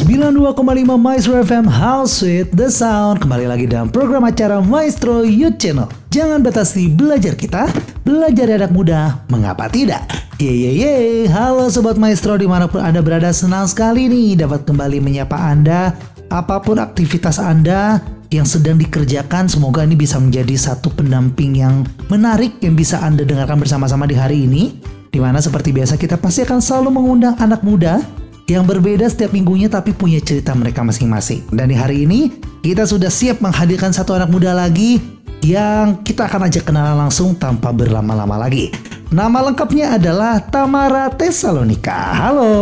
92,5 0.00 0.96
Maestro 0.96 1.36
FM 1.44 1.68
House 1.68 2.24
with 2.24 2.48
the 2.56 2.72
Sound. 2.72 3.20
Kembali 3.20 3.44
lagi 3.44 3.68
dalam 3.68 3.92
program 3.92 4.24
acara 4.24 4.56
Maestro 4.64 5.20
Youth 5.20 5.60
Channel. 5.60 5.92
Jangan 6.08 6.40
batasi 6.40 6.88
belajar 6.88 7.36
kita 7.36 7.68
Belajar 8.00 8.48
anak 8.48 8.72
muda, 8.72 9.20
mengapa 9.28 9.68
tidak? 9.68 10.08
Ye 10.40 10.48
ye 10.48 10.72
ye, 10.80 10.94
halo 11.28 11.68
Sobat 11.68 12.00
Maestro 12.00 12.40
di 12.40 12.48
mana 12.48 12.64
pun 12.64 12.80
Anda 12.80 13.04
berada 13.04 13.28
Senang 13.28 13.68
sekali 13.68 14.08
nih 14.08 14.40
dapat 14.40 14.64
kembali 14.64 15.04
menyapa 15.04 15.36
Anda. 15.36 15.92
Apa 16.32 16.64
pun 16.64 16.80
aktivitas 16.80 17.36
Anda 17.36 18.00
yang 18.32 18.48
sedang 18.48 18.80
dikerjakan 18.80 19.52
Semoga 19.52 19.84
ini 19.84 20.00
bisa 20.00 20.16
menjadi 20.16 20.56
satu 20.56 20.96
pendamping 20.96 21.60
yang 21.60 21.84
menarik 22.08 22.56
Yang 22.64 22.88
bisa 22.88 22.96
Anda 23.04 23.28
dengarkan 23.28 23.60
bersama-sama 23.60 24.08
di 24.08 24.16
hari 24.16 24.48
ini 24.48 24.80
Di 25.12 25.20
mana 25.20 25.42
seperti 25.44 25.76
biasa 25.76 26.00
kita 26.00 26.16
pasti 26.16 26.46
akan 26.46 26.62
selalu 26.62 26.88
mengundang 26.88 27.34
anak 27.36 27.60
muda 27.60 28.00
yang 28.50 28.66
berbeda 28.66 29.06
setiap 29.06 29.30
minggunya 29.30 29.70
tapi 29.70 29.94
punya 29.94 30.18
cerita 30.18 30.50
mereka 30.58 30.82
masing-masing. 30.82 31.46
Dan 31.54 31.70
di 31.70 31.78
hari 31.78 32.02
ini 32.02 32.34
kita 32.66 32.82
sudah 32.82 33.06
siap 33.06 33.38
menghadirkan 33.38 33.94
satu 33.94 34.18
anak 34.18 34.26
muda 34.26 34.50
lagi 34.50 34.98
yang 35.46 36.02
kita 36.02 36.26
akan 36.26 36.50
ajak 36.50 36.66
kenalan 36.66 37.06
langsung 37.06 37.38
tanpa 37.38 37.70
berlama-lama 37.70 38.34
lagi. 38.34 38.74
Nama 39.10 39.50
lengkapnya 39.50 39.98
adalah 39.98 40.38
Tamara 40.42 41.10
Tesalonika. 41.10 42.14
Halo. 42.14 42.52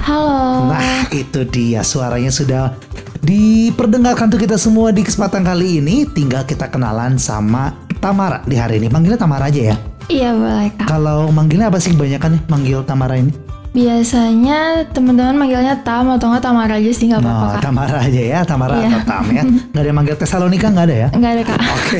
Halo. 0.00 0.72
Nah, 0.72 1.08
itu 1.12 1.44
dia 1.48 1.84
suaranya 1.84 2.32
sudah 2.32 2.72
diperdengarkan 3.20 4.32
tuh 4.32 4.40
kita 4.40 4.56
semua 4.56 4.92
di 4.92 5.04
kesempatan 5.04 5.44
kali 5.44 5.84
ini. 5.84 6.08
Tinggal 6.08 6.48
kita 6.48 6.72
kenalan 6.72 7.20
sama 7.20 7.76
Tamara 8.00 8.40
di 8.48 8.56
hari 8.56 8.80
ini. 8.80 8.88
Manggilnya 8.88 9.20
Tamara 9.20 9.48
aja 9.52 9.72
ya. 9.72 9.76
Iya 10.08 10.36
boleh 10.36 10.68
kak. 10.76 10.88
Kalau 10.88 11.32
manggilnya 11.32 11.72
apa 11.72 11.80
sih 11.80 11.96
kebanyakan 11.96 12.36
nih 12.36 12.42
manggil 12.48 12.78
Tamara 12.84 13.16
ini? 13.16 13.43
Biasanya 13.74 14.86
teman-teman 14.94 15.34
manggilnya 15.34 15.74
Tam 15.82 16.06
atau 16.06 16.30
nggak 16.30 16.46
Tamara 16.46 16.78
aja 16.78 16.90
sih 16.94 17.10
nggak 17.10 17.18
apa-apa 17.26 17.46
kak. 17.58 17.62
Tamara 17.66 17.98
aja 18.06 18.22
ya, 18.22 18.40
Tamara 18.46 18.78
Iya. 18.78 18.86
atau 18.86 19.02
Tam 19.02 19.26
ya. 19.34 19.42
Nggak 19.42 19.82
ada 19.82 19.88
yang 19.90 19.98
manggil 19.98 20.14
Tesalonika 20.14 20.70
nggak 20.70 20.86
ada 20.86 20.96
ya? 20.96 21.08
Nggak 21.10 21.32
ada 21.34 21.42
kak. 21.42 21.58
Oke. 21.58 21.98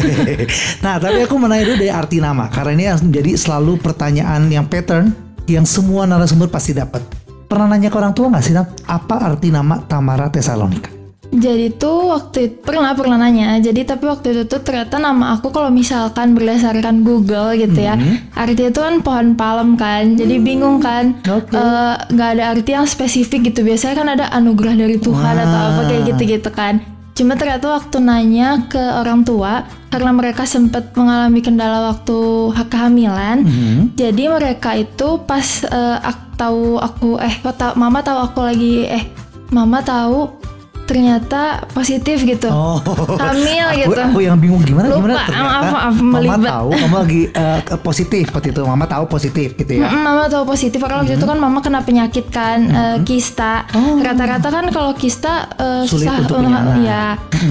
Nah, 0.87 0.95
tapi 1.03 1.19
aku 1.27 1.35
mau 1.35 1.51
nanya 1.51 1.67
dulu 1.67 1.77
dari 1.83 1.91
arti 1.91 2.23
nama 2.23 2.47
karena 2.47 2.71
ini 2.79 2.85
menjadi 3.03 3.35
selalu 3.35 3.83
pertanyaan 3.83 4.47
yang 4.47 4.71
pattern 4.71 5.11
yang 5.51 5.67
semua 5.67 6.07
narasumber 6.07 6.47
pasti 6.47 6.79
dapat. 6.79 7.03
Pernah 7.51 7.75
nanya 7.75 7.91
ke 7.91 7.97
orang 7.99 8.15
tua 8.15 8.31
nggak 8.31 8.45
sih, 8.47 8.55
Tam? 8.55 8.71
Apa 8.87 9.35
arti 9.35 9.51
nama 9.51 9.83
Tamara 9.83 10.31
Tesalonika? 10.31 10.94
Jadi 11.35 11.75
tuh 11.75 12.15
waktu 12.15 12.39
itu 12.47 12.57
pernah 12.63 12.95
pernah 12.95 13.19
nanya. 13.19 13.59
Jadi 13.59 13.83
tapi 13.83 14.07
waktu 14.07 14.27
itu 14.31 14.43
tuh 14.47 14.63
ternyata 14.63 15.03
nama 15.03 15.35
aku 15.35 15.51
kalau 15.51 15.69
misalkan 15.69 16.39
berdasarkan 16.39 17.03
Google 17.03 17.59
gitu 17.59 17.75
ya, 17.75 17.99
artinya 18.39 18.71
itu 18.71 18.81
kan 18.81 18.95
pohon 19.03 19.29
palem 19.35 19.75
kan. 19.75 20.15
Jadi 20.15 20.39
bingung 20.39 20.79
kan. 20.79 21.19
Eh, 21.27 21.95
nggak 22.15 22.29
ada 22.39 22.45
arti 22.55 22.71
yang 22.71 22.87
spesifik 22.87 23.51
gitu. 23.51 23.67
Biasanya 23.67 23.95
kan 23.99 24.09
ada 24.15 24.25
anugerah 24.31 24.79
dari 24.79 24.97
Tuhan 25.03 25.35
atau 25.35 25.61
apa 25.75 25.81
kayak 25.91 26.03
gitu-gitu 26.15 26.51
kan. 26.55 26.79
Cuma 27.15 27.39
ternyata 27.39 27.71
waktu 27.71 28.03
nanya 28.03 28.67
ke 28.67 28.79
orang 28.79 29.23
tua 29.23 29.63
karena 29.87 30.11
mereka 30.11 30.43
sempat 30.43 30.91
mengalami 30.99 31.39
kendala 31.39 31.95
waktu 31.95 32.19
hak 32.51 32.69
kehamilan. 32.75 33.47
Hmm. 33.47 33.81
Jadi 33.95 34.27
mereka 34.27 34.75
itu 34.75 35.23
pas 35.23 35.63
eh, 35.63 35.99
aku 36.03 36.25
tahu 36.35 36.83
aku 36.83 37.09
eh 37.23 37.35
tahu 37.43 37.79
mama 37.79 38.03
tahu 38.03 38.19
aku 38.19 38.41
lagi 38.43 38.91
eh 38.91 39.07
mama 39.55 39.79
tahu 39.87 40.27
ternyata 40.85 41.41
positif 41.71 42.23
gitu. 42.23 42.47
Oh, 42.47 42.79
Hamil 43.17 43.65
aku, 43.65 43.79
gitu. 43.83 44.01
Aku 44.03 44.19
yang 44.21 44.37
bingung 44.37 44.61
gimana 44.61 44.89
Lupa, 44.89 44.99
gimana 45.01 45.15
ternyata 45.25 45.43
maaf, 45.43 45.97
maaf, 45.97 46.23
Mama 46.25 46.47
tahu 46.47 46.69
kamu 46.71 46.97
lagi 46.97 47.23
ke- 47.61 47.81
positif 47.81 48.23
seperti 48.29 48.49
itu. 48.51 48.61
Mama 48.63 48.85
tahu 48.85 49.05
positif 49.07 49.49
gitu 49.55 49.73
ya. 49.75 49.87
Mm-mm, 49.87 50.01
mama 50.01 50.25
tahu 50.27 50.45
positif 50.45 50.79
karena 50.79 51.01
waktu 51.01 51.15
itu 51.15 51.25
kan 51.25 51.39
mama 51.39 51.59
kena 51.59 51.81
penyakit 51.81 52.27
kan 52.29 52.59
eh, 52.65 52.97
kista. 53.03 53.65
Oh. 53.73 53.97
Rata-rata 53.97 54.49
kan 54.49 54.69
kalau 54.69 54.93
kista 54.93 55.49
eh, 55.55 55.83
Sulit 55.85 56.07
susah 56.07 56.21
untuk 56.21 56.37
anak. 56.39 56.81
ya. 56.81 57.05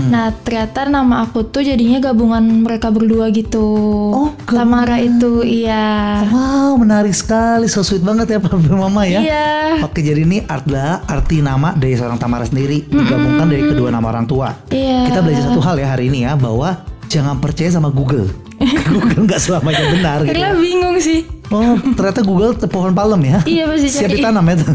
Nah 0.06 0.32
ternyata 0.38 0.86
nama 0.86 1.24
aku 1.24 1.44
tuh 1.44 1.62
jadinya 1.62 2.00
gabungan 2.02 2.42
mereka 2.62 2.90
berdua 2.90 3.30
gitu. 3.30 3.66
Oh, 4.14 4.30
Tamara 4.46 4.98
itu 4.98 5.42
iya. 5.42 6.22
Wow, 6.26 6.78
menarik 6.78 7.12
sekali. 7.12 7.66
So 7.66 7.82
sweet 7.82 8.02
banget 8.02 8.30
ya 8.30 8.38
Pak 8.44 8.54
Mama 8.70 9.04
ya. 9.04 9.20
Iya. 9.20 9.48
Oke, 9.84 10.00
jadi 10.00 10.22
ini 10.22 10.42
adalah 10.44 11.04
arti 11.04 11.40
nama 11.40 11.74
dari 11.74 11.94
seorang 11.94 12.16
Tamara 12.16 12.44
sendiri 12.44 12.86
digabungkan 13.24 13.48
dari 13.48 13.64
kedua 13.72 13.90
nama 13.90 14.08
orang 14.12 14.28
tua. 14.28 14.52
Iya. 14.68 15.08
Kita 15.08 15.20
belajar 15.24 15.44
satu 15.48 15.62
hal 15.64 15.76
ya 15.80 15.88
hari 15.88 16.12
ini 16.12 16.28
ya 16.28 16.36
bahwa 16.36 16.84
jangan 17.08 17.40
percaya 17.40 17.72
sama 17.72 17.88
Google. 17.88 18.28
Google 18.92 19.24
nggak 19.24 19.40
selamanya 19.40 19.84
benar 19.96 20.20
gitu. 20.28 20.36
Karena 20.36 20.60
bingung 20.60 21.00
sih. 21.00 21.24
Oh, 21.54 21.78
ternyata 21.94 22.26
Google 22.26 22.58
pohon 22.66 22.98
palem 22.98 23.22
ya. 23.30 23.40
Iya 23.46 23.64
pasti 23.70 23.88
Siap 23.94 24.10
ditanam 24.10 24.42
ya. 24.42 24.58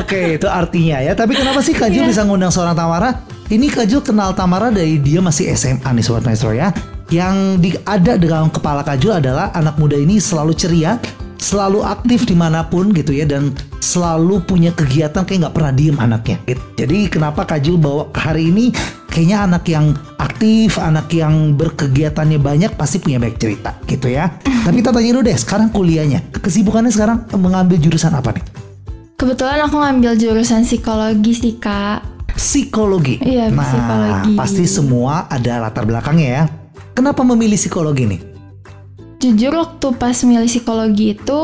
Oke, 0.00 0.38
itu 0.38 0.46
artinya 0.46 1.02
ya. 1.02 1.12
Tapi 1.18 1.34
kenapa 1.34 1.58
sih 1.58 1.74
Kak 1.74 1.90
Jul 1.90 2.06
Iya. 2.06 2.10
bisa 2.14 2.22
ngundang 2.22 2.54
seorang 2.54 2.78
Tamara? 2.78 3.18
Ini 3.50 3.66
Kak 3.66 3.90
Jul 3.90 4.00
kenal 4.06 4.30
Tamara 4.32 4.70
dari 4.70 5.02
dia 5.02 5.18
masih 5.18 5.50
SMA 5.58 5.84
nih 5.84 6.04
Sobat 6.06 6.22
Maestro 6.22 6.54
ya. 6.54 6.70
Yang 7.10 7.34
di, 7.60 7.68
ada 7.82 8.14
dalam 8.14 8.48
kepala 8.48 8.86
Kak 8.86 9.02
Jul 9.02 9.18
adalah 9.18 9.50
anak 9.52 9.74
muda 9.74 9.98
ini 9.98 10.22
selalu 10.22 10.54
ceria, 10.54 11.02
selalu 11.44 11.84
aktif 11.84 12.24
di 12.24 12.32
mana 12.32 12.64
pun 12.64 12.88
gitu 12.96 13.12
ya. 13.12 13.28
Dan 13.28 13.52
selalu 13.84 14.40
punya 14.48 14.72
kegiatan 14.72 15.28
kayak 15.28 15.44
nggak 15.44 15.54
pernah 15.54 15.72
diem 15.76 15.98
anaknya. 16.00 16.40
gitu. 16.48 16.62
Jadi 16.80 16.98
kenapa 17.12 17.44
Kak 17.44 17.60
Jul 17.60 17.76
bawa 17.76 18.08
hari 18.16 18.48
ini 18.48 18.72
kayaknya 19.12 19.44
anak 19.44 19.68
yang 19.68 19.92
aktif, 20.16 20.80
anak 20.80 21.12
yang 21.12 21.52
berkegiatannya 21.54 22.40
banyak 22.40 22.72
pasti 22.74 22.98
punya 22.98 23.20
banyak 23.20 23.36
cerita 23.36 23.76
gitu 23.84 24.08
ya. 24.08 24.32
Tapi 24.42 24.80
kita 24.80 24.90
tanya 24.90 25.12
dulu 25.14 25.22
deh, 25.28 25.36
sekarang 25.36 25.68
kuliahnya, 25.68 26.32
kesibukannya 26.32 26.90
sekarang 26.90 27.28
mengambil 27.36 27.76
jurusan 27.76 28.16
apa 28.16 28.32
nih? 28.32 28.44
Kebetulan 29.14 29.62
aku 29.62 29.78
ngambil 29.78 30.18
jurusan 30.18 30.66
psikologi 30.66 31.32
sih 31.36 31.54
kak. 31.60 32.16
psikologi. 32.34 33.22
Iya, 33.22 33.46
nah, 33.54 33.62
psikologi. 33.62 34.34
pasti 34.34 34.64
semua 34.66 35.30
ada 35.30 35.62
latar 35.62 35.86
belakangnya 35.86 36.28
ya. 36.28 36.44
Kenapa 36.90 37.22
memilih 37.22 37.54
psikologi 37.54 38.10
nih? 38.10 38.33
Jujur 39.24 39.56
waktu 39.56 39.96
pas 39.96 40.12
milih 40.20 40.44
psikologi 40.44 41.16
itu 41.16 41.40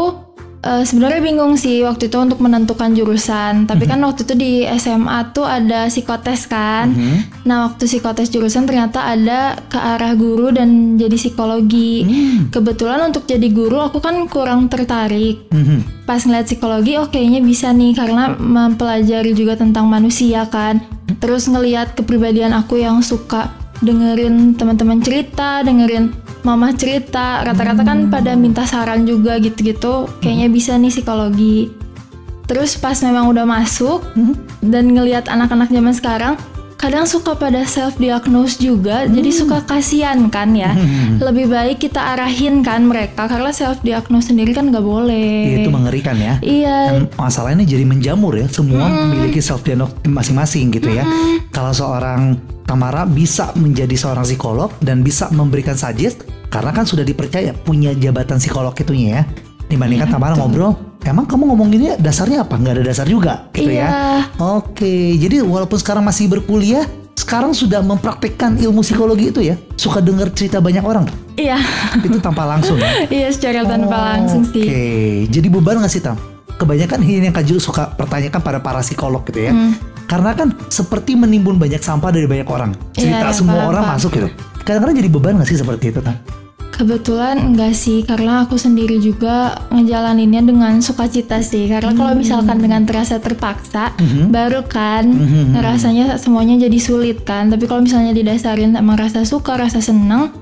eh, 0.60 0.84
sebenarnya 0.84 1.24
bingung 1.24 1.56
sih 1.56 1.80
waktu 1.80 2.12
itu 2.12 2.16
untuk 2.20 2.44
menentukan 2.44 2.92
jurusan. 2.92 3.64
Tapi 3.64 3.88
kan 3.88 4.04
waktu 4.04 4.28
itu 4.28 4.34
di 4.36 4.52
SMA 4.76 5.32
tuh 5.32 5.48
ada 5.48 5.88
psikotes 5.88 6.44
kan. 6.44 6.92
Mhm. 6.92 7.48
Nah 7.48 7.72
waktu 7.72 7.88
psikotes 7.88 8.28
jurusan 8.28 8.68
ternyata 8.68 9.08
ada 9.08 9.56
ke 9.72 9.80
arah 9.80 10.12
guru 10.12 10.52
dan 10.52 11.00
jadi 11.00 11.16
psikologi. 11.16 12.04
Hmm. 12.04 12.52
Kebetulan 12.52 13.00
untuk 13.08 13.24
jadi 13.24 13.48
guru 13.48 13.80
aku 13.80 14.04
kan 14.04 14.28
kurang 14.28 14.68
tertarik. 14.68 15.48
Mhm. 15.48 16.04
Pas 16.04 16.20
ngeliat 16.20 16.44
psikologi, 16.44 17.00
oh 17.00 17.08
kayaknya 17.08 17.40
bisa 17.40 17.72
nih 17.72 17.96
karena 17.96 18.36
mempelajari 18.36 19.32
juga 19.32 19.56
tentang 19.56 19.88
manusia 19.88 20.44
kan. 20.52 20.84
Terus 21.16 21.48
ngeliat 21.48 21.96
kepribadian 21.96 22.52
aku 22.52 22.76
yang 22.76 23.00
suka 23.00 23.56
dengerin 23.80 24.54
teman-teman 24.60 25.00
cerita, 25.00 25.64
dengerin 25.64 26.12
mama 26.42 26.72
cerita. 26.74 27.44
Rata-rata 27.44 27.82
kan 27.84 28.08
pada 28.08 28.36
minta 28.36 28.64
saran 28.64 29.04
juga 29.04 29.36
gitu-gitu. 29.40 30.08
Kayaknya 30.20 30.48
bisa 30.48 30.76
nih 30.76 30.92
psikologi. 30.92 31.70
Terus 32.50 32.74
pas 32.74 32.98
memang 33.06 33.30
udah 33.30 33.46
masuk 33.46 34.02
dan 34.58 34.90
ngeliat 34.90 35.30
anak-anak 35.30 35.70
zaman 35.70 35.94
sekarang, 35.94 36.34
kadang 36.80 37.04
suka 37.04 37.36
pada 37.36 37.60
self 37.68 38.00
diagnose 38.00 38.56
juga, 38.56 39.04
jadi 39.04 39.28
suka 39.28 39.60
kasihan 39.68 40.32
kan 40.32 40.56
ya. 40.56 40.72
Lebih 41.20 41.52
baik 41.52 41.76
kita 41.84 42.16
arahin 42.16 42.64
kan 42.64 42.88
mereka 42.88 43.28
karena 43.28 43.52
self 43.52 43.84
diagnose 43.84 44.32
sendiri 44.32 44.56
kan 44.56 44.72
nggak 44.72 44.80
boleh. 44.80 45.44
Ya, 45.44 45.56
itu 45.60 45.70
mengerikan 45.70 46.16
ya. 46.16 46.40
Iya, 46.40 46.78
Dan 46.96 47.12
masalahnya 47.20 47.68
jadi 47.68 47.84
menjamur 47.84 48.32
ya. 48.32 48.48
Semua 48.48 48.88
memiliki 48.88 49.44
self 49.44 49.60
diagnosis 49.60 49.92
masing-masing 50.08 50.72
gitu 50.72 50.88
ya. 50.88 51.04
Kalau 51.52 51.76
seorang 51.76 52.40
Tamara 52.64 53.04
bisa 53.04 53.52
menjadi 53.60 53.98
seorang 53.98 54.24
psikolog 54.24 54.72
dan 54.80 55.04
bisa 55.04 55.28
memberikan 55.34 55.76
suggest 55.76 56.24
karena 56.48 56.70
kan 56.72 56.88
sudah 56.88 57.04
dipercaya 57.04 57.52
punya 57.52 57.92
jabatan 57.92 58.40
psikolog 58.40 58.72
itunya 58.72 59.20
ya. 59.20 59.22
Dibandingkan 59.68 60.08
Iya, 60.10 60.14
Tamara 60.16 60.34
ngobrol, 60.34 60.74
emang 61.02 61.24
kamu 61.24 61.42
ngomonginnya 61.48 61.92
dasarnya 61.96 62.42
apa? 62.42 62.54
Nggak 62.54 62.74
ada 62.76 62.84
dasar 62.84 63.06
juga 63.06 63.48
gitu 63.50 63.70
Iya. 63.70 63.84
ya. 63.84 63.90
Oke, 64.58 65.16
jadi 65.16 65.40
walaupun 65.40 65.76
sekarang 65.76 66.02
masih 66.02 66.26
berkuliah, 66.26 66.84
sekarang 67.14 67.52
sudah 67.52 67.80
mempraktikkan 67.80 68.56
ilmu 68.56 68.80
psikologi 68.80 69.28
itu 69.28 69.40
ya. 69.42 69.56
Suka 69.74 70.00
dengar 70.00 70.32
cerita 70.32 70.58
banyak 70.58 70.82
orang. 70.82 71.06
iya, 71.36 71.56
Itu 71.96 72.20
tanpa 72.20 72.44
langsung 72.44 72.76
ya. 72.76 73.04
iya 73.22 73.28
secara 73.30 73.64
tanpa 73.64 73.96
langsung 74.12 74.44
Oke, 74.44 74.60
sih. 74.60 74.68
jadi 75.28 75.48
beban 75.48 75.80
nggak 75.80 75.88
sih 75.88 76.00
Tam? 76.00 76.16
Kebanyakan 76.60 77.00
ini 77.00 77.24
yang 77.24 77.32
Kak 77.32 77.48
suka 77.56 77.96
pertanyakan 77.96 78.40
pada 78.44 78.58
para 78.60 78.84
psikolog 78.84 79.24
gitu 79.24 79.48
ya. 79.48 79.52
Hmm. 79.56 79.72
Karena 80.04 80.36
kan 80.36 80.52
seperti 80.68 81.16
menimbun 81.16 81.56
banyak 81.56 81.80
sampah 81.80 82.12
dari 82.12 82.28
banyak 82.28 82.44
orang. 82.44 82.76
Cerita 82.92 83.30
Iya, 83.30 83.32
semua 83.32 83.56
paham, 83.64 83.70
orang 83.72 83.84
paham. 83.88 83.96
masuk 83.96 84.10
gitu. 84.12 84.28
Kadang-kadang 84.60 84.96
jadi 85.00 85.08
beban 85.08 85.32
nggak 85.40 85.48
sih 85.48 85.56
seperti 85.56 85.88
itu 85.88 86.04
Tam? 86.04 86.12
Kebetulan 86.80 87.36
enggak 87.52 87.76
sih, 87.76 88.00
karena 88.08 88.48
aku 88.48 88.56
sendiri 88.56 88.96
juga 89.04 89.52
ngejalaninnya 89.68 90.40
dengan 90.40 90.80
sukacita 90.80 91.44
sih. 91.44 91.68
Karena 91.68 91.92
kalau 91.92 92.16
misalkan 92.16 92.56
dengan 92.56 92.88
terasa 92.88 93.20
terpaksa, 93.20 93.92
baru 94.32 94.64
kan 94.64 95.04
ngerasanya 95.52 96.16
semuanya 96.16 96.56
jadi 96.56 96.78
sulit 96.80 97.20
kan. 97.28 97.52
Tapi 97.52 97.68
kalau 97.68 97.84
misalnya 97.84 98.16
didasarin 98.16 98.80
emang 98.80 98.96
rasa 98.96 99.28
suka, 99.28 99.60
rasa 99.60 99.84
senang, 99.84 100.32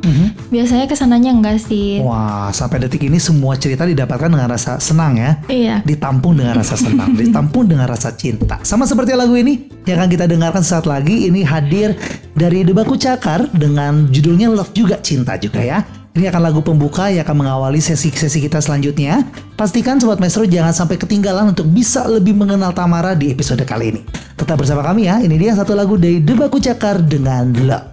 biasanya 0.55 0.87
ke 0.87 0.94
sananya 0.94 1.35
enggak 1.35 1.58
sih. 1.58 1.99
Wah, 2.06 2.55
sampai 2.55 2.87
detik 2.87 3.11
ini 3.11 3.19
semua 3.19 3.58
cerita 3.58 3.82
didapatkan 3.82 4.31
dengan 4.31 4.46
rasa 4.46 4.79
senang 4.79 5.19
ya. 5.19 5.43
Iya. 5.50 5.76
Ditampung 5.82 6.38
dengan 6.38 6.55
rasa 6.55 6.79
senang, 6.79 7.17
ditampung 7.19 7.67
dengan 7.67 7.91
rasa 7.91 8.14
cinta. 8.14 8.62
Sama 8.62 8.87
seperti 8.87 9.11
lagu 9.19 9.34
ini 9.34 9.67
yang 9.91 9.99
akan 9.99 10.11
kita 10.14 10.31
dengarkan 10.31 10.62
saat 10.62 10.87
lagi 10.87 11.26
ini 11.26 11.43
hadir 11.43 11.99
dari 12.38 12.62
Debaku 12.62 12.94
Cakar 12.94 13.50
dengan 13.50 14.06
judulnya 14.06 14.55
Love 14.55 14.70
juga 14.70 15.02
cinta 15.02 15.34
juga 15.34 15.58
ya. 15.58 15.97
Ini 16.19 16.35
akan 16.35 16.50
lagu 16.50 16.59
pembuka 16.67 17.15
yang 17.15 17.23
akan 17.23 17.47
mengawali 17.47 17.79
sesi-sesi 17.79 18.43
kita 18.43 18.59
selanjutnya. 18.59 19.23
Pastikan 19.55 20.03
Sobat 20.03 20.19
Maestro 20.19 20.43
jangan 20.43 20.75
sampai 20.75 20.99
ketinggalan 20.99 21.55
untuk 21.55 21.70
bisa 21.70 22.11
lebih 22.11 22.35
mengenal 22.35 22.75
Tamara 22.75 23.15
di 23.15 23.31
episode 23.31 23.62
kali 23.62 23.94
ini. 23.94 24.03
Tetap 24.35 24.59
bersama 24.59 24.82
kami 24.82 25.06
ya, 25.06 25.23
ini 25.23 25.38
dia 25.38 25.55
satu 25.55 25.79
lagu 25.79 25.94
dari 25.94 26.19
Debaku 26.19 26.59
Cakar 26.59 27.06
dengan 27.06 27.55
Love. 27.62 27.87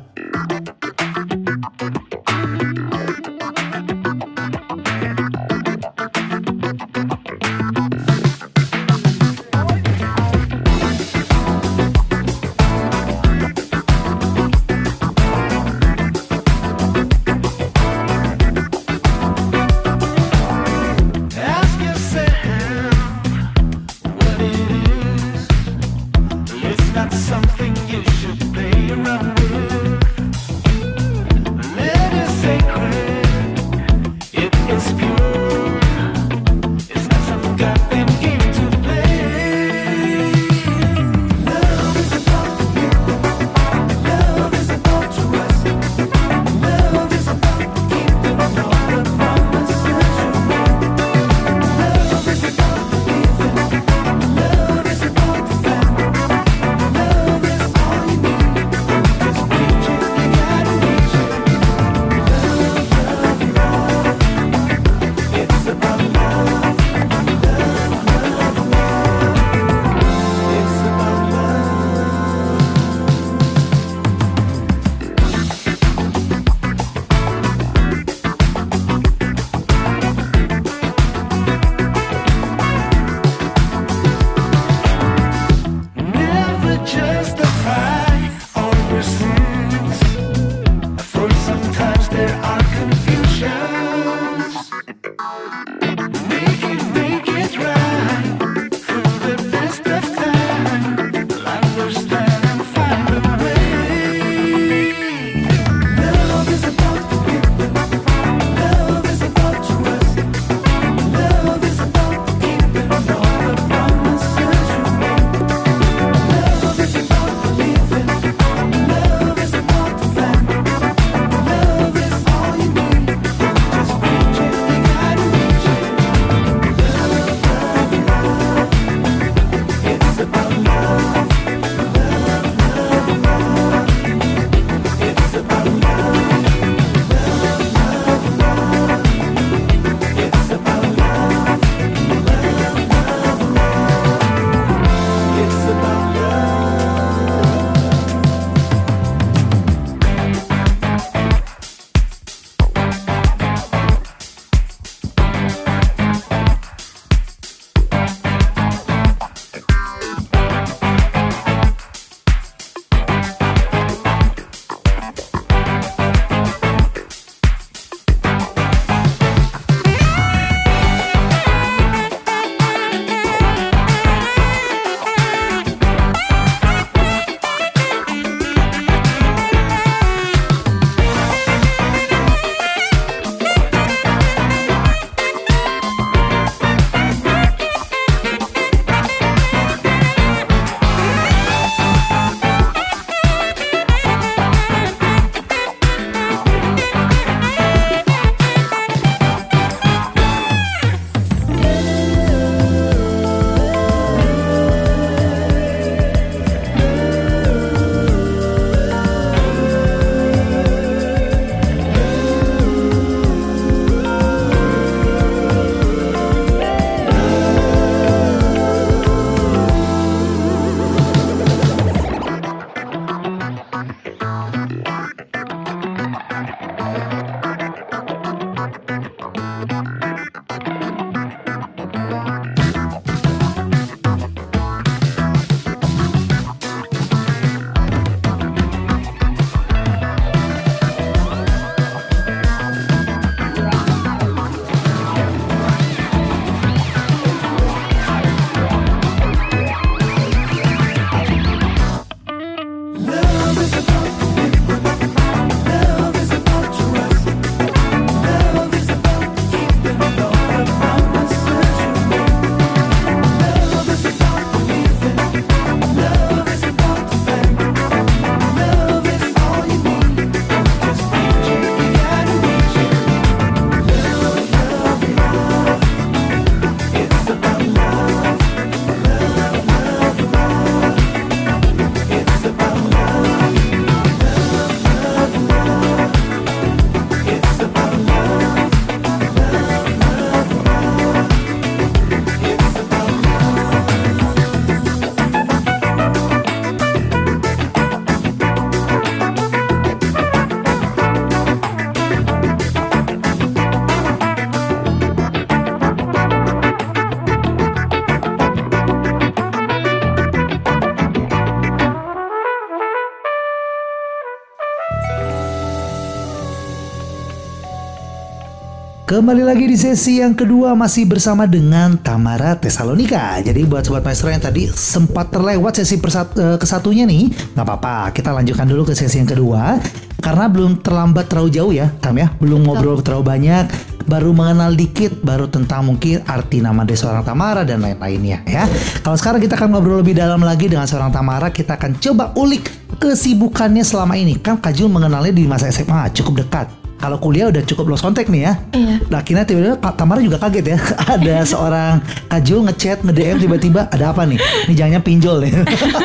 Kembali 319.05 319.45
lagi 319.45 319.69
di 319.69 319.77
sesi 319.77 320.17
yang 320.17 320.33
kedua 320.33 320.73
masih 320.73 321.05
bersama 321.05 321.45
dengan 321.45 321.93
Tamara 321.93 322.57
Tesalonika. 322.57 323.37
Jadi 323.37 323.61
buat 323.61 323.85
sobat 323.85 324.01
maestro 324.01 324.33
yang 324.33 324.41
tadi 324.41 324.65
sempat 324.73 325.29
terlewat 325.29 325.77
sesi 325.77 326.01
persat, 326.01 326.33
eh, 326.33 326.57
kesatunya 326.57 327.05
nih, 327.05 327.29
nggak 327.53 327.65
apa-apa. 327.69 328.09
Kita 328.09 328.33
lanjutkan 328.33 328.65
dulu 328.65 328.89
ke 328.89 328.97
sesi 328.97 329.21
yang 329.21 329.29
kedua 329.29 329.77
karena 330.25 330.49
belum 330.49 330.81
terlambat 330.81 331.29
terlalu 331.29 331.49
jauh 331.53 331.69
ya, 331.69 331.93
Tam 332.01 332.17
ya. 332.17 332.33
Belum 332.41 332.65
ngobrol 332.65 332.97
terlalu 333.05 333.29
banyak, 333.29 333.69
baru 334.09 334.33
mengenal 334.33 334.73
dikit, 334.73 335.21
baru 335.21 335.53
tentang 335.53 335.85
mungkin 335.85 336.25
arti 336.25 336.65
nama 336.65 336.81
dari 336.81 336.97
seorang 336.97 337.21
Tamara 337.21 337.61
dan 337.61 337.85
lain-lainnya 337.85 338.41
ya. 338.49 338.65
Kalau 339.05 339.21
sekarang 339.21 339.37
kita 339.37 339.53
akan 339.53 339.69
ngobrol 339.69 340.01
lebih 340.01 340.17
dalam 340.17 340.41
lagi 340.41 340.65
dengan 340.65 340.89
seorang 340.89 341.13
Tamara, 341.13 341.53
kita 341.53 341.77
akan 341.77 342.01
coba 342.01 342.33
ulik 342.41 342.73
kesibukannya 342.97 343.85
selama 343.85 344.17
ini. 344.17 344.41
Kan 344.41 344.57
Kak 344.57 344.73
Jul 344.73 344.89
mengenalnya 344.89 345.29
di 345.29 345.45
masa 345.45 345.69
SMA 345.69 346.09
cukup 346.09 346.41
dekat. 346.41 346.84
Kalau 346.95 347.19
kuliah 347.19 347.51
udah 347.51 347.59
cukup 347.67 347.91
lost 347.91 348.03
contact 348.07 348.31
nih 348.31 348.47
ya. 348.47 348.53
Iya. 348.71 348.95
Nah, 349.11 349.19
akhirnya 349.19 349.43
tiba-tiba 349.43 349.77
Tamara 349.93 350.19
juga 350.23 350.39
kaget 350.39 350.65
ya. 350.73 350.77
ada 351.19 351.35
seorang 351.43 351.93
Kajul 352.31 352.59
ngechat, 352.71 353.03
nge-DM 353.03 353.37
tiba-tiba 353.43 353.81
ada 353.91 354.15
apa 354.15 354.23
nih? 354.23 354.39
Ini 354.71 354.73
jangan 354.73 355.01
pinjol 355.03 355.37
nih. 355.43 355.53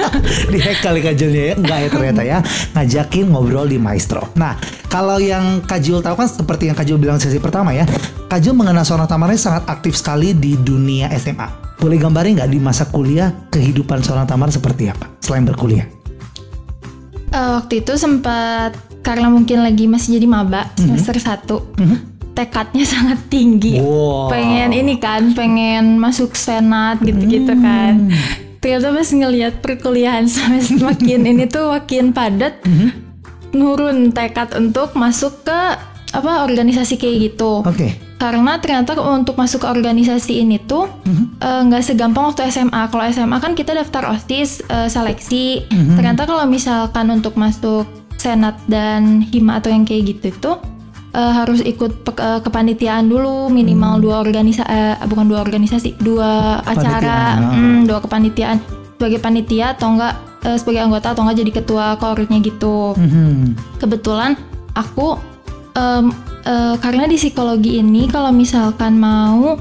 Dihack 0.53 0.79
kali 0.83 1.01
Kajulnya 1.01 1.43
ya. 1.43 1.55
Enggak 1.57 1.79
ya 1.79 1.89
ternyata 1.89 2.23
ya. 2.27 2.39
Ngajakin 2.75 3.25
ngobrol 3.31 3.67
di 3.71 3.79
Maestro. 3.79 4.29
Nah, 4.35 4.59
kalau 4.91 5.23
yang 5.23 5.63
Kajul 5.63 6.03
tahu 6.03 6.15
kan 6.19 6.29
seperti 6.29 6.69
yang 6.69 6.77
Kajul 6.77 6.99
bilang 6.99 7.23
sesi 7.23 7.39
pertama 7.39 7.71
ya. 7.71 7.87
Kajul 8.27 8.55
mengenal 8.59 8.83
seorang 8.83 9.07
Tamara 9.07 9.35
yang 9.35 9.43
sangat 9.43 9.67
aktif 9.71 9.95
sekali 9.95 10.35
di 10.35 10.59
dunia 10.59 11.11
SMA. 11.19 11.79
Boleh 11.81 11.97
gambarin 11.97 12.37
nggak 12.37 12.51
di 12.51 12.61
masa 12.61 12.85
kuliah 12.91 13.33
kehidupan 13.49 14.05
seorang 14.05 14.29
Tamara 14.29 14.53
seperti 14.53 14.91
apa 14.91 15.09
selain 15.23 15.47
berkuliah? 15.47 15.89
Eh, 17.31 17.51
waktu 17.55 17.87
itu 17.87 17.95
sempat 17.95 18.90
karena 19.01 19.33
mungkin 19.33 19.65
lagi 19.65 19.89
masih 19.89 20.21
jadi 20.21 20.27
maba 20.29 20.69
semester 20.77 21.17
1 21.17 22.11
tekadnya 22.35 22.85
sangat 22.95 23.19
tinggi. 23.29 23.81
Wow. 23.83 24.31
pengen 24.31 24.71
ini 24.73 24.97
kan 24.97 25.35
pengen 25.35 25.99
masuk 25.99 26.33
senat 26.39 27.03
gitu-gitu 27.03 27.53
kan. 27.59 28.09
Ternyata 28.61 28.93
pas 28.93 29.09
ngelihat 29.09 29.55
perkuliahan 29.65 30.29
semester 30.33 30.81
makin 30.81 31.27
ini 31.27 31.45
tuh 31.49 31.75
makin 31.75 32.13
padat 32.15 32.61
nurun 33.51 34.15
tekad 34.15 34.55
untuk 34.55 34.95
masuk 34.95 35.43
ke 35.43 35.61
apa 36.11 36.43
organisasi 36.47 36.99
kayak 36.99 37.17
gitu. 37.31 37.63
Oke. 37.67 38.09
karena 38.21 38.61
ternyata 38.61 38.93
untuk 39.01 39.41
masuk 39.41 39.65
ke 39.65 39.69
organisasi 39.73 40.45
ini 40.45 40.61
tuh 40.61 40.93
eh, 41.41 41.61
nggak 41.65 41.81
segampang 41.81 42.29
waktu 42.29 42.53
SMA. 42.53 42.93
Kalau 42.93 43.05
SMA 43.09 43.37
kan 43.41 43.57
kita 43.57 43.73
daftar 43.73 44.13
OSIS 44.13 44.61
eh, 44.69 44.89
seleksi. 44.93 45.65
Ternyata 45.71 46.29
kalau 46.29 46.45
misalkan 46.45 47.09
untuk 47.09 47.41
masuk 47.41 48.00
senat 48.21 48.61
dan 48.69 49.25
hima 49.25 49.57
atau 49.57 49.73
yang 49.73 49.89
kayak 49.89 50.13
gitu 50.13 50.29
itu 50.29 50.53
eh, 51.11 51.33
harus 51.33 51.65
ikut 51.65 52.05
pe- 52.05 52.21
eh, 52.21 52.41
kepanitiaan 52.45 53.09
dulu 53.09 53.49
minimal 53.49 53.99
dua 53.99 54.21
organisasi 54.21 54.63
bukan 55.09 55.27
dua 55.27 55.41
organisasi 55.41 55.97
dua 55.99 56.61
acara 56.63 57.41
Kepanitiaan, 57.41 57.81
mm, 57.81 57.81
dua 57.89 57.99
kepanitiaan. 57.99 58.57
Sebagai 59.01 59.19
panitia 59.19 59.67
atau 59.73 59.97
enggak 59.97 60.15
eh, 60.45 60.57
sebagai 60.61 60.85
anggota 60.85 61.17
atau 61.17 61.25
enggak 61.25 61.39
jadi 61.41 61.53
ketua 61.57 61.85
koordinatnya 61.97 62.41
gitu. 62.45 62.93
Mhm. 62.95 63.57
kebetulan 63.81 64.37
aku 64.77 65.17
em, 65.73 66.13
eh, 66.45 66.75
karena 66.79 67.09
di 67.09 67.17
psikologi 67.17 67.81
ini 67.81 68.05
kalau 68.07 68.29
misalkan 68.31 69.01
mau 69.01 69.57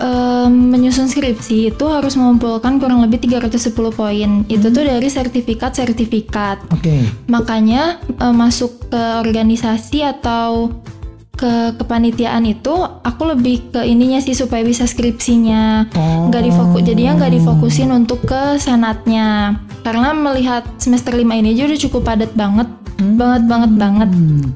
em, 0.00 0.48
menyusun 0.70 1.06
skripsi 1.06 1.70
itu 1.70 1.84
harus 1.86 2.16
mengumpulkan 2.16 2.76
kurang 2.76 3.00
lebih 3.00 3.20
310 3.20 3.70
poin. 3.90 4.30
Itu 4.46 4.68
tuh 4.68 4.82
dari 4.82 5.06
sertifikat-sertifikat. 5.06 6.72
Oke. 6.72 7.04
Makanya 7.26 7.82
eh, 8.02 8.34
masuk 8.34 8.88
ke 8.88 9.02
organisasi 9.20 10.02
atau 10.02 10.72
ke 11.32 11.48
kepanitiaan 11.74 12.44
itu 12.44 12.68
aku 13.00 13.22
lebih 13.26 13.72
ke 13.72 13.80
ininya 13.82 14.20
sih 14.20 14.36
supaya 14.36 14.60
bisa 14.60 14.84
skripsinya 14.84 15.88
Oh. 15.96 16.28
nggak 16.28 16.44
difokus 16.44 16.84
jadinya 16.84 17.16
nggak 17.16 17.32
difokusin 17.32 17.88
untuk 17.90 18.20
ke 18.22 18.60
senatnya 18.60 19.56
karena 19.80 20.12
melihat 20.12 20.68
semester 20.76 21.16
5 21.16 21.24
ini 21.32 21.56
aja 21.56 21.64
udah 21.64 21.80
cukup 21.80 22.02
padat 22.04 22.36
banget 22.36 22.68
banget 23.16 23.48
banget 23.48 23.72
banget 23.72 24.10
Hmm. 24.12 24.52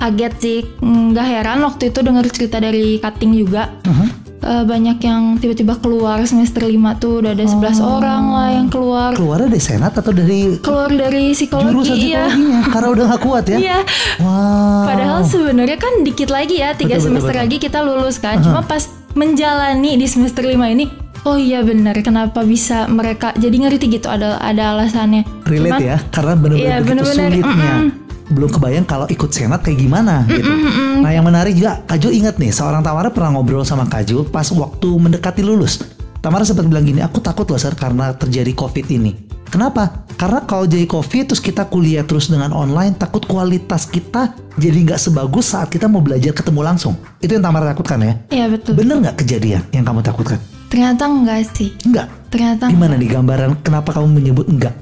kaget 0.00 0.34
sih 0.40 0.58
nggak 0.80 1.26
heran 1.26 1.60
waktu 1.60 1.92
itu 1.92 2.00
dengar 2.00 2.24
cerita 2.26 2.56
dari 2.56 2.96
cutting 2.96 3.36
juga 3.36 3.68
Aha. 3.84 4.01
Eh, 4.42 4.64
banyak 4.66 4.98
yang 4.98 5.38
tiba-tiba 5.38 5.78
keluar 5.78 6.18
semester 6.26 6.66
5 6.66 6.98
tuh 6.98 7.22
udah 7.22 7.30
ada 7.30 7.46
11 7.46 7.78
orang 7.78 8.22
lah 8.34 8.48
yang 8.50 8.66
keluar 8.66 9.14
Keluarnya 9.14 9.46
dari 9.46 9.62
senat 9.62 9.94
atau 9.94 10.10
dari 10.10 10.58
keluar 10.58 10.90
dari 10.90 11.30
jurusan 11.30 11.70
psikologi 11.70 12.10
ya 12.10 12.26
psikologinya 12.26 12.60
karena 12.74 12.88
udah 12.90 13.04
gak 13.14 13.22
kuat 13.22 13.44
ya. 13.46 13.58
iya 13.62 13.78
Wow. 14.18 14.82
Padahal 14.90 15.20
sebenarnya 15.22 15.78
kan 15.78 16.02
dikit 16.02 16.34
lagi 16.34 16.58
ya, 16.58 16.74
tiga 16.74 16.98
Betul, 16.98 16.98
betul, 16.98 17.06
semester 17.06 17.34
betul. 17.38 17.42
lagi 17.46 17.56
kita 17.62 17.78
lulus 17.86 18.16
kan. 18.18 18.42
Cuma 18.42 18.60
pas 18.62 18.82
menjalani 19.14 19.94
di 19.94 20.06
semester 20.10 20.42
5 20.42 20.58
ini, 20.74 20.90
oh 21.22 21.38
iya 21.38 21.62
benar, 21.62 21.94
kenapa 22.02 22.42
bisa 22.42 22.90
mereka 22.90 23.30
jadi 23.38 23.54
ngerti 23.54 23.94
gitu 23.94 24.10
ada 24.10 24.42
ada 24.42 24.74
alasannya. 24.74 25.22
relate 25.46 25.70
Cuman, 25.70 25.80
ya 25.86 25.96
karena 26.10 26.32
benar-benar 26.34 26.66
Iya, 26.66 26.76
bener-bener, 26.82 27.30
sulitnya. 27.30 27.74
Belum 28.32 28.48
kebayang 28.48 28.88
kalau 28.88 29.04
ikut 29.06 29.28
senat 29.28 29.60
kayak 29.60 29.78
gimana 29.78 30.24
gitu. 30.32 30.48
Nah 31.04 31.12
yang 31.12 31.28
menarik 31.28 31.52
juga 31.52 31.84
Kajul 31.84 32.16
ingat 32.16 32.40
nih 32.40 32.48
seorang 32.48 32.80
Tamara 32.80 33.12
pernah 33.12 33.36
ngobrol 33.36 33.62
sama 33.62 33.84
Kajul 33.84 34.26
pas 34.32 34.48
waktu 34.48 34.88
mendekati 34.88 35.44
lulus. 35.44 35.84
Tamara 36.22 36.46
sempat 36.46 36.70
bilang 36.70 36.86
gini, 36.86 37.02
aku 37.02 37.18
takut 37.18 37.44
loh 37.50 37.58
sir 37.58 37.74
karena 37.74 38.14
terjadi 38.14 38.54
covid 38.54 38.86
ini. 38.88 39.12
Kenapa? 39.52 40.06
Karena 40.16 40.40
kalau 40.48 40.64
jadi 40.64 40.88
covid 40.88 41.28
terus 41.28 41.42
kita 41.42 41.68
kuliah 41.68 42.06
terus 42.08 42.32
dengan 42.32 42.56
online 42.56 42.96
takut 42.96 43.20
kualitas 43.28 43.84
kita 43.84 44.32
jadi 44.56 44.78
nggak 44.86 45.00
sebagus 45.02 45.52
saat 45.52 45.68
kita 45.68 45.90
mau 45.92 46.00
belajar 46.00 46.32
ketemu 46.32 46.62
langsung. 46.64 46.96
Itu 47.20 47.36
yang 47.36 47.44
Tamara 47.44 47.76
takutkan 47.76 48.00
ya. 48.00 48.12
Iya 48.32 48.46
betul. 48.48 48.78
Bener 48.78 49.02
nggak 49.02 49.20
kejadian 49.20 49.60
yang 49.76 49.84
kamu 49.84 50.00
takutkan? 50.00 50.40
Ternyata 50.72 51.04
enggak 51.04 51.44
sih. 51.52 51.68
Enggak. 51.84 52.08
Ternyata 52.32 52.72
Gimana 52.72 52.96
nih 52.96 53.12
gambaran 53.12 53.60
kenapa 53.60 53.92
kamu 53.92 54.08
menyebut 54.08 54.48
enggak? 54.48 54.72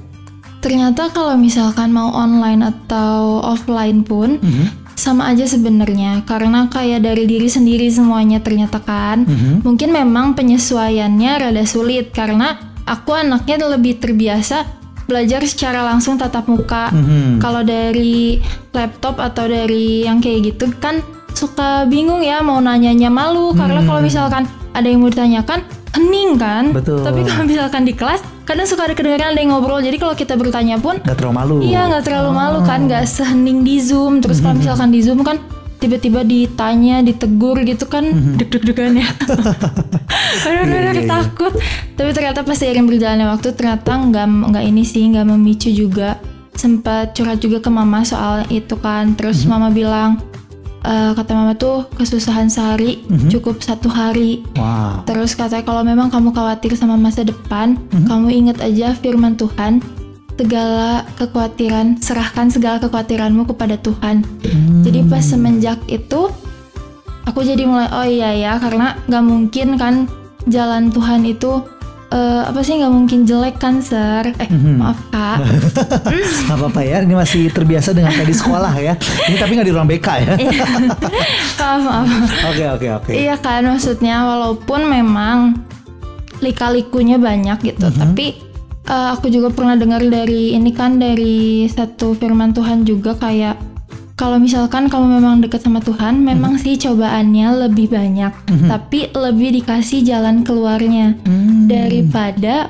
Ternyata 0.61 1.09
kalau 1.09 1.33
misalkan 1.35 1.89
mau 1.89 2.13
online 2.13 2.61
atau 2.63 3.41
offline 3.41 4.05
pun 4.05 4.37
Mhm. 4.37 4.93
sama 4.93 5.33
aja 5.33 5.43
sebenarnya 5.43 6.21
karena 6.23 6.69
kayak 6.69 7.01
dari 7.01 7.25
diri 7.25 7.49
sendiri 7.49 7.89
semuanya 7.89 8.37
ternyata 8.37 8.77
kan 8.77 9.25
Mhm. 9.25 9.65
mungkin 9.65 9.89
memang 9.89 10.37
penyesuaiannya 10.37 11.31
rada 11.41 11.65
sulit 11.65 12.13
karena 12.13 12.61
aku 12.85 13.11
anaknya 13.11 13.65
lebih 13.65 13.97
terbiasa 13.97 14.79
belajar 15.09 15.41
secara 15.43 15.81
langsung 15.83 16.15
tatap 16.15 16.45
muka 16.45 16.93
Mhm. 16.93 17.41
kalau 17.41 17.65
dari 17.65 18.37
laptop 18.71 19.17
atau 19.17 19.43
dari 19.43 20.05
yang 20.05 20.21
kayak 20.21 20.53
gitu 20.53 20.69
kan 20.77 21.01
suka 21.33 21.85
bingung 21.85 22.21
ya 22.21 22.39
mau 22.39 22.59
nanyanya 22.59 23.09
malu 23.09 23.55
karena 23.55 23.81
kalau 23.83 24.01
misalkan 24.01 24.43
ada 24.71 24.87
yang 24.87 25.01
mau 25.01 25.09
ditanyakan 25.09 25.63
hening 25.91 26.39
kan 26.39 26.71
Betul. 26.71 27.03
tapi 27.03 27.27
kalau 27.27 27.43
misalkan 27.43 27.83
di 27.83 27.91
kelas 27.91 28.23
kadang 28.47 28.67
suka 28.67 28.87
ada 28.87 28.95
kedengaran 28.95 29.35
ada 29.35 29.39
yang 29.39 29.51
ngobrol 29.51 29.79
jadi 29.79 29.95
kalau 29.95 30.15
kita 30.15 30.35
bertanya 30.35 30.75
pun 30.79 30.99
Nggak 31.03 31.17
terlalu 31.17 31.35
malu. 31.35 31.55
Iya 31.63 31.81
nggak 31.87 32.03
terlalu 32.03 32.31
malu 32.35 32.59
kan, 32.63 32.79
nggak 32.87 33.03
sehening 33.07 33.63
di 33.63 33.79
zoom. 33.79 34.19
Terus 34.19 34.43
kalau 34.43 34.59
misalkan 34.59 34.91
di 34.91 34.99
zoom 34.99 35.23
kan 35.23 35.39
tiba-tiba 35.79 36.21
ditanya, 36.21 37.01
ditegur 37.01 37.57
gitu 37.63 37.87
kan, 37.89 38.05
deg-deg-degan 38.37 39.01
ya. 39.01 39.07
Bener-bener 40.45 40.93
Iya, 40.93 41.01
iya, 41.01 41.03
iya. 41.03 41.09
takut. 41.09 41.53
Tapi 41.95 42.09
ternyata 42.11 42.39
pas 42.43 42.57
seiring 42.57 42.85
berjalannya 42.85 43.27
waktu 43.29 43.47
ternyata 43.55 43.91
nggak 43.97 44.25
nggak 44.51 44.63
ini 44.67 44.83
sih 44.83 45.03
nggak 45.09 45.25
memicu 45.27 45.69
juga. 45.71 46.19
Sempat 46.53 47.15
curhat 47.15 47.39
juga 47.39 47.63
ke 47.63 47.69
mama 47.71 48.03
soal 48.03 48.45
itu 48.51 48.75
kan. 48.77 49.15
Terus 49.15 49.47
mama 49.47 49.71
bilang 49.71 50.19
"Eh, 50.81 51.11
kata 51.13 51.31
mama 51.37 51.53
tuh 51.53 51.85
kesusahan 51.93 52.49
sehari 52.49 53.05
cukup 53.29 53.61
satu 53.61 53.85
hari. 53.85 54.41
Wow. 54.57 55.05
Terus 55.05 55.37
katanya 55.37 55.61
kalau 55.61 55.85
memang 55.85 56.09
kamu 56.09 56.33
khawatir 56.33 56.73
sama 56.73 56.97
masa 56.97 57.21
depan, 57.21 57.77
kamu 58.09 58.33
ingat 58.33 58.57
aja 58.65 58.97
firman 58.97 59.37
Tuhan, 59.37 59.77
segala 60.41 61.05
kekhawatiran, 61.21 62.01
serahkan 62.01 62.49
segala 62.49 62.81
kekhawatiranmu 62.81 63.45
kepada 63.45 63.77
Tuhan. 63.77 64.25
Jadi 64.81 65.05
pas 65.05 65.21
semenjak 65.21 65.77
itu, 65.85 66.33
aku 67.29 67.45
jadi 67.45 67.61
mulai 67.69 67.89
oh 67.93 68.07
iya 68.09 68.33
ya, 68.33 68.53
karena 68.57 68.97
nggak 69.05 69.21
mungkin 69.25 69.77
kan 69.77 70.09
jalan 70.49 70.89
Tuhan 70.89 71.21
itu 71.29 71.61
eh, 72.11 72.41
apa 72.45 72.59
sih 72.61 72.77
nggak 72.77 72.93
mungkin 72.93 73.23
jelek 73.23 73.57
kan, 73.57 73.79
Sir? 73.79 74.35
Eh 74.35 74.49
maaf 74.51 74.99
kak. 75.09 75.39
Gak 76.47 76.57
apa-apa 76.59 76.81
ya, 76.83 76.99
ini 77.01 77.15
masih 77.15 77.47
terbiasa 77.49 77.95
dengan 77.95 78.11
kayak 78.11 78.29
di 78.29 78.35
sekolah 78.35 78.73
ya. 78.75 78.93
Ini 79.31 79.35
tapi 79.39 79.51
nggak 79.55 79.67
di 79.67 79.73
ruang 79.73 79.87
BK 79.87 80.07
ya. 80.19 80.33
maaf 81.59 81.81
maaf. 81.81 82.07
Oke 82.51 82.65
oke 82.67 82.87
oke. 83.01 83.11
Iya 83.15 83.35
kan 83.39 83.63
maksudnya 83.63 84.27
walaupun 84.27 84.91
memang 84.91 85.37
lika-likunya 86.43 87.21
banyak 87.21 87.57
gitu, 87.63 87.87
tapi 87.93 88.35
eh, 88.89 89.09
aku 89.13 89.31
juga 89.31 89.53
pernah 89.53 89.77
dengar 89.77 90.01
dari 90.03 90.57
ini 90.57 90.73
kan 90.75 90.97
dari 90.99 91.69
satu 91.69 92.17
firman 92.17 92.51
Tuhan 92.51 92.83
juga 92.83 93.13
kayak 93.15 93.70
kalau 94.21 94.37
misalkan 94.37 94.85
kamu 94.85 95.17
memang 95.17 95.41
dekat 95.41 95.65
sama 95.65 95.81
Tuhan, 95.81 96.21
memang 96.21 96.61
sih 96.61 96.77
cobaannya 96.77 97.65
lebih 97.65 97.89
banyak, 97.89 98.29
tapi 98.69 99.09
lebih 99.09 99.49
dikasih 99.57 100.05
jalan 100.05 100.45
keluarnya 100.45 101.17
Hmm. 101.25 101.65
daripada 101.65 102.69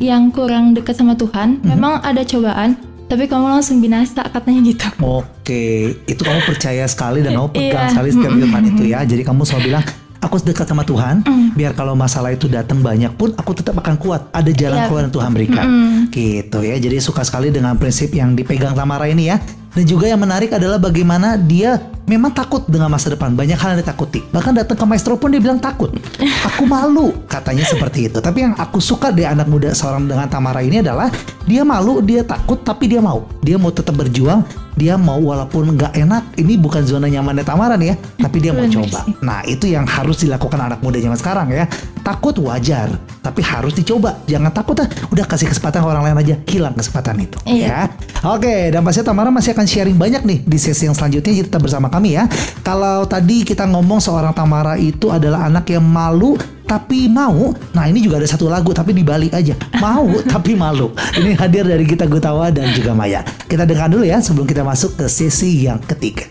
yang 0.00 0.32
kurang 0.32 0.72
dekat 0.72 0.96
sama 0.96 1.12
Tuhan. 1.12 1.60
Memang 1.60 2.00
ada 2.00 2.24
cobaan, 2.24 2.80
tapi 3.12 3.28
kamu 3.28 3.44
langsung 3.44 3.84
binasa 3.84 4.24
katanya 4.24 4.64
gitu. 4.64 4.88
Oke, 5.04 5.92
itu 6.08 6.22
kamu 6.24 6.40
percaya 6.48 6.88
sekali 6.88 7.20
dan 7.20 7.36
kamu 7.36 7.48
pegang 7.52 7.84
Iya. 7.84 7.92
sekali 7.92 8.08
setiap 8.10 8.32
firman 8.32 8.64
itu 8.64 8.82
ya. 8.88 9.04
Jadi 9.04 9.20
kamu 9.20 9.44
selalu 9.44 9.62
bilang, 9.68 9.84
aku 10.16 10.34
dekat 10.40 10.64
sama 10.64 10.80
Tuhan, 10.80 11.20
Mm. 11.22 11.48
biar 11.52 11.76
kalau 11.76 11.92
masalah 11.92 12.32
itu 12.32 12.48
datang 12.48 12.80
banyak 12.80 13.12
pun 13.14 13.36
aku 13.36 13.52
tetap 13.52 13.76
akan 13.76 14.00
kuat. 14.00 14.32
Ada 14.32 14.48
jalan 14.48 14.80
Iya. 14.80 14.86
keluar 14.88 15.02
yang 15.04 15.12
Tuhan 15.12 15.30
berikan. 15.36 15.66
Gitu 16.08 16.58
ya. 16.64 16.76
Jadi 16.80 16.96
suka 17.04 17.20
sekali 17.20 17.52
dengan 17.52 17.76
prinsip 17.76 18.16
yang 18.16 18.32
dipegang 18.32 18.72
Tamara 18.72 19.04
ini 19.06 19.28
ya. 19.28 19.36
Dan 19.76 19.84
juga 19.84 20.08
yang 20.08 20.24
menarik 20.24 20.56
adalah 20.56 20.80
bagaimana 20.80 21.36
dia 21.36 21.76
memang 22.06 22.32
takut 22.32 22.62
dengan 22.70 22.88
masa 22.88 23.12
depan. 23.12 23.34
Banyak 23.34 23.58
hal 23.58 23.76
yang 23.76 23.80
ditakuti. 23.82 24.22
Bahkan 24.30 24.52
datang 24.62 24.78
ke 24.78 24.84
maestro 24.86 25.18
pun 25.18 25.34
dia 25.34 25.42
bilang 25.42 25.58
takut. 25.58 25.92
Aku 26.46 26.64
malu 26.64 27.12
katanya 27.26 27.66
seperti 27.66 28.08
itu. 28.08 28.18
Tapi 28.22 28.46
yang 28.46 28.54
aku 28.56 28.78
suka 28.78 29.10
dari 29.10 29.26
anak 29.26 29.50
muda 29.50 29.74
seorang 29.74 30.06
dengan 30.06 30.30
Tamara 30.30 30.62
ini 30.62 30.80
adalah 30.80 31.10
dia 31.44 31.62
malu, 31.66 32.02
dia 32.02 32.22
takut, 32.22 32.62
tapi 32.62 32.90
dia 32.90 33.02
mau. 33.02 33.26
Dia 33.42 33.58
mau 33.58 33.70
tetap 33.74 33.94
berjuang. 33.98 34.42
Dia 34.76 35.00
mau 35.00 35.18
walaupun 35.18 35.72
nggak 35.74 35.92
enak. 35.96 36.22
Ini 36.36 36.54
bukan 36.60 36.84
zona 36.86 37.10
nyamannya 37.10 37.44
Tamara 37.46 37.74
nih 37.74 37.92
ya. 37.92 37.96
Tapi 38.22 38.36
dia 38.38 38.52
mau 38.54 38.66
coba. 38.68 39.08
Nah 39.24 39.40
itu 39.48 39.66
yang 39.70 39.88
harus 39.88 40.22
dilakukan 40.22 40.58
anak 40.58 40.80
muda 40.84 41.00
zaman 41.02 41.18
sekarang 41.18 41.48
ya. 41.50 41.64
Takut 42.04 42.38
wajar, 42.38 42.92
tapi 43.18 43.42
harus 43.42 43.74
dicoba. 43.74 44.20
Jangan 44.30 44.52
takut 44.54 44.78
ah, 44.78 44.88
udah 45.10 45.26
kasih 45.26 45.50
kesempatan 45.50 45.82
ke 45.82 45.88
orang 45.90 46.04
lain 46.06 46.18
aja, 46.22 46.34
hilang 46.46 46.74
kesempatan 46.76 47.18
itu. 47.18 47.38
Iya. 47.48 47.66
Ya. 47.66 47.80
Oke, 48.26 48.70
dan 48.70 48.84
pasti 48.86 49.02
Tamara 49.02 49.32
masih 49.32 49.56
akan 49.56 49.66
sharing 49.66 49.98
banyak 49.98 50.22
nih 50.22 50.38
di 50.46 50.58
sesi 50.60 50.86
yang 50.86 50.94
selanjutnya 50.94 51.34
tetap 51.42 51.62
bersama 51.64 51.90
kami 51.96 52.20
ya. 52.20 52.28
Kalau 52.60 53.08
tadi 53.08 53.42
kita 53.42 53.64
ngomong 53.64 53.98
seorang 53.98 54.36
Tamara 54.36 54.76
itu 54.76 55.08
adalah 55.08 55.48
anak 55.48 55.72
yang 55.72 55.82
malu 55.82 56.36
tapi 56.66 57.06
mau. 57.06 57.54
Nah 57.72 57.84
ini 57.88 58.02
juga 58.02 58.20
ada 58.20 58.28
satu 58.28 58.50
lagu 58.52 58.74
tapi 58.76 58.92
dibalik 58.92 59.32
aja. 59.32 59.56
Mau 59.80 60.20
tapi 60.32 60.52
malu. 60.52 60.92
Ini 61.16 61.32
hadir 61.38 61.64
dari 61.64 61.88
Gita 61.88 62.04
Gutawa 62.04 62.52
dan 62.52 62.74
juga 62.76 62.92
Maya. 62.92 63.24
Kita 63.24 63.64
dengar 63.64 63.88
dulu 63.88 64.04
ya 64.04 64.20
sebelum 64.20 64.44
kita 64.44 64.66
masuk 64.66 65.00
ke 65.00 65.06
sesi 65.08 65.64
yang 65.64 65.80
ketiga. 65.80 66.28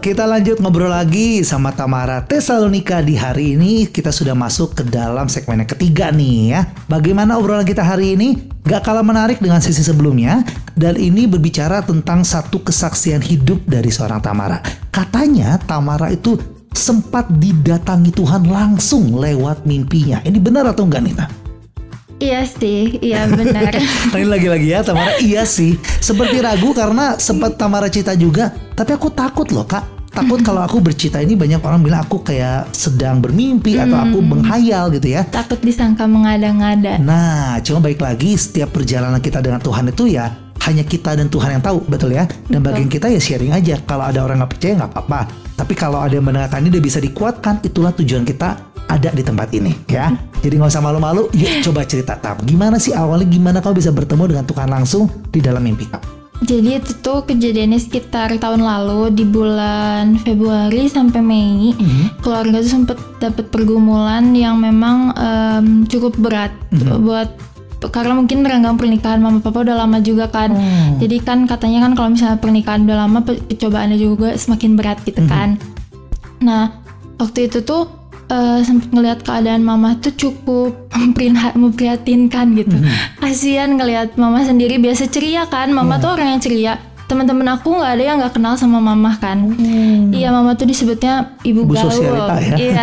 Kita 0.00 0.24
lanjut 0.24 0.64
ngobrol 0.64 0.88
lagi 0.88 1.44
sama 1.44 1.76
Tamara 1.76 2.24
Tesalonika 2.24 3.04
di 3.04 3.20
hari 3.20 3.52
ini 3.52 3.84
kita 3.84 4.08
sudah 4.08 4.32
masuk 4.32 4.72
ke 4.72 4.82
dalam 4.88 5.28
segmen 5.28 5.60
yang 5.60 5.68
ketiga 5.68 6.08
nih 6.08 6.56
ya. 6.56 6.64
Bagaimana 6.88 7.36
obrolan 7.36 7.68
kita 7.68 7.84
hari 7.84 8.16
ini? 8.16 8.48
Gak 8.64 8.88
kalah 8.88 9.04
menarik 9.04 9.44
dengan 9.44 9.60
sesi 9.60 9.84
sebelumnya 9.84 10.40
dan 10.72 10.96
ini 10.96 11.28
berbicara 11.28 11.84
tentang 11.84 12.24
satu 12.24 12.64
kesaksian 12.64 13.20
hidup 13.20 13.60
dari 13.68 13.92
seorang 13.92 14.24
Tamara. 14.24 14.64
Katanya 14.88 15.60
Tamara 15.68 16.08
itu 16.08 16.40
sempat 16.72 17.28
didatangi 17.36 18.08
Tuhan 18.16 18.48
langsung 18.48 19.20
lewat 19.20 19.68
mimpinya. 19.68 20.24
Ini 20.24 20.40
benar 20.40 20.72
atau 20.72 20.88
enggak 20.88 21.04
Nita? 21.04 21.39
Iya 22.20 22.44
sih, 22.44 23.00
iya 23.00 23.24
benar. 23.24 23.72
Ini 24.12 24.28
lagi-lagi 24.28 24.68
ya 24.68 24.84
Tamara 24.84 25.16
Iya 25.24 25.48
sih. 25.48 25.80
Seperti 26.04 26.36
ragu 26.44 26.76
karena 26.76 27.16
sempat 27.16 27.56
Tamara 27.56 27.88
cita 27.88 28.12
juga 28.12 28.52
Tapi 28.76 28.92
aku 28.92 29.08
takut 29.08 29.48
loh 29.48 29.64
kak. 29.64 30.12
Takut 30.12 30.42
kalau 30.44 30.60
aku 30.60 30.82
bercita 30.82 31.22
ini 31.22 31.38
banyak 31.38 31.62
orang 31.62 31.86
bilang 31.86 32.02
aku 32.02 32.20
kayak 32.20 32.74
sedang 32.74 33.22
bermimpi 33.22 33.78
Atau 33.78 33.96
aku 33.96 34.18
menghayal 34.20 34.92
gitu 34.92 35.16
ya. 35.16 35.24
Takut 35.24 35.64
disangka 35.64 36.04
mengada-ngada. 36.04 37.00
Nah 37.00 37.56
cuma 37.64 37.80
baik 37.80 38.04
lagi 38.04 38.36
setiap 38.36 38.68
perjalanan 38.74 39.22
kita 39.22 39.40
dengan 39.40 39.62
Tuhan 39.64 39.88
itu 39.88 40.12
ya 40.12 40.50
hanya 40.68 40.84
kita 40.84 41.16
dan 41.16 41.32
Tuhan 41.32 41.56
yang 41.56 41.64
tahu 41.64 41.88
betul 41.88 42.12
ya? 42.12 42.28
Dan 42.44 42.60
bagian 42.60 42.92
kita 42.92 43.08
ya 43.08 43.16
sharing 43.16 43.56
aja. 43.56 43.80
Kalau 43.88 44.04
ada 44.04 44.20
orang 44.20 44.44
nggak 44.44 44.52
percaya 44.52 44.72
nggak 44.76 44.92
apa-apa. 44.92 45.20
Tapi 45.56 45.72
kalau 45.72 46.04
ada 46.04 46.12
yang 46.12 46.24
mendengarkan 46.24 46.60
ini 46.64 46.70
dia 46.72 46.84
bisa 46.84 47.00
dikuatkan 47.00 47.64
itulah 47.64 47.92
tujuan 47.96 48.28
kita 48.28 48.69
ada 48.88 49.10
di 49.12 49.20
tempat 49.20 49.50
ini 49.52 49.74
ya. 49.90 50.14
Jadi 50.40 50.56
nggak 50.56 50.72
usah 50.72 50.80
malu-malu 50.80 51.28
yuk 51.36 51.60
coba 51.68 51.84
cerita 51.84 52.16
tam 52.16 52.40
gimana 52.48 52.80
sih 52.80 52.96
awalnya 52.96 53.28
gimana 53.28 53.58
kau 53.60 53.76
bisa 53.76 53.92
bertemu 53.92 54.32
dengan 54.32 54.44
Tuhan 54.48 54.68
langsung 54.72 55.10
di 55.28 55.44
dalam 55.44 55.60
mimpi 55.60 55.84
kau? 55.84 56.00
Jadi 56.40 56.80
itu 56.80 56.96
tuh 57.04 57.28
kejadiannya 57.28 57.76
sekitar 57.76 58.32
tahun 58.40 58.64
lalu 58.64 59.12
di 59.12 59.28
bulan 59.28 60.16
Februari 60.24 60.88
sampai 60.88 61.20
Mei. 61.20 61.76
Keluarga 62.24 62.64
tuh 62.64 62.72
sempet 62.80 62.96
dapet 63.20 63.52
pergumulan 63.52 64.32
yang 64.32 64.56
memang 64.56 65.12
em, 65.20 65.84
cukup 65.84 66.16
berat 66.16 66.56
buat 67.04 67.28
karena 67.92 68.16
mungkin 68.16 68.40
renggang 68.40 68.80
pernikahan 68.80 69.20
mama 69.20 69.44
papa 69.44 69.68
udah 69.68 69.84
lama 69.84 70.00
juga 70.00 70.32
kan. 70.32 70.56
Jadi 70.96 71.20
kan 71.20 71.44
katanya 71.44 71.84
kan 71.84 71.92
kalau 71.92 72.08
misalnya 72.16 72.40
pernikahan 72.40 72.88
udah 72.88 72.96
lama 73.04 73.20
pe- 73.20 73.44
cobaannya 73.60 74.00
juga 74.00 74.32
semakin 74.32 74.80
berat 74.80 75.04
gitu 75.04 75.20
kan. 75.28 75.60
Nah, 76.40 76.72
waktu 77.20 77.52
itu 77.52 77.60
tuh 77.60 77.84
eh, 78.30 78.60
sempet 78.60 78.88
ngelihat 78.88 79.20
keadaan 79.20 79.60
mama 79.60 79.94
tuh 79.96 80.12
cukup 80.12 80.72
mempriha- 80.92 81.52
memprihatinkan 81.52 82.54
gitu. 82.54 82.76
Kasihan 83.18 83.70
ngelihat 83.72 84.14
mama 84.14 84.40
sendiri 84.40 84.78
biasa 84.78 85.06
ceria 85.06 85.44
kan. 85.44 85.68
Mama 85.70 85.98
tuh 85.98 86.10
orang 86.10 86.32
yang 86.32 86.40
ceria. 86.40 86.74
Teman-teman 87.04 87.42
aku 87.50 87.74
nggak 87.74 87.90
ada 87.90 88.02
yang 88.04 88.16
nggak 88.16 88.32
kenal 88.32 88.54
sama 88.54 88.78
mama 88.78 89.18
kan. 89.18 89.50
Iya, 90.08 90.30
mama 90.30 90.54
tuh 90.54 90.62
disebutnya 90.64 91.34
ibu, 91.42 91.66
Ibu 91.66 91.74
gaul. 91.74 91.82
sosialita 91.84 92.34
ya? 92.38 92.54
Iya. 92.56 92.82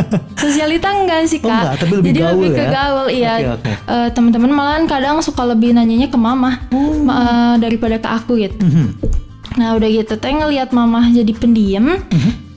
sosialita 0.42 0.88
enggak 0.92 1.20
sih, 1.24 1.38
Oh, 1.38 1.46
Kak. 1.46 1.54
enggak, 1.54 1.74
tapi 1.78 1.92
lebih 1.94 2.08
Jadi 2.08 2.18
gaul 2.20 2.32
lebih 2.34 2.50
ke 2.50 2.58
ya? 2.58 2.70
gaul, 2.72 3.06
iya. 3.08 3.32
Oke, 3.32 3.46
oke. 3.54 3.72
Eh, 3.86 4.08
teman-teman 4.10 4.50
malahan 4.50 4.84
kadang 4.84 5.16
suka 5.20 5.46
lebih 5.46 5.70
nanyanya 5.72 6.06
ke 6.06 6.18
mama 6.18 6.58
ma- 7.00 7.16
eh, 7.16 7.54
daripada 7.60 7.96
ke 7.96 8.08
aku 8.08 8.32
gitu. 8.36 8.58
Mhm. 8.58 8.86
Nah 9.54 9.74
udah 9.74 9.88
gitu 9.88 10.14
teh 10.16 10.30
ngelihat 10.32 10.70
mama 10.70 11.02
jadi 11.08 11.30
pendiam 11.32 12.02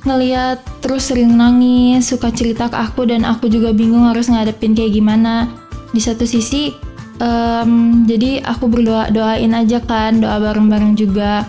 ngelihat 0.02 0.62
terus 0.82 1.14
sering 1.14 1.38
nangis 1.38 2.10
suka 2.10 2.34
cerita 2.34 2.68
ke 2.68 2.78
aku 2.78 3.06
dan 3.06 3.22
aku 3.22 3.46
juga 3.48 3.70
bingung 3.70 4.10
harus 4.10 4.30
ngadepin 4.30 4.74
kayak 4.74 4.98
gimana. 4.98 5.50
Di 5.92 6.02
satu 6.02 6.26
sisi 6.26 6.74
em, 7.22 8.04
jadi 8.10 8.42
aku 8.42 8.66
berdoa 8.66 9.14
doain 9.14 9.54
aja 9.54 9.78
kan 9.84 10.18
doa 10.18 10.42
bareng-bareng 10.42 10.98
juga. 10.98 11.46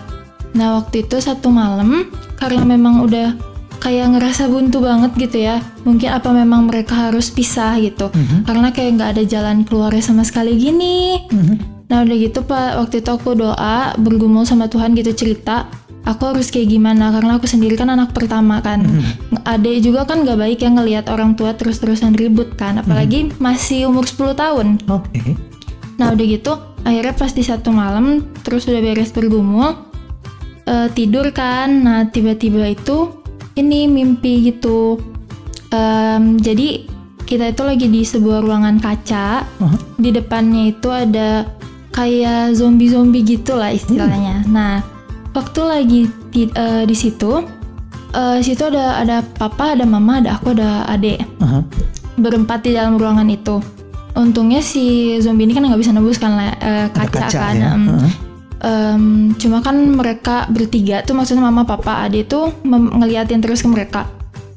Nah 0.53 0.77
waktu 0.81 1.07
itu 1.07 1.17
satu 1.17 1.49
malam 1.49 2.13
karena 2.37 2.61
memang 2.61 3.01
udah 3.01 3.33
kayak 3.81 4.15
ngerasa 4.15 4.47
buntu 4.47 4.79
banget 4.79 5.11
gitu 5.19 5.43
ya 5.43 5.59
mungkin 5.83 6.15
apa 6.15 6.31
memang 6.31 6.71
mereka 6.71 7.09
harus 7.09 7.33
pisah 7.33 7.75
gitu. 7.81 8.13
Karena 8.45 8.69
kayak 8.69 9.01
nggak 9.01 9.09
ada 9.17 9.23
jalan 9.25 9.65
keluarnya 9.65 10.03
sama 10.05 10.21
sekali 10.21 10.55
gini. 10.55 11.25
Nah 11.89 12.05
udah 12.05 12.15
gitu 12.15 12.45
pak 12.45 12.79
waktu 12.79 13.01
itu 13.01 13.09
aku 13.09 13.33
doa 13.33 13.97
bergumul 13.97 14.45
sama 14.45 14.69
Tuhan 14.69 14.93
gitu 14.93 15.11
cerita 15.13 15.67
aku 16.03 16.35
harus 16.35 16.51
kayak 16.51 16.71
gimana? 16.71 17.11
Karena 17.11 17.39
aku 17.39 17.47
sendiri 17.47 17.75
kan 17.79 17.91
anak 17.91 18.11
pertama 18.11 18.59
kan. 18.59 18.83
Adek 19.43 19.83
juga 19.83 20.07
kan 20.07 20.23
gak 20.23 20.39
baik 20.39 20.59
ya 20.63 20.69
ngelihat 20.71 21.05
orang 21.11 21.35
tua 21.35 21.55
terus-terusan 21.55 22.15
ribut 22.15 22.55
kan. 22.55 22.79
Apalagi 22.79 23.31
masih 23.39 23.87
umur 23.91 24.07
10 24.07 24.35
tahun. 24.35 24.67
Oke 24.87 25.35
nah 25.97 26.09
udah 26.13 26.25
gitu 26.25 26.53
akhirnya 26.83 27.13
pas 27.13 27.31
di 27.31 27.43
satu 27.45 27.69
malam 27.69 28.25
terus 28.41 28.65
udah 28.65 28.81
beres 28.81 29.13
bergumul 29.13 29.77
eh, 30.67 30.87
tidur 30.91 31.31
kan. 31.31 31.69
Nah 31.83 31.99
tiba-tiba 32.09 32.67
itu 32.67 33.23
ini 33.55 33.85
mimpi 33.85 34.51
gitu. 34.51 34.97
Em, 35.73 36.37
jadi 36.41 36.85
kita 37.23 37.55
itu 37.55 37.63
lagi 37.65 37.87
di 37.89 38.01
sebuah 38.03 38.43
ruangan 38.43 38.77
kaca. 38.81 39.47
Aha. 39.63 39.77
di 39.95 40.11
depannya 40.11 40.75
itu 40.75 40.89
ada 40.91 41.47
kayak 41.93 42.57
zombie-zombie 42.57 43.23
gitu 43.23 43.55
lah 43.55 43.71
istilahnya. 43.71 44.43
Nah, 44.49 44.81
waktu 45.33 45.61
lagi 45.61 46.01
di, 46.29 46.47
eh, 46.49 46.83
di 46.85 46.95
situ, 46.95 47.41
eh, 48.13 48.39
situ 48.39 48.63
ada 48.69 49.01
ada 49.01 49.17
papa, 49.21 49.73
ada 49.75 49.83
mama, 49.83 50.21
ada 50.21 50.37
aku, 50.37 50.53
ada 50.53 50.85
adik 50.87 51.21
Aha. 51.41 51.65
berempat 52.15 52.63
di 52.63 52.77
dalam 52.77 52.95
ruangan 52.97 53.27
itu. 53.27 53.59
Untungnya 54.13 54.61
si 54.61 55.17
zombie 55.19 55.49
ini 55.49 55.57
kan 55.57 55.65
nggak 55.65 55.81
bisa 55.81 55.89
nembus 55.89 56.21
kan 56.21 56.37
Ada 56.37 56.93
kaca, 56.93 57.19
kaca 57.27 57.39
kan. 57.49 57.55
ya. 57.57 57.69
em. 57.73 57.83
Heeh. 57.89 58.11
Em, 58.63 59.03
cuma 59.35 59.59
kan 59.59 59.75
mereka 59.75 60.47
bertiga 60.47 61.03
tuh 61.03 61.17
maksudnya 61.17 61.43
mama, 61.43 61.67
papa, 61.67 62.07
adik 62.07 62.31
tuh 62.31 62.53
ngeliatin 62.63 63.43
terus 63.43 63.59
ke 63.59 63.67
mereka 63.67 64.07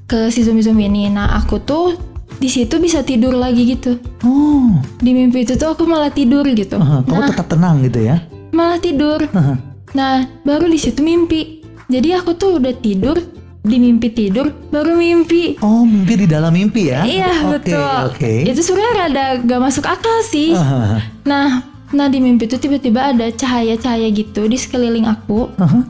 ke 0.06 0.30
si 0.30 0.46
zombie-zombie 0.46 0.86
ini. 0.86 1.10
Nah, 1.10 1.34
aku 1.34 1.58
tuh 1.58 1.98
di 2.36 2.46
situ 2.46 2.76
bisa 2.78 3.00
tidur 3.02 3.32
lagi 3.34 3.64
gitu. 3.66 3.96
oh 4.22 4.78
Di 5.00 5.10
mimpi 5.10 5.42
itu 5.42 5.56
tuh 5.56 5.72
aku 5.72 5.88
malah 5.88 6.12
tidur 6.12 6.44
gitu. 6.52 6.76
aha. 6.78 7.02
kamu 7.02 7.18
Nah, 7.18 7.28
tetap 7.32 7.48
tenang 7.48 7.80
gitu 7.82 7.98
ya 8.04 8.20
malah 8.56 8.80
tidur. 8.80 9.20
Aha. 9.32 9.54
Nah, 9.96 10.28
baru 10.44 10.68
di 10.68 10.76
situ 10.76 11.00
mimpi. 11.00 11.64
Jadi 11.88 12.12
aku 12.12 12.36
tuh 12.36 12.60
udah 12.60 12.74
tidur, 12.76 13.16
di 13.62 13.76
mimpi 13.80 14.12
tidur, 14.12 14.52
baru 14.68 14.94
mimpi. 14.94 15.56
oh 15.58 15.82
mimpi 15.82 16.22
di 16.22 16.26
dalam 16.28 16.52
mimpi 16.52 16.86
ya 16.86 17.02
Iya, 17.02 17.50
Oke, 17.50 17.72
betul. 17.72 17.94
oke 18.06 18.32
Itu 18.46 18.60
sebenarnya 18.62 18.94
rada 18.94 19.24
gak 19.40 19.60
masuk 19.62 19.84
akal 19.86 20.22
sih. 20.22 20.52
Aha. 20.52 21.02
Nah, 21.24 21.64
nah 21.90 22.06
di 22.06 22.20
mimpi 22.20 22.46
itu 22.46 22.58
tiba-tiba 22.58 23.10
ada 23.10 23.26
cahaya-cahaya 23.26 24.06
gitu 24.12 24.46
di 24.46 24.54
sekeliling 24.54 25.06
aku. 25.06 25.50
Aha. 25.56 25.82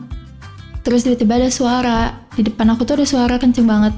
Terus 0.81 1.03
tiba-tiba 1.03 1.37
ada 1.37 1.49
suara 1.51 1.97
di 2.31 2.47
depan 2.47 2.71
aku 2.71 2.81
tuh 2.81 2.97
ada 2.97 3.05
suara 3.05 3.35
kenceng 3.35 3.67
banget. 3.67 3.93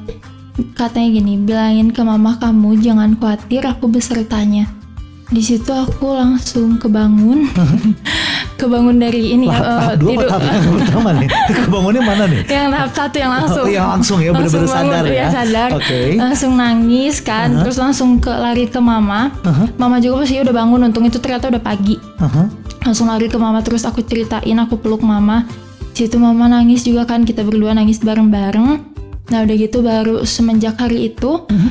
Katanya 0.73 1.09
gini, 1.15 1.39
bilangin 1.39 1.93
ke 1.93 2.01
mama 2.01 2.35
kamu 2.35 2.81
jangan 2.81 3.15
khawatir, 3.15 3.63
aku 3.63 3.87
besertanya. 3.87 4.67
Di 5.29 5.39
situ 5.39 5.69
aku 5.69 6.17
langsung 6.17 6.75
kebangun, 6.75 7.47
kebangun 8.59 8.99
dari 8.99 9.31
ini 9.31 9.47
ya, 9.47 9.55
tahap 9.55 9.95
dua 9.97 10.11
tidur. 10.11 10.27
apa 10.27 10.39
tahap 10.43 10.73
pertama 10.75 11.09
nih 11.15 11.29
kebangunnya 11.63 12.01
mana 12.03 12.23
nih 12.25 12.41
yang 12.45 12.67
tahap 12.69 12.91
satu 12.91 13.15
yang 13.17 13.31
langsung 13.31 13.63
Oh, 13.63 13.69
yang 13.69 13.87
langsung 13.89 14.17
ya, 14.19 14.29
bangun, 14.29 14.67
sadar 14.67 15.03
ya. 15.03 15.13
iya, 15.13 15.25
sadar 15.29 15.69
Oke. 15.73 15.99
langsung 16.15 16.51
nangis 16.53 17.15
kan 17.19 17.47
terus 17.57 17.77
langsung 17.77 18.09
ke 18.17 18.29
lari 18.29 18.65
ke 18.65 18.77
mama 18.77 19.31
Aha. 19.41 19.71
mama 19.75 19.97
juga 19.97 20.21
pasti 20.21 20.37
udah 20.37 20.51
bangun 20.51 20.83
untung 20.83 21.03
itu 21.03 21.17
ternyata 21.17 21.47
udah 21.47 21.59
pagi 21.59 21.95
Aha. 22.19 22.51
langsung 22.83 23.07
lari 23.07 23.25
ke 23.25 23.35
mama 23.35 23.59
terus 23.59 23.81
aku 23.81 24.01
ceritain 24.01 24.57
aku 24.57 24.75
peluk 24.75 24.99
mama 25.01 25.47
situ 25.91 26.15
mama 26.15 26.45
nangis 26.45 26.83
juga 26.83 27.03
kan 27.05 27.23
kita 27.23 27.41
berdua 27.41 27.71
nangis 27.71 27.99
bareng-bareng 27.99 28.83
nah 29.27 29.39
udah 29.39 29.55
gitu 29.55 29.79
baru 29.79 30.21
semenjak 30.21 30.75
hari 30.75 31.07
itu 31.07 31.43
Mhm. 31.45 31.69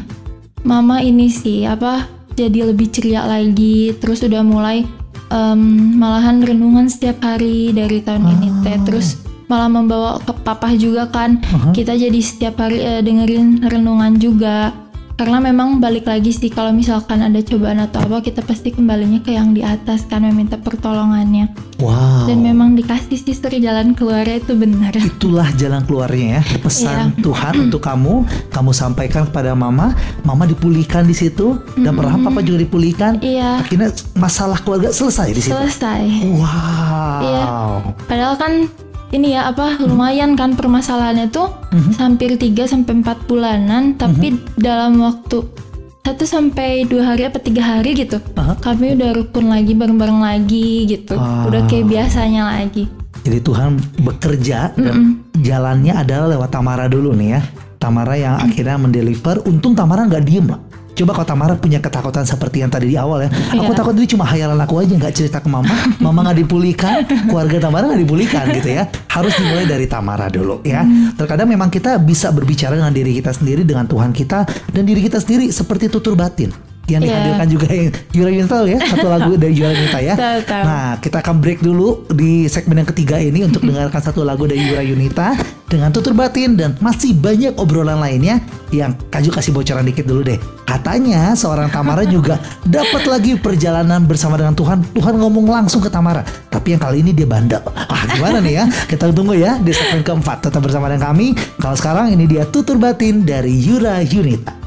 mama 0.62 1.00
ini 1.00 1.28
sih 1.28 1.62
apa 1.62 2.04
jadi 2.32 2.66
lebih 2.66 2.86
ceria 2.88 3.24
lagi 3.24 3.90
terus 3.94 4.20
udah 4.20 4.40
mulai 4.40 4.86
em, 5.28 5.60
malahan 5.96 6.42
renungan 6.42 6.88
setiap 6.88 7.22
hari 7.24 7.72
dari 7.72 8.00
tahun 8.04 8.24
ini 8.38 8.48
teh. 8.64 8.76
Ah. 8.76 8.80
terus 8.84 9.08
malah 9.48 9.68
membawa 9.72 10.20
ke 10.20 10.32
papa 10.44 10.76
juga 10.76 11.08
kan. 11.08 11.40
Kita 11.72 11.96
jadi 11.96 12.20
setiap 12.20 12.60
hari 12.60 12.84
eh, 12.84 13.00
dengerin 13.00 13.64
renungan 13.64 14.20
juga 14.20 14.87
karena 15.18 15.42
memang 15.42 15.82
balik 15.82 16.06
lagi 16.06 16.30
sih 16.30 16.46
kalau 16.46 16.70
misalkan 16.70 17.18
ada 17.26 17.42
cobaan 17.42 17.82
atau 17.82 18.06
apa 18.06 18.22
kita 18.22 18.38
pasti 18.46 18.70
kembalinya 18.70 19.18
ke 19.18 19.34
yang 19.34 19.50
di 19.50 19.66
atas 19.66 20.06
kan 20.06 20.22
meminta 20.22 20.54
pertolongannya. 20.54 21.50
Wow. 21.82 22.30
Dan 22.30 22.46
memang 22.46 22.78
dikasih 22.78 23.18
sih 23.18 23.34
sur 23.34 23.50
jalan 23.50 23.98
keluarnya 23.98 24.38
itu 24.38 24.54
benar. 24.54 24.94
Itulah 25.10 25.50
jalan 25.58 25.82
keluarnya 25.90 26.38
ya. 26.38 26.42
Pesan 26.62 27.18
Iya. 27.18 27.18
Tuhan 27.18 27.54
untuk 27.66 27.82
kamu 27.82 28.14
kamu 28.54 28.70
sampaikan 28.70 29.26
kepada 29.26 29.58
mama 29.58 29.90
mama 30.22 30.46
dipulihkan 30.46 31.02
di 31.02 31.18
situ. 31.18 31.58
Dan 31.74 31.98
perlahan 31.98 32.22
papa 32.22 32.38
juga 32.38 32.62
dipulihkan. 32.62 33.18
Iya. 33.18 33.66
Akhirnya 33.66 33.90
masalah 34.14 34.62
keluarga 34.62 34.94
selesai 34.94 35.34
di 35.34 35.42
situ. 35.42 35.50
Selesai. 35.50 36.30
Wow. 36.30 37.18
Iya. 37.26 37.44
Padahal 38.06 38.34
kan 38.38 38.52
ini 39.08 39.32
ya 39.32 39.48
apa 39.48 39.80
lumayan 39.80 40.36
kan 40.36 40.52
permasalahannya 40.52 41.32
tuh 41.32 41.48
Mhm. 41.72 41.92
hampir 41.96 42.36
3 42.36 42.68
sampai 42.68 43.00
4 43.00 43.24
bulanan 43.24 43.96
tapi 43.96 44.36
dalam 44.60 45.00
waktu 45.00 45.44
1 46.04 46.24
sampai 46.24 46.88
2 46.88 47.04
hari 47.04 47.28
apa 47.28 47.36
3 47.36 47.60
hari 47.60 47.92
gitu. 47.92 48.16
Aha. 48.36 48.56
Kami 48.56 48.96
udah 48.96 49.12
rukun 49.12 49.52
lagi 49.52 49.76
bareng-bareng 49.76 50.20
lagi 50.20 50.88
gitu. 50.88 51.16
Udah 51.16 51.68
kayak 51.68 51.84
biasanya 51.84 52.48
lagi. 52.48 52.88
Jadi 53.24 53.44
Tuhan 53.44 53.76
bekerja 54.00 54.72
dan 54.72 55.20
jalannya 55.44 55.92
adalah 55.92 56.32
lewat 56.32 56.48
Tamara 56.48 56.88
dulu 56.88 57.12
nih 57.12 57.36
ya. 57.36 57.40
Tamara 57.76 58.16
yang 58.16 58.40
akhirnya 58.40 58.80
mendeliver. 58.80 59.44
Untung 59.44 59.76
Tamara 59.76 60.08
nggak 60.08 60.24
diem 60.24 60.48
loh. 60.48 60.60
Coba 60.98 61.14
kalau 61.14 61.28
Tamara 61.30 61.54
punya 61.54 61.78
ketakutan 61.78 62.26
seperti 62.26 62.58
yang 62.58 62.74
tadi 62.74 62.90
di 62.90 62.98
awal 62.98 63.22
ya. 63.22 63.30
Aku 63.54 63.70
Iya. 63.70 63.78
takut 63.78 63.94
ini 63.94 64.10
cuma 64.10 64.26
hayalan 64.26 64.58
aku 64.58 64.82
aja 64.82 64.90
nggak 64.98 65.14
cerita 65.14 65.38
ke 65.38 65.46
mama. 65.46 65.70
Mama 66.02 66.26
nggak 66.26 66.42
dipulihkan, 66.42 67.06
keluarga 67.30 67.70
Tamara 67.70 67.86
nggak 67.86 68.02
dipulihkan 68.02 68.44
gitu 68.58 68.68
ya. 68.74 68.90
Harus 69.06 69.32
dimulai 69.38 69.62
dari 69.64 69.86
Tamara 69.86 70.26
dulu 70.26 70.58
ya. 70.66 70.82
Terkadang 71.14 71.46
memang 71.46 71.70
kita 71.70 72.02
bisa 72.02 72.34
berbicara 72.34 72.74
dengan 72.74 72.90
diri 72.90 73.14
kita 73.14 73.30
sendiri, 73.30 73.62
dengan 73.62 73.86
Tuhan 73.86 74.10
kita 74.10 74.42
dan 74.74 74.82
diri 74.82 74.98
kita 74.98 75.22
sendiri 75.22 75.54
seperti 75.54 75.86
tutur 75.86 76.18
batin. 76.18 76.50
Yang 76.88 77.02
Iya. 77.04 77.10
dihadirkan 77.12 77.48
juga 77.52 77.66
yang 77.68 77.88
Yura 78.16 78.30
Yunita 78.32 78.50
tahu 78.56 78.66
ya 78.66 78.78
satu 78.80 79.06
lagu 79.14 79.30
dari 79.36 79.52
Yura 79.52 79.72
Yunita 79.76 79.98
ya. 80.00 80.14
Tahu, 80.16 80.38
tahu. 80.42 80.64
Nah 80.64 80.90
kita 80.98 81.16
akan 81.20 81.34
break 81.38 81.60
dulu 81.60 81.88
di 82.10 82.48
segmen 82.48 82.80
yang 82.80 82.88
ketiga 82.88 83.20
ini 83.20 83.44
untuk 83.44 83.60
dengarkan 83.60 84.00
satu 84.00 84.24
lagu 84.24 84.48
dari 84.48 84.64
Yura 84.64 84.80
Yunita 84.80 85.36
dengan 85.68 85.92
tutur 85.92 86.16
batin 86.16 86.56
dan 86.56 86.80
masih 86.80 87.12
banyak 87.12 87.52
obrolan 87.60 88.00
lainnya 88.00 88.40
yang 88.72 88.96
Kaju 89.08 89.28
kasih 89.32 89.52
bocoran 89.52 89.84
dikit 89.84 90.08
dulu 90.08 90.24
deh. 90.24 90.40
Katanya 90.64 91.32
seorang 91.32 91.68
Tamara 91.68 92.08
juga 92.16 92.40
dapat 92.64 93.04
lagi 93.04 93.36
perjalanan 93.36 94.04
bersama 94.04 94.40
dengan 94.40 94.56
Tuhan. 94.56 94.80
Tuhan 94.96 95.14
ngomong 95.20 95.44
langsung 95.44 95.84
ke 95.84 95.92
Tamara. 95.92 96.24
Tapi 96.48 96.72
yang 96.72 96.80
kali 96.80 97.04
ini 97.04 97.12
dia 97.12 97.28
bandel. 97.28 97.60
Wah 97.64 98.02
gimana 98.08 98.40
nih 98.40 98.54
ya? 98.60 98.64
Kita 98.90 99.12
tunggu 99.12 99.36
ya 99.36 99.60
di 99.60 99.72
segmen 99.72 100.00
keempat. 100.00 100.48
Tetap 100.48 100.64
bersama 100.64 100.88
dengan 100.88 101.12
kami. 101.12 101.36
Kalau 101.60 101.76
sekarang 101.76 102.12
ini 102.12 102.24
dia 102.24 102.48
tutur 102.48 102.80
batin 102.80 103.24
dari 103.24 103.52
Yura 103.52 104.00
Yunita. 104.00 104.57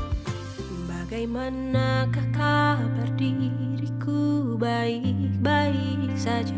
Bagaimanakah 1.51 2.27
kabar 2.31 3.11
diriku? 3.19 4.55
Baik-baik 4.55 6.15
saja. 6.15 6.55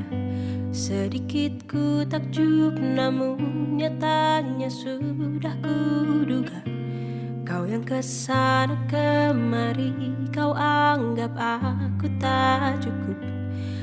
Sedikit 0.70 1.66
ku 1.66 2.06
takjub 2.06 2.78
namun 2.78 3.74
nyatanya 3.78 4.70
sudah 4.70 5.58
kuduga 5.66 6.62
Kau 7.42 7.66
yang 7.66 7.82
ke 7.82 8.06
sana 8.06 8.78
kemari 8.86 10.14
kau 10.30 10.54
anggap 10.54 11.34
aku 11.42 12.06
tak 12.22 12.78
cukup. 12.86 13.18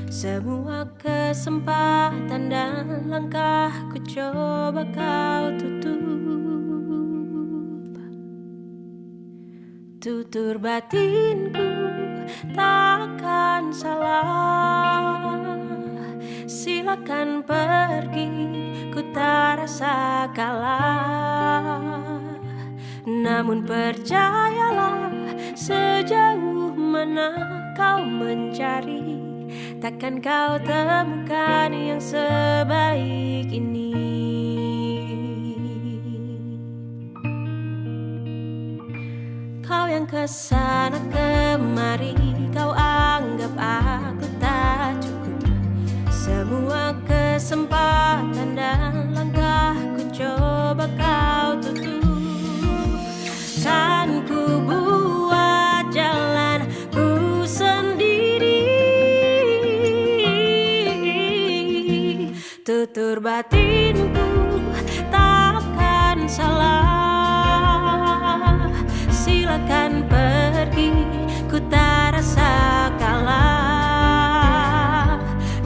Semua 0.07 0.87
kesempatan 0.95 2.47
dan 2.47 2.87
langkah 3.11 3.75
ku 3.91 3.99
coba 4.07 4.87
kau 4.95 5.43
tutup 5.59 6.20
Tutur 10.01 10.57
batinku 10.57 11.61
takkan 12.57 13.69
salah. 13.69 15.29
Silakan 16.49 17.45
pergi 17.45 18.33
ku 18.89 19.05
tak 19.13 19.61
rasa 19.61 20.25
kalah. 20.33 22.17
Namun 23.05 23.61
percayalah 23.61 25.13
sejauh 25.53 26.73
mana 26.73 27.37
kau 27.77 28.01
mencari 28.01 29.21
Takkan 29.77 30.17
kau 30.17 30.57
temukan 30.65 31.69
yang 31.69 32.01
sebaik 32.01 33.53
ini 33.53 34.10
Kau 39.71 39.87
yang 39.87 40.03
ke 40.03 40.27
sana 40.27 40.99
kemari. 41.07 42.11
Kau 42.51 42.75
anggap 42.75 43.55
aku 43.55 44.27
tak 44.35 44.99
cukup. 44.99 45.47
Semua 46.11 46.91
kesempatan 47.07 48.51
dan 48.51 49.15
langkahku 49.15 50.11
coba 50.11 50.91
kau 50.99 51.55
tutup. 51.63 52.03
Kan 53.63 54.27
ku 54.27 54.59
buat 54.59 55.87
jalan 55.95 56.67
ku 56.91 57.47
sendiri. 57.47 58.67
Tutur 62.67 63.23
batinku 63.23 64.27
takkan 65.07 66.27
salah 66.27 67.10
Silakan 69.51 70.07
pergi 70.07 70.95
ku 71.51 71.59
tak 71.67 72.15
rasa 72.15 72.87
kalah. 72.95 73.59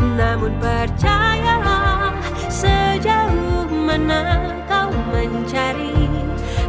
Namun 0.02 0.58
percayalah 0.58 2.18
sejauh 2.50 3.70
mana 3.70 4.50
kau 4.66 4.90
mencari 4.90 6.10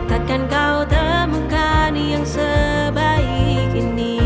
Takkan 0.04 0.44
kau 0.44 0.84
temukan 0.92 1.96
yang 1.96 2.20
sebaik 2.20 3.72
ini. 3.72 4.20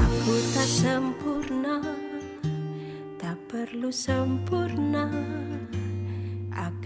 Aku 0.00 0.32
tak 0.56 0.64
sempurna 0.64 1.84
Tak 3.20 3.36
perlu 3.52 3.92
sempurna 3.92 5.12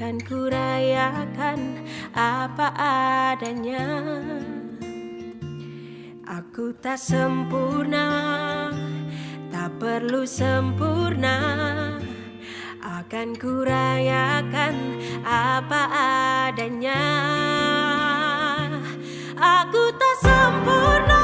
Akan 0.02 0.18
kurayakan 0.26 1.86
apa 2.10 2.74
adanya. 3.38 3.86
Aku 6.26 6.74
tak 6.74 6.98
sempurna 6.98 8.10
Tak 9.54 9.78
perlu 9.78 10.26
sempurna. 10.26 11.38
Akan 12.82 13.38
kurayakan 13.38 14.98
apa 15.22 15.82
adanya. 16.50 16.98
Aku 19.38 19.86
tak 19.94 20.16
sempurna 20.18 21.21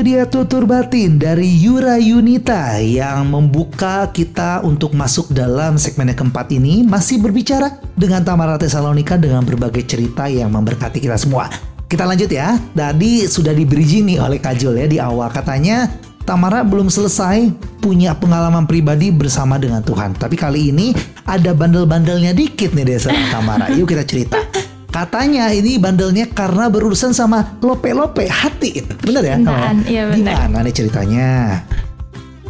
Dia 0.00 0.24
tutur 0.24 0.64
batin 0.64 1.20
dari 1.20 1.60
Yura 1.60 2.00
Yunita 2.00 2.80
yang 2.80 3.36
membuka 3.36 4.08
kita 4.08 4.64
untuk 4.64 4.96
masuk 4.96 5.28
dalam 5.28 5.76
segmen 5.76 6.08
yang 6.08 6.24
keempat 6.24 6.48
ini 6.56 6.80
masih 6.80 7.20
berbicara 7.20 7.76
dengan 8.00 8.24
Tamara 8.24 8.56
Tesalonika 8.56 9.20
dengan 9.20 9.44
berbagai 9.44 9.84
cerita 9.84 10.24
yang 10.24 10.56
memberkati 10.56 11.04
kita 11.04 11.20
semua. 11.20 11.52
Kita 11.84 12.08
lanjut 12.08 12.32
ya. 12.32 12.56
Tadi 12.72 13.28
sudah 13.28 13.52
di 13.52 13.68
bridging 13.68 14.08
nih 14.08 14.24
oleh 14.24 14.40
Kajol 14.40 14.80
ya 14.80 14.86
di 14.88 14.96
awal 14.96 15.28
katanya 15.36 15.92
Tamara 16.24 16.64
belum 16.64 16.88
selesai 16.88 17.52
punya 17.84 18.16
pengalaman 18.16 18.64
pribadi 18.64 19.12
bersama 19.12 19.60
dengan 19.60 19.84
Tuhan. 19.84 20.16
Tapi 20.16 20.32
kali 20.32 20.72
ini 20.72 20.96
ada 21.28 21.52
bandel-bandelnya 21.52 22.32
dikit 22.32 22.72
nih 22.72 22.96
desa 22.96 23.12
Tamara. 23.28 23.68
Yuk 23.76 23.92
kita 23.92 24.08
cerita. 24.08 24.40
Katanya 24.90 25.54
ini 25.54 25.78
bandelnya 25.78 26.26
karena 26.26 26.66
berurusan 26.66 27.14
sama 27.14 27.58
lope-lope 27.62 28.26
hati. 28.26 28.82
Bener 29.06 29.22
ya? 29.22 29.36
Tamara? 29.38 29.70
iya 29.86 30.02
benar. 30.10 30.50
Gimana 30.50 30.66
nih 30.66 30.74
ceritanya? 30.74 31.30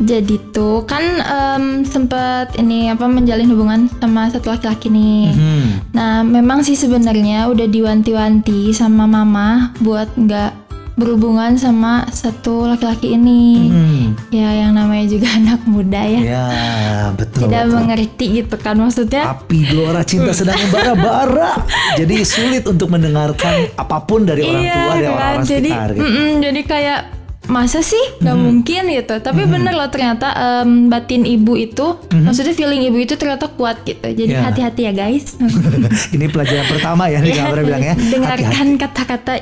Jadi 0.00 0.40
tuh 0.56 0.88
kan 0.88 1.04
em, 1.20 1.84
sempet 1.84 2.56
ini 2.56 2.88
apa 2.88 3.04
menjalin 3.04 3.44
hubungan 3.52 3.84
sama 4.00 4.32
satu 4.32 4.48
laki-laki 4.48 4.88
nih. 4.88 5.28
Hmm. 5.36 5.68
Nah, 5.92 6.24
memang 6.24 6.64
sih 6.64 6.72
sebenarnya 6.72 7.52
udah 7.52 7.68
diwanti-wanti 7.68 8.72
sama 8.72 9.04
mama 9.04 9.76
buat 9.84 10.08
nggak 10.16 10.59
berhubungan 11.00 11.56
sama 11.56 12.04
satu 12.12 12.68
laki-laki 12.68 13.16
ini. 13.16 13.72
Hmm. 13.72 14.06
Ya, 14.28 14.52
yang 14.52 14.76
namanya 14.76 15.08
juga 15.08 15.32
anak 15.40 15.64
muda 15.64 16.04
ya. 16.04 16.20
Ya, 16.20 16.46
betul. 17.16 17.48
Tidak 17.48 17.64
betul. 17.64 17.76
mengerti 17.80 18.26
gitu 18.44 18.54
kan 18.60 18.76
maksudnya. 18.76 19.32
Api 19.32 19.58
gelora 19.64 20.04
cinta 20.04 20.36
sedang 20.36 20.60
membara-bara. 20.68 21.64
Jadi 22.00 22.20
sulit 22.22 22.68
untuk 22.68 22.92
mendengarkan 22.92 23.72
apa 23.74 24.04
pun 24.04 24.28
dari 24.28 24.44
orang 24.44 24.62
iya, 24.62 24.74
tua 24.76 24.92
dan 24.92 25.00
kan? 25.00 25.12
orang-orang 25.16 25.46
jadi, 25.48 25.70
sekitar 25.70 25.88
gitu. 25.96 26.02
mm-mm, 26.04 26.30
jadi 26.42 26.60
kayak 26.66 27.00
masa 27.50 27.80
sih 27.82 28.04
nggak 28.22 28.38
mungkin 28.38 28.82
gitu. 28.94 29.14
Tapi 29.18 29.42
bener 29.48 29.72
loh 29.74 29.88
ternyata 29.90 30.28
em, 30.62 30.86
batin 30.86 31.26
ibu 31.26 31.58
itu, 31.58 31.98
maksudnya 32.12 32.54
feeling 32.54 32.86
ibu 32.86 32.98
itu 33.00 33.18
ternyata 33.18 33.50
kuat 33.50 33.82
gitu. 33.82 34.06
Jadi 34.06 34.30
Ya. 34.30 34.46
hati-hati 34.46 34.86
ya 34.86 34.92
guys. 34.94 35.34
Ini 36.14 36.30
pelajaran 36.30 36.66
pertama 36.70 37.10
ya 37.10 37.18
nih 37.18 37.34
kabar 37.34 37.58
bilang 37.66 37.82
ya. 37.82 37.94
Dengarkan 37.98 38.66
kata-kata 38.78 39.32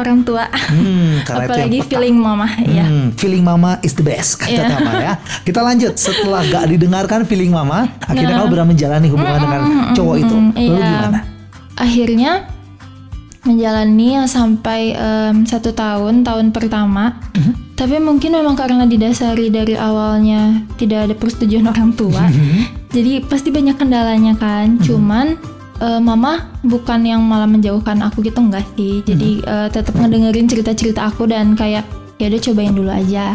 orang 0.00 0.24
tua. 0.24 0.48
Hmm, 0.48 1.20
itu 1.20 1.30
Apalagi 1.30 1.78
feeling 1.84 2.16
mama 2.16 2.48
ya. 2.64 2.84
Hmm, 2.88 3.12
feeling 3.14 3.44
mama 3.44 3.76
is 3.84 3.92
the 3.92 4.02
best 4.02 4.40
kata 4.40 4.50
Iya. 4.50 4.64
Tama 4.66 4.92
ya. 4.96 5.14
Kita 5.44 5.60
lanjut 5.60 5.94
setelah 5.94 6.40
gak 6.48 6.64
didengarkan 6.72 7.28
feeling 7.28 7.52
mama, 7.52 7.92
akhirnya 8.00 8.40
Nah. 8.40 8.48
kamu 8.48 8.52
berani 8.52 8.68
menjalani 8.72 9.06
hubungan 9.12 9.38
dengan 9.38 9.62
cowok 9.92 10.16
itu. 10.16 10.36
Mm, 10.36 10.50
Lalu 10.56 10.64
iya. 10.80 10.88
gimana? 10.88 11.20
Akhirnya 11.76 12.32
menjalani 13.40 14.08
sampai 14.28 14.92
em, 14.92 15.48
satu 15.48 15.72
tahun, 15.72 16.22
tahun 16.24 16.52
pertama. 16.52 17.16
Mhm. 17.32 17.52
Tapi 17.72 17.96
mungkin 17.96 18.36
memang 18.36 18.52
karena 18.60 18.84
didasari 18.84 19.48
dari 19.48 19.72
awalnya 19.72 20.68
tidak 20.76 21.08
ada 21.08 21.14
persetujuan 21.16 21.64
orang 21.64 21.96
tua. 21.96 22.28
Mhm. 22.28 22.92
Jadi 22.92 23.12
pasti 23.24 23.48
banyak 23.48 23.80
kendalanya 23.80 24.36
kan. 24.36 24.76
Cuman 24.76 25.40
eh, 25.80 25.98
mama 25.98 26.32
bukan 26.62 27.00
yang 27.02 27.20
malah 27.20 27.44
menjauhkan 27.44 27.98
aku 28.00 28.20
gitu 28.20 28.38
enggak 28.38 28.64
sih. 28.74 29.00
Jadi 29.02 29.40
Mhm. 29.40 29.48
eh, 29.48 29.68
tetap 29.68 29.94
ngedengerin 29.94 30.46
cerita-cerita 30.46 31.08
aku 31.08 31.24
dan 31.24 31.52
kayak 31.52 31.84
ya 32.16 32.28
udah 32.28 32.40
cobain 32.42 32.74
dulu 32.74 32.90
aja. 32.90 33.34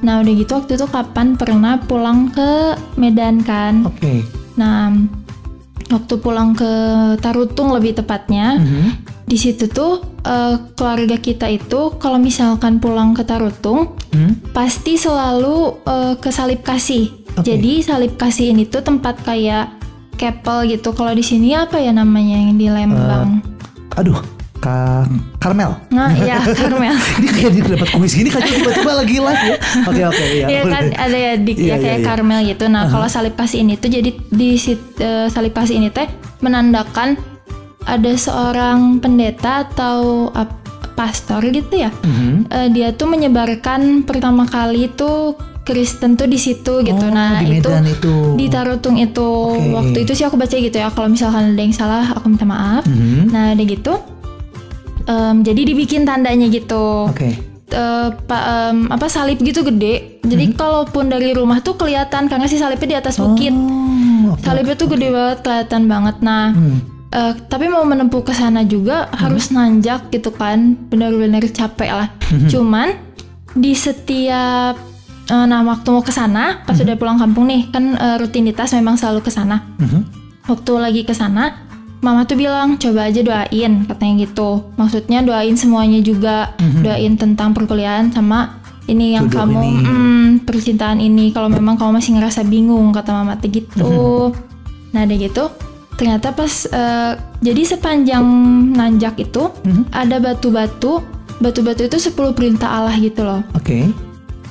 Nah 0.00 0.20
udah 0.20 0.32
gitu 0.34 0.52
waktu 0.52 0.72
itu 0.74 0.86
kapan 0.86 1.36
pernah 1.36 1.76
pulang 1.78 2.28
ke 2.28 2.74
Medan 2.96 3.40
kan. 3.40 3.84
Oke. 3.84 4.24
Nah, 4.56 4.88
waktu 5.86 6.14
pulang 6.16 6.52
ke 6.52 6.70
Tarutung 7.16 7.70
lebih 7.70 7.94
tepatnya, 7.94 8.56
Mhm. 8.56 9.04
di 9.24 9.36
situ 9.36 9.68
tuh 9.68 10.00
eh, 10.26 10.58
keluarga 10.74 11.14
kita 11.16 11.46
itu 11.46 11.94
kalau 11.96 12.18
misalkan 12.18 12.82
pulang 12.82 13.14
ke 13.14 13.22
Tarutung 13.22 13.94
Hmm? 14.10 14.42
pasti 14.50 14.96
selalu 14.96 15.78
eh, 15.84 16.14
ke 16.16 16.28
Salib 16.28 16.60
Kasih. 16.60 17.12
Oke. 17.36 17.46
Jadi 17.46 17.78
Salib 17.78 18.16
Kasih 18.16 18.50
ini 18.50 18.64
tuh 18.64 18.80
tempat 18.80 19.22
kayak 19.22 19.75
Kepel 20.16 20.66
gitu. 20.68 20.90
Kalau 20.90 21.12
di 21.12 21.20
sini 21.20 21.52
apa 21.52 21.76
ya 21.76 21.92
namanya 21.92 22.36
yang 22.38 22.56
di 22.56 22.66
Lembang? 22.66 23.44
Aduh, 23.94 24.16
Kak 24.56 25.06
Karmel. 25.36 25.76
Nah, 25.88 26.10
iya 26.10 26.40
Karmel. 26.58 26.96
Ini 27.18 27.28
kayak 27.30 27.50
dia 27.52 27.64
dapat 27.70 27.88
kuis 27.92 28.12
gini 28.12 28.28
kayak 28.28 28.48
tiba-tiba 28.50 28.92
lagi 28.94 29.16
live 29.18 29.44
ya. 29.44 29.56
Oke 29.84 30.02
oke 30.02 30.24
iya. 30.26 30.46
Iya 30.48 30.62
kan 30.64 30.84
ada 30.90 31.16
ya 31.16 31.32
di 31.36 31.52
Iya, 31.54 31.68
ya 31.68 31.76
kayak 31.78 31.98
iya. 32.00 32.06
Karmel 32.06 32.40
gitu. 32.46 32.64
Nah, 32.66 32.88
kalau 32.88 33.06
salib 33.06 33.34
kasih 33.34 33.60
ini 33.60 33.76
tuh 33.76 33.88
jadi 33.88 34.10
di 34.10 34.50
sit- 34.56 34.96
eh, 34.98 35.28
salib 35.28 35.52
kasih 35.52 35.76
ini 35.76 35.88
teh 35.88 36.08
menandakan 36.40 37.20
ada 37.84 38.12
seorang 38.12 38.98
pendeta 38.98 39.62
atau 39.62 40.28
ap- 40.32 40.64
pastor 40.92 41.44
gitu 41.46 41.76
ya. 41.78 41.92
Mhm. 41.94 42.48
Eh, 42.48 42.68
dia 42.70 42.88
tuh 42.90 43.06
menyebarkan 43.06 43.80
pertama 44.02 44.42
kali 44.44 44.88
tuh 44.90 45.36
Kristen 45.66 46.14
tuh 46.14 46.24
di 46.24 46.38
situ 46.38 46.80
gitu. 46.80 46.94
Oh, 46.96 47.10
nah, 47.10 47.42
di 47.42 47.58
itu 47.58 47.66
Medan 47.66 47.84
itu. 47.84 48.14
di 48.34 48.46
Tarutung 48.46 48.94
itu. 48.96 49.30
Oke. 49.50 49.74
Waktu 49.74 49.98
itu 50.00 50.12
sih 50.14 50.22
aku 50.22 50.34
baca 50.34 50.54
gitu 50.54 50.72
ya. 50.72 50.88
Kalau 50.88 51.08
misalkan 51.08 51.52
ada 51.52 51.60
yang 51.60 51.74
salah, 51.74 52.06
aku 52.08 52.26
minta 52.28 52.46
maaf. 52.46 52.86
Mhm. 52.86 53.20
Nah, 53.28 53.50
ada 53.50 53.60
gitu. 53.60 53.98
Em, 55.04 55.36
jadi 55.40 55.62
dibikin 55.64 56.02
tandanya 56.02 56.46
gitu 56.46 57.06
Oke. 57.06 57.38
eh, 57.68 58.08
pa- 58.24 58.44
em, 58.68 58.86
apa 58.88 59.06
salib 59.06 59.38
gitu 59.38 59.62
gede. 59.62 60.18
Jadi 60.20 60.50
kalaupun 60.52 61.06
dari 61.06 61.30
rumah 61.30 61.58
tuh 61.60 61.74
kelihatan 61.74 62.26
karena 62.26 62.46
si 62.46 62.54
salibnya 62.56 62.88
di 62.88 62.98
atas 63.00 63.14
bukit. 63.16 63.50
Oh, 63.50 64.34
oke. 64.34 64.42
Salibnya 64.42 64.74
tuh 64.74 64.86
gede 64.88 65.10
banget 65.10 65.38
kelihatan 65.40 65.82
banget. 65.84 66.16
Nah, 66.20 66.50
Hmm. 66.50 66.78
eh, 67.08 67.32
tapi 67.44 67.66
mau 67.66 67.82
menempuh 67.82 68.22
ke 68.22 68.30
sana 68.30 68.62
juga 68.62 69.06
harus 69.12 69.50
nanjak 69.50 70.10
gitu 70.10 70.30
kan. 70.30 70.74
Benar-benar 70.88 71.42
capek 71.48 71.90
lah. 71.92 72.08
Cuman 72.46 72.98
di 73.52 73.72
setiap 73.72 74.74
eh, 75.26 75.44
nah 75.46 75.60
waktu 75.62 75.88
mau 75.90 76.02
ke 76.02 76.12
sana 76.14 76.62
pas 76.62 76.78
udah 76.78 76.96
pulang 76.96 77.18
kampung 77.18 77.50
nih 77.50 77.68
kan 77.68 77.94
eh, 77.94 78.16
rutinitas 78.18 78.72
memang 78.74 78.94
selalu 78.94 79.20
ke 79.22 79.30
sana. 79.30 79.62
Mhm. 79.78 80.00
Waktu 80.46 80.72
lagi 80.78 81.02
ke 81.02 81.10
sana, 81.10 81.66
mama 81.98 82.22
tuh 82.22 82.38
bilang 82.38 82.78
coba 82.78 83.10
aja 83.10 83.18
doain 83.18 83.82
katanya 83.82 84.14
gitu. 84.22 84.70
Maksudnya 84.78 85.26
doain 85.26 85.58
semuanya 85.58 85.98
juga, 85.98 86.54
doain 86.86 87.18
tentang 87.18 87.50
perkuliahan 87.50 88.14
sama 88.14 88.62
ini 88.86 89.18
yang 89.18 89.26
Jodoh 89.26 89.42
kamu 89.42 89.58
ini. 89.58 89.72
mm, 89.82 90.26
percintaan 90.46 91.02
ini. 91.02 91.34
Kalau 91.34 91.50
memang 91.50 91.74
kamu 91.74 91.98
masih 91.98 92.14
ngerasa 92.14 92.46
bingung 92.46 92.94
kata 92.94 93.10
mama 93.10 93.34
tuh 93.34 93.50
gitu. 93.50 93.90
Nah, 94.94 95.02
ada 95.02 95.14
gitu. 95.18 95.50
Ternyata 95.98 96.30
pas 96.30 96.70
eh, 96.70 97.12
jadi 97.42 97.62
sepanjang 97.66 98.22
nanjak 98.78 99.18
itu 99.18 99.50
ada 99.90 100.22
batu-batu. 100.22 101.02
Batu-batu 101.42 101.84
itu 101.84 101.98
10 101.98 102.14
perintah 102.38 102.70
Allah 102.70 102.94
gitu 102.96 103.26
loh. 103.26 103.42
Oke. 103.52 103.90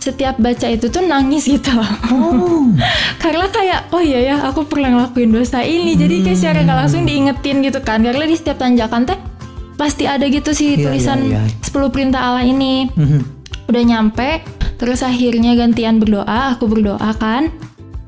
Setiap 0.06 0.38
baca 0.38 0.70
itu 0.70 0.86
tuh 0.86 1.02
nangis 1.02 1.50
gitu 1.50 1.74
loh. 1.74 1.90
Oh. 2.08 2.70
Karena 3.24 3.50
kayak 3.50 3.90
oh 3.90 3.98
iya 4.00 4.22
ya 4.24 4.36
aku 4.46 4.62
pernah 4.64 4.94
ngelakuin 4.94 5.34
dosa 5.34 5.60
ini 5.60 5.98
jadi 5.98 6.22
kayak 6.22 6.38
secara 6.38 6.60
nggak 6.62 6.78
langsung 6.78 7.04
diingetin 7.04 7.60
gitu 7.60 7.82
kan 7.82 8.00
karena 8.00 8.22
di 8.22 8.38
setiap 8.38 8.62
tanjakan 8.62 9.04
teh 9.04 9.18
pasti 9.76 10.06
ada 10.06 10.24
gitu 10.26 10.54
sih 10.54 10.78
Iya, 10.78 10.88
tulisan 10.88 11.20
iya, 11.26 11.42
iya. 11.42 11.66
10 11.66 11.90
perintah 11.90 12.22
Allah 12.22 12.46
ini 12.46 12.86
Mhm. 12.88 13.20
udah 13.66 13.84
nyampe 13.84 14.46
terus 14.78 15.02
akhirnya 15.02 15.58
gantian 15.58 15.98
berdoa 15.98 16.54
aku 16.54 16.70
berdoa 16.70 17.12
kan 17.18 17.50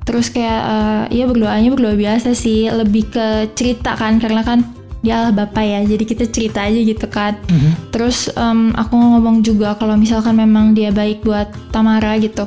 terus 0.04 0.30
kayak 0.30 0.62
eh, 1.10 1.18
ya 1.18 1.26
berdoanya 1.26 1.68
berdoa 1.68 1.98
biasa 1.98 2.32
sih 2.32 2.70
lebih 2.70 3.10
ke 3.10 3.28
cerita 3.52 3.98
kan 3.98 4.22
karena 4.22 4.46
kan 4.46 4.64
dia 5.08 5.16
Allah 5.18 5.32
Bapa 5.34 5.64
ya 5.64 5.80
jadi 5.82 6.04
kita 6.04 6.28
cerita 6.28 6.60
aja 6.62 6.76
gitu 6.76 7.08
kan 7.08 7.40
Mhm. 7.42 7.72
terus 7.90 8.28
em, 8.30 8.76
aku 8.76 8.92
ngomong 8.94 9.40
juga 9.40 9.74
kalau 9.74 9.96
misalkan 9.96 10.36
memang 10.36 10.76
dia 10.76 10.92
baik 10.92 11.24
buat 11.24 11.48
Tamara 11.72 12.20
gitu 12.20 12.44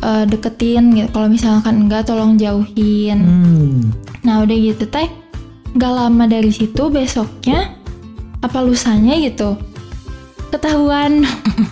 eh, 0.00 0.24
deketin 0.24 0.96
gitu 0.96 1.12
kalau 1.12 1.28
misalkan 1.28 1.84
enggak 1.84 2.02
tolong 2.02 2.34
jauhin 2.34 3.20
Hmm. 3.20 3.92
nah 4.20 4.40
udah 4.40 4.56
gitu 4.56 4.88
teh 4.88 5.12
nggak 5.72 5.92
lama 5.92 6.24
dari 6.26 6.48
situ 6.48 6.88
besoknya 6.88 7.76
apa 8.38 8.58
lusanya 8.58 9.14
gitu 9.16 9.54
ketahuan 10.52 11.24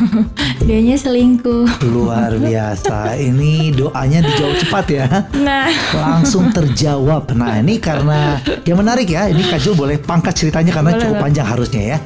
dianya 0.66 0.96
selingkuh 0.96 1.68
Luar 1.92 2.32
biasa. 2.40 3.20
Ini 3.20 3.76
doanya 3.76 4.24
dijawab 4.24 4.54
cepat 4.56 4.86
ya. 4.88 5.06
nah 5.36 5.68
Langsung 5.92 6.48
terjawab. 6.48 7.28
Nah 7.36 7.60
ini 7.60 7.76
karena 7.76 8.40
yang 8.64 8.80
menarik 8.80 9.12
ya. 9.12 9.28
Ini 9.28 9.42
Kak 9.44 9.60
Jul 9.60 9.76
boleh 9.76 10.00
pangkat 10.00 10.32
ceritanya 10.40 10.72
karena 10.72 10.96
Boleh, 10.96 11.02
cukup 11.04 11.16
panjang 11.20 11.46
harusnya 11.46 11.82
ya. 11.96 11.98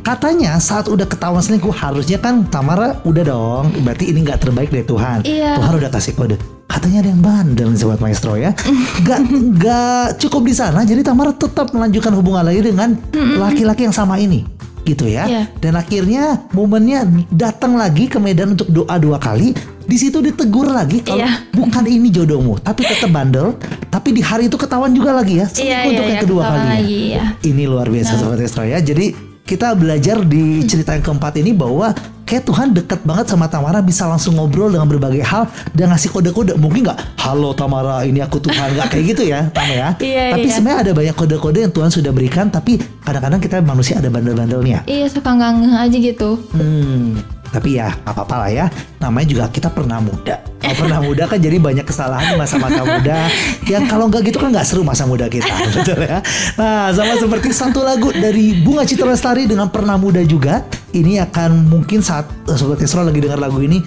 Katanya 0.00 0.56
saat 0.56 0.88
udah 0.88 1.04
ketahuan 1.04 1.44
selingkuh 1.44 1.74
harusnya 1.74 2.16
kan 2.16 2.48
Tamara 2.48 2.96
udah 3.04 3.24
dong. 3.26 3.64
Berarti 3.84 4.08
ini 4.08 4.24
nggak 4.24 4.40
terbaik 4.40 4.72
dari 4.72 4.86
Tuhan. 4.88 5.28
Iya. 5.28 5.60
Tuhan 5.60 5.72
udah 5.76 5.90
kasih 5.92 6.14
kode. 6.16 6.36
Katanya 6.72 7.04
ada 7.04 7.10
yang 7.12 7.20
bandel 7.20 7.68
nih 7.68 7.80
sobat 7.84 8.00
maestro 8.00 8.32
ya. 8.40 8.56
Gak, 9.04 9.20
gak 9.60 10.16
cukup 10.16 10.48
di 10.48 10.54
sana. 10.56 10.88
Jadi 10.88 11.04
Tamara 11.04 11.36
tetap 11.36 11.68
melanjutkan 11.76 12.16
hubungan 12.16 12.48
lagi 12.48 12.64
dengan 12.64 12.96
laki-laki 13.36 13.84
yang 13.84 13.92
sama 13.92 14.16
ini. 14.16 14.40
Gitu 14.82 15.06
ya. 15.06 15.24
Iya. 15.24 15.42
Dan 15.58 15.74
akhirnya 15.74 16.46
momennya 16.50 17.06
datang 17.30 17.78
lagi 17.78 18.06
ke 18.06 18.18
Medan 18.18 18.54
untuk 18.54 18.66
doa 18.68 18.98
dua 18.98 19.16
kali. 19.16 19.54
Di 19.82 19.98
situ 19.98 20.22
ditegur 20.22 20.70
lagi 20.70 21.02
kalau 21.02 21.26
Iya. 21.26 21.50
bukan 21.50 21.84
ini 21.86 22.06
jodohmu, 22.08 22.62
tapi 22.62 22.86
tetap 22.86 23.10
bandel. 23.10 23.58
Tapi 23.90 24.14
di 24.14 24.22
hari 24.22 24.46
itu 24.46 24.54
ketahuan 24.54 24.90
juga 24.90 25.10
lagi 25.12 25.42
ya. 25.42 25.46
Selingkuh 25.46 25.66
Iya, 25.66 25.78
iya, 25.78 25.88
untuk 25.90 26.04
yang 26.04 26.14
iya, 26.14 26.22
kedua 26.22 26.42
kalinya. 26.42 26.70
lagi, 26.70 26.98
iya. 27.10 27.24
Ini 27.42 27.62
luar 27.66 27.86
biasa 27.90 28.12
sobat 28.14 28.38
Maestro 28.38 28.62
ya. 28.62 28.78
Jadi 28.78 29.06
kita 29.42 29.74
belajar 29.74 30.22
di 30.22 30.62
cerita 30.64 30.94
yang 30.94 31.02
keempat 31.02 31.34
ini 31.36 31.50
bahwa 31.50 31.90
kayak 32.32 32.48
Tuhan 32.48 32.72
dekat 32.72 33.04
banget 33.04 33.28
sama 33.28 33.44
Tamara 33.44 33.84
bisa 33.84 34.08
langsung 34.08 34.40
ngobrol 34.40 34.72
dengan 34.72 34.88
berbagai 34.88 35.20
hal 35.20 35.52
dan 35.76 35.92
ngasih 35.92 36.08
kode-kode. 36.08 36.56
Mungkin 36.56 36.88
nggak, 36.88 37.20
halo 37.20 37.52
Tamara, 37.52 38.08
ini 38.08 38.24
aku 38.24 38.40
Tuhan 38.40 38.72
nggak 38.72 38.88
kayak 38.88 39.04
gitu 39.12 39.28
ya, 39.28 39.52
Tam 39.52 39.68
ya. 39.68 39.92
Iya, 40.00 40.32
tapi 40.32 40.48
iya. 40.48 40.54
sebenarnya 40.56 40.80
ada 40.88 40.92
banyak 40.96 41.12
kode-kode 41.12 41.58
yang 41.68 41.72
Tuhan 41.76 41.92
sudah 41.92 42.08
berikan, 42.08 42.48
tapi 42.48 42.80
kadang-kadang 43.04 43.36
kita 43.44 43.60
manusia 43.60 44.00
ada 44.00 44.08
bandel-bandelnya. 44.08 44.88
iya 44.88 45.04
suka 45.12 45.28
nggak 45.28 45.50
ngeh 45.60 45.76
aja 45.76 45.98
gitu 46.00 46.30
Hmm, 46.56 47.20
tapi 47.52 47.76
ya 47.76 47.92
nggak 48.02 48.14
apa-apa 48.16 48.36
lah 48.48 48.50
ya. 48.50 48.66
Namanya 48.98 49.26
juga 49.28 49.44
kita 49.52 49.68
pernah 49.68 50.00
muda. 50.00 50.40
Kalau 50.62 50.74
pernah 50.78 50.98
muda 51.04 51.26
kan 51.28 51.38
jadi 51.42 51.58
banyak 51.60 51.84
kesalahan 51.84 52.40
masa-masa 52.40 52.82
muda. 52.96 53.28
Yang 53.68 53.84
kalau 53.92 54.08
nggak 54.08 54.22
gitu 54.32 54.38
kan 54.40 54.48
nggak 54.50 54.66
seru 54.66 54.82
masa 54.82 55.04
muda 55.04 55.28
kita, 55.28 55.52
betul 55.76 56.00
ya. 56.00 56.24
Nah, 56.56 56.88
sama 56.96 57.14
seperti 57.20 57.52
satu 57.52 57.84
lagu 57.84 58.08
dari 58.14 58.56
Bunga 58.64 58.88
Citra 58.88 59.12
Lestari 59.12 59.44
dengan 59.44 59.68
pernah 59.68 60.00
muda 60.00 60.24
juga. 60.24 60.64
ini 60.92 61.16
akan 61.16 61.72
mungkin 61.72 62.04
saat 62.04 62.28
eh, 62.44 62.52
Sobat 62.52 62.76
Isra 62.84 63.00
lagi 63.00 63.16
dengar 63.16 63.40
lagu 63.40 63.64
ini 63.64 63.80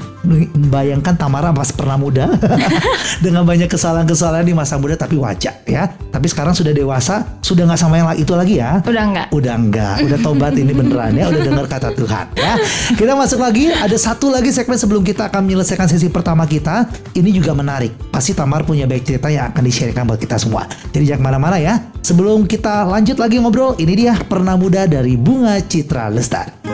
Membayangkan 0.56 1.14
Tamara 1.20 1.52
pas 1.52 1.70
pernah 1.70 2.00
muda 2.00 2.32
Dengan 3.26 3.44
banyak 3.44 3.68
kesalahan-kesalahan 3.68 4.48
di 4.48 4.56
masa 4.56 4.80
muda 4.80 4.96
Tapi 4.96 5.20
wajar 5.20 5.62
ya 5.68 5.92
Tapi 5.92 6.26
sekarang 6.32 6.56
sudah 6.56 6.72
dewasa 6.72 7.40
Sudah 7.44 7.68
nggak 7.68 7.80
sama 7.80 8.00
yang 8.00 8.08
itu 8.16 8.34
lagi 8.34 8.64
ya 8.64 8.80
Udah 8.88 9.04
enggak? 9.04 9.28
Udah 9.36 9.54
enggak, 9.60 9.96
udah 10.08 10.20
tobat 10.24 10.54
ini 10.56 10.72
beneran 10.72 11.14
ya, 11.18 11.28
udah 11.28 11.42
dengar 11.44 11.66
kata 11.68 11.90
Tuhan 11.92 12.26
ya. 12.40 12.54
Kita 12.94 13.14
masuk 13.18 13.40
lagi, 13.42 13.72
ada 13.72 13.98
satu 13.98 14.32
lagi 14.32 14.54
segmen 14.54 14.80
sebelum 14.80 15.02
kita 15.02 15.28
akan 15.28 15.44
menyelesaikan 15.44 15.90
sesi 15.90 16.08
pertama 16.08 16.46
kita. 16.46 16.88
Ini 17.12 17.30
juga 17.34 17.52
menarik. 17.52 17.96
Pasti 18.14 18.32
Tamar 18.32 18.64
punya 18.64 18.86
baik 18.86 19.04
cerita 19.04 19.28
yang 19.28 19.52
akan 19.52 19.64
di-sharekan 19.66 20.06
buat 20.08 20.20
kita 20.22 20.40
semua. 20.40 20.70
Jadi 20.94 21.12
jangan 21.12 21.34
mana-mana 21.34 21.58
ya. 21.60 21.82
Sebelum 22.06 22.46
kita 22.46 22.86
lanjut 22.86 23.18
lagi 23.18 23.42
ngobrol, 23.42 23.74
ini 23.82 23.94
dia 24.08 24.14
Pernah 24.16 24.56
Muda 24.56 24.86
dari 24.86 25.18
Bunga 25.18 25.58
Citra 25.60 26.14
Lestari. 26.14 26.65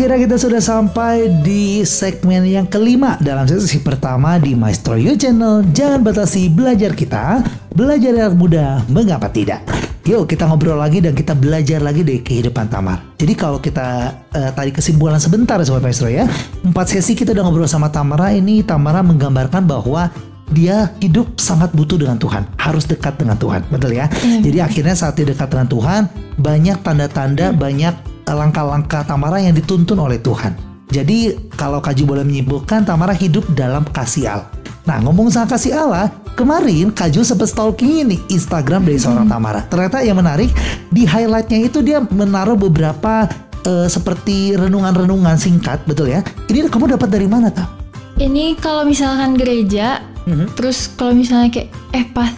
Akhirnya 0.00 0.32
kita 0.32 0.40
sudah 0.40 0.62
sampai 0.64 1.28
di 1.44 1.84
segmen 1.84 2.48
yang 2.48 2.64
kelima 2.64 3.20
dalam 3.20 3.44
sesi 3.44 3.84
pertama 3.84 4.40
di 4.40 4.56
Maestro 4.56 4.96
You 4.96 5.12
Channel. 5.12 5.60
Jangan 5.76 6.00
batasi 6.00 6.48
belajar 6.48 6.96
kita, 6.96 7.44
belajar 7.76 8.08
yang 8.08 8.32
muda, 8.32 8.80
mengapa 8.88 9.28
tidak? 9.28 9.60
Yuk 10.08 10.24
kita 10.24 10.48
ngobrol 10.48 10.80
lagi 10.80 11.04
dan 11.04 11.12
kita 11.12 11.36
belajar 11.36 11.84
lagi 11.84 12.00
dari 12.00 12.24
kehidupan 12.24 12.72
Tamar. 12.72 13.12
Jadi 13.20 13.36
kalau 13.36 13.60
kita 13.60 14.16
eh, 14.32 14.48
tadi 14.56 14.72
kesimpulan 14.72 15.20
sebentar 15.20 15.60
Sobat 15.68 15.84
Maestro 15.84 16.08
ya. 16.08 16.24
Empat 16.64 16.96
sesi 16.96 17.12
kita 17.12 17.36
udah 17.36 17.44
ngobrol 17.44 17.68
sama 17.68 17.92
Tamara. 17.92 18.32
Ini 18.32 18.64
Tamara 18.64 19.04
menggambarkan 19.04 19.68
bahwa 19.68 20.08
dia 20.48 20.96
hidup 21.04 21.36
sangat 21.36 21.76
butuh 21.76 22.00
dengan 22.00 22.16
Tuhan, 22.16 22.48
harus 22.56 22.88
dekat 22.88 23.20
dengan 23.20 23.36
Tuhan, 23.36 23.68
betul 23.68 23.94
ya? 23.94 24.08
Jadi 24.18 24.58
akhirnya 24.64 24.96
saat 24.98 25.14
dia 25.14 25.28
dekat 25.28 25.46
dengan 25.46 25.68
Tuhan, 25.70 26.02
banyak 26.40 26.80
tanda-tanda, 26.82 27.52
banyak 27.54 27.94
eh, 27.94 28.09
langkah-langkah 28.32 29.06
Tamara 29.06 29.38
yang 29.42 29.54
dituntun 29.54 29.98
oleh 29.98 30.18
Tuhan. 30.22 30.54
Jadi 30.90 31.38
kalau 31.54 31.78
Kaju 31.78 32.02
boleh 32.02 32.24
menyimpulkan, 32.26 32.82
Tamara 32.82 33.14
hidup 33.14 33.46
dalam 33.54 33.86
kasih 33.94 34.26
Allah. 34.26 34.50
Nah 34.88 34.98
ngomong 35.06 35.30
soal 35.30 35.46
kasih 35.46 35.76
Allah, 35.76 36.10
kemarin 36.34 36.90
Kaju 36.90 37.22
sempat 37.22 37.52
stalking 37.52 38.08
ini 38.08 38.18
Instagram 38.26 38.82
dari 38.82 38.98
seorang 38.98 39.30
Tamara. 39.30 39.62
Ternyata 39.70 40.02
yang 40.02 40.18
menarik 40.18 40.50
di 40.90 41.06
highlightnya 41.06 41.70
itu 41.70 41.78
dia 41.78 42.02
menaruh 42.02 42.58
beberapa 42.58 43.30
eh, 43.62 43.86
seperti 43.86 44.58
renungan-renungan 44.58 45.38
singkat, 45.38 45.86
betul 45.86 46.10
ya? 46.10 46.26
Ini 46.50 46.66
kamu 46.66 46.98
dapat 46.98 47.06
dari 47.06 47.30
mana 47.30 47.54
tak? 47.54 47.70
Ini 48.18 48.58
kalau 48.58 48.84
misalkan 48.84 49.38
gereja, 49.38 50.04
terus 50.52 50.92
kalau 50.92 51.16
misalnya 51.16 51.48
kayak 51.48 51.72
eh 51.96 52.04
pas 52.12 52.28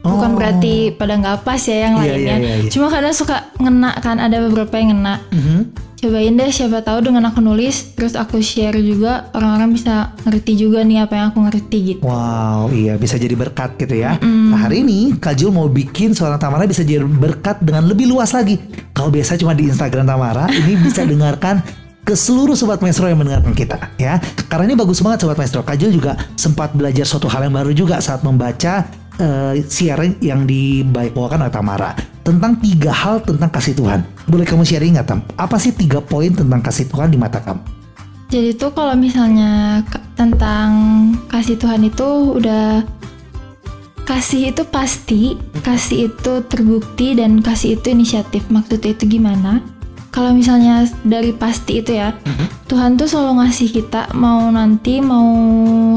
bukan 0.00 0.30
Oh. 0.30 0.36
berarti 0.36 0.92
pada 0.92 1.14
nggak 1.14 1.42
pas 1.42 1.60
ya 1.60 1.70
Iya, 1.70 1.78
yang 1.80 1.94
lainnya. 1.94 2.16
iya, 2.16 2.34
iya, 2.38 2.54
iya. 2.60 2.70
Cuma 2.70 2.86
kadang 2.86 3.10
suka 3.10 3.36
ngena 3.56 3.90
kan 3.98 4.16
ada 4.16 4.38
beberapa 4.40 4.74
yang 4.74 4.94
ngena. 4.94 5.20
Mhm. 5.30 5.60
Cobain 5.98 6.30
deh 6.30 6.46
siapa 6.48 6.78
tahu 6.78 7.02
dengan 7.02 7.26
aku 7.26 7.42
nulis 7.42 7.90
terus 7.92 8.14
aku 8.14 8.38
share 8.38 8.78
juga 8.78 9.34
orang-orang 9.34 9.74
bisa 9.74 10.14
ngerti 10.22 10.54
juga 10.56 10.78
nih 10.80 11.02
apa 11.02 11.10
yang 11.12 11.26
aku 11.28 11.42
ngerti 11.42 11.78
gitu. 11.84 12.06
Wow, 12.06 12.70
iya 12.70 12.94
bisa 12.94 13.18
jadi 13.18 13.34
berkat 13.34 13.74
gitu 13.76 13.98
ya. 13.98 14.14
Nah 14.22 14.62
hari 14.62 14.86
ini 14.86 15.18
Kak 15.18 15.34
Jul 15.34 15.50
mau 15.50 15.66
bikin 15.66 16.14
suara 16.14 16.38
Tamara 16.38 16.70
bisa 16.70 16.86
jadi 16.86 17.02
berkat 17.02 17.58
dengan 17.60 17.82
lebih 17.82 18.06
luas 18.06 18.30
lagi. 18.30 18.62
Kalau 18.94 19.10
biasa 19.10 19.34
cuma 19.36 19.52
di 19.52 19.66
Instagram 19.66 20.06
Tamara, 20.06 20.46
ini 20.48 20.78
bisa 20.78 21.02
dengarkan 21.10 21.66
ke 22.00 22.14
seluruh 22.14 22.54
sobat 22.54 22.78
maestro 22.78 23.04
yang 23.04 23.18
mendengarkan 23.18 23.52
kita 23.52 23.90
ya. 23.98 24.22
Karena 24.46 24.70
ini 24.70 24.78
bagus 24.78 25.02
banget 25.02 25.18
sobat 25.20 25.34
maestro. 25.34 25.60
Kajul 25.60 25.90
juga 25.92 26.14
sempat 26.34 26.72
belajar 26.72 27.04
suatu 27.04 27.26
hal 27.26 27.42
yang 27.42 27.52
baru 27.52 27.74
juga 27.74 27.98
saat 27.98 28.22
membaca 28.22 28.86
eh, 29.18 29.62
siaran 29.66 30.16
yang 30.22 30.46
dibawakan 30.46 31.46
oleh 31.46 31.54
Tamara 31.54 31.90
tentang 32.22 32.60
tiga 32.60 32.92
hal 32.92 33.24
tentang 33.24 33.50
kasih 33.50 33.74
Tuhan. 33.74 34.00
Boleh 34.28 34.44
kamu 34.44 34.62
sharing 34.64 34.96
nggak 34.96 35.08
Tam? 35.08 35.20
Apa 35.34 35.56
sih 35.56 35.72
tiga 35.72 35.98
poin 35.98 36.28
tentang 36.32 36.60
kasih 36.60 36.86
Tuhan 36.88 37.08
di 37.12 37.18
mata 37.18 37.40
kamu? 37.40 37.60
Jadi 38.28 38.60
tuh 38.60 38.76
kalau 38.76 38.92
misalnya 38.92 39.80
tentang 40.12 40.68
kasih 41.32 41.56
Tuhan 41.56 41.88
itu 41.88 42.36
udah 42.36 42.84
kasih 44.04 44.52
itu 44.52 44.68
pasti, 44.68 45.40
kasih 45.64 46.12
itu 46.12 46.32
terbukti 46.44 47.16
dan 47.16 47.40
kasih 47.40 47.80
itu 47.80 47.88
inisiatif. 47.88 48.44
Maksudnya 48.52 48.92
itu 48.92 49.08
gimana? 49.08 49.64
Kalau 50.12 50.36
misalnya 50.36 50.84
dari 51.04 51.32
pasti 51.32 51.80
itu 51.80 51.96
ya, 51.96 52.12
Tuhan 52.68 53.00
tuh 53.00 53.08
selalu 53.08 53.44
ngasih 53.44 53.68
kita 53.72 54.12
mau 54.12 54.48
nanti 54.52 55.00
mau 55.00 55.28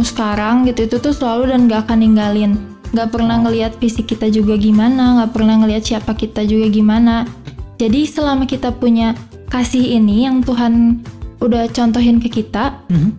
sekarang 0.03 0.67
gitu 0.71 0.87
itu 0.87 0.95
tuh 1.03 1.11
selalu 1.11 1.51
dan 1.51 1.67
gak 1.67 1.87
akan 1.87 1.99
ninggalin. 1.99 2.70
Gak 2.91 3.15
pernah 3.15 3.39
ngelihat 3.39 3.79
fisik 3.79 4.11
kita 4.11 4.27
juga 4.27 4.59
gimana, 4.59 5.23
gak 5.23 5.31
pernah 5.31 5.55
ngelihat 5.63 5.83
siapa 5.83 6.11
kita 6.11 6.43
juga 6.43 6.67
gimana. 6.67 7.23
Jadi 7.79 8.03
selama 8.03 8.43
kita 8.45 8.75
punya 8.75 9.15
kasih 9.47 9.95
ini 9.97 10.27
yang 10.27 10.43
Tuhan 10.43 11.01
udah 11.39 11.71
contohin 11.71 12.19
ke 12.19 12.29
kita, 12.29 12.83
Mhm. 12.91 13.11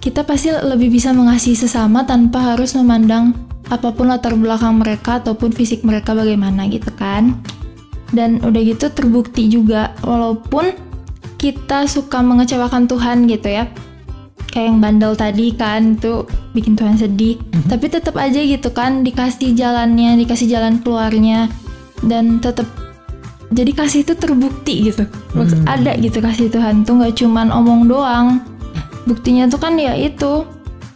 kita 0.00 0.24
pasti 0.24 0.50
lebih 0.50 0.90
bisa 0.90 1.12
mengasihi 1.12 1.54
sesama 1.54 2.02
tanpa 2.08 2.56
harus 2.56 2.72
memandang 2.74 3.36
apa 3.70 3.94
pun 3.94 4.10
latar 4.10 4.34
belakang 4.34 4.82
mereka 4.82 5.22
ataupun 5.22 5.54
fisik 5.54 5.86
mereka 5.86 6.16
bagaimana 6.16 6.66
gitu 6.66 6.90
kan. 6.96 7.38
Dan 8.10 8.42
udah 8.42 8.60
gitu 8.66 8.90
terbukti 8.90 9.46
juga 9.46 9.94
walaupun 10.02 10.74
kita 11.38 11.86
suka 11.86 12.18
mengecewakan 12.20 12.90
Tuhan 12.90 13.30
gitu 13.30 13.46
ya. 13.46 13.70
Kayak 14.50 14.66
yang 14.66 14.78
bandel 14.82 15.12
tadi 15.14 15.54
kan 15.54 15.94
itu 15.94 16.26
bikin 16.58 16.74
Tuhan 16.74 16.98
sedih, 16.98 17.38
tapi 17.70 17.86
tetap 17.86 18.18
aja 18.18 18.42
gitu 18.42 18.74
kan 18.74 19.06
dikasih 19.06 19.54
jalannya, 19.54 20.18
dikasih 20.18 20.50
jalan 20.50 20.82
keluarnya 20.82 21.46
dan 22.02 22.42
tetap 22.42 22.66
jadi 23.54 23.70
kasih 23.70 24.02
itu 24.02 24.18
terbukti 24.18 24.90
gitu. 24.90 25.06
Maksud- 25.38 25.66
Ada 25.70 25.94
gitu 26.02 26.18
kasih 26.18 26.50
Tuhan 26.50 26.82
tuh 26.82 26.98
nggak 26.98 27.14
cuman 27.22 27.54
omong 27.54 27.86
doang. 27.86 28.42
Buktinya 29.06 29.46
tuh 29.46 29.62
kan 29.62 29.78
ya 29.78 29.94
itu 29.94 30.46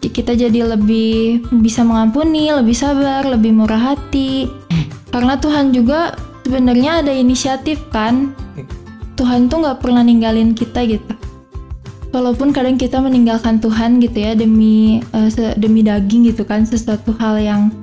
kita 0.05 0.37
jadi 0.37 0.77
lebih 0.77 1.49
bisa 1.65 1.81
mengampuni, 1.81 2.53
lebih 2.53 2.77
sabar, 2.77 3.25
lebih 3.25 3.57
murah 3.57 3.95
hati. 3.95 4.51
Karena 5.09 5.39
Tuhan 5.39 5.71
juga 5.73 6.13
sebenarnya 6.43 7.07
ada 7.07 7.13
inisiatif 7.15 7.81
kan. 7.89 8.35
Tuhan 9.15 9.47
tuh 9.47 9.63
nggak 9.63 9.79
pernah 9.79 10.03
ninggalin 10.03 10.53
kita 10.53 10.85
gitu. 10.85 11.15
Walaupun 12.15 12.55
kadang 12.55 12.79
kita 12.79 13.03
meninggalkan 13.03 13.59
Tuhan 13.59 13.99
gitu 13.99 14.23
ya 14.23 14.39
demi 14.39 15.03
se- 15.27 15.59
demi 15.59 15.83
daging 15.83 16.31
gitu 16.31 16.47
kan 16.47 16.63
sesuatu 16.63 17.11
hal 17.19 17.43
yang 17.43 17.75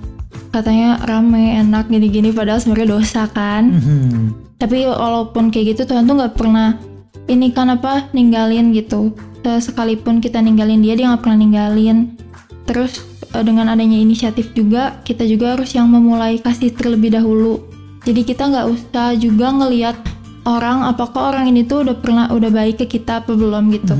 katanya 0.55 1.03
rame, 1.03 1.59
enak 1.59 1.91
gini-gini 1.91 2.31
padahal 2.31 2.63
sebenarnya 2.63 2.95
dosa 2.95 3.27
kan. 3.27 3.75
Mhm. 3.75 4.55
Tapi 4.55 4.87
walaupun 4.87 5.51
kayak 5.51 5.75
gitu 5.75 5.91
Tuhan 5.91 6.07
tuh 6.07 6.15
nggak 6.15 6.39
pernah 6.39 6.79
ini 7.27 7.51
kan 7.51 7.75
apa 7.75 8.07
ninggalin 8.15 8.71
gitu. 8.71 9.11
Se- 9.43 9.67
Sekalipun 9.67 10.23
kita 10.23 10.39
ninggalin 10.39 10.79
dia, 10.79 10.95
dia 10.95 11.11
nggak 11.11 11.27
pernah 11.27 11.39
ninggalin. 11.39 12.15
Terus 12.63 13.03
eh, 13.35 13.43
dengan 13.43 13.67
adanya 13.67 13.99
inisiatif 13.99 14.55
juga 14.55 15.03
kita 15.03 15.27
juga 15.27 15.59
harus 15.59 15.75
yang 15.75 15.91
memulai 15.91 16.39
kasih 16.39 16.71
terlebih 16.71 17.11
dahulu. 17.11 17.67
Jadi 18.07 18.23
kita 18.23 18.47
nggak 18.47 18.67
usah 18.71 19.11
juga 19.13 19.51
ngelihat 19.51 19.99
orang 20.45 20.89
apakah 20.89 21.33
orang 21.33 21.53
ini 21.53 21.61
tuh 21.65 21.85
udah 21.85 21.95
pernah 21.97 22.25
udah 22.33 22.49
baik 22.49 22.81
ke 22.81 22.97
kita 22.97 23.21
apa 23.21 23.33
belum 23.37 23.69
gitu. 23.75 23.93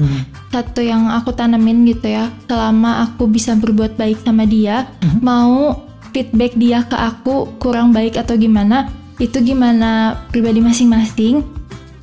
Satu 0.49 0.81
yang 0.81 1.09
aku 1.13 1.31
tanemin 1.31 1.85
gitu 1.85 2.09
ya, 2.09 2.33
selama 2.49 3.05
aku 3.05 3.29
bisa 3.29 3.53
berbuat 3.53 3.95
baik 3.95 4.25
sama 4.25 4.49
dia, 4.49 4.89
mau 5.21 5.85
feedback 6.11 6.57
dia 6.57 6.83
ke 6.83 6.97
aku 6.97 7.55
kurang 7.61 7.93
baik 7.93 8.17
atau 8.19 8.35
gimana, 8.35 8.89
itu 9.21 9.37
gimana 9.39 10.17
pribadi 10.33 10.59
masing-masing. 10.59 11.45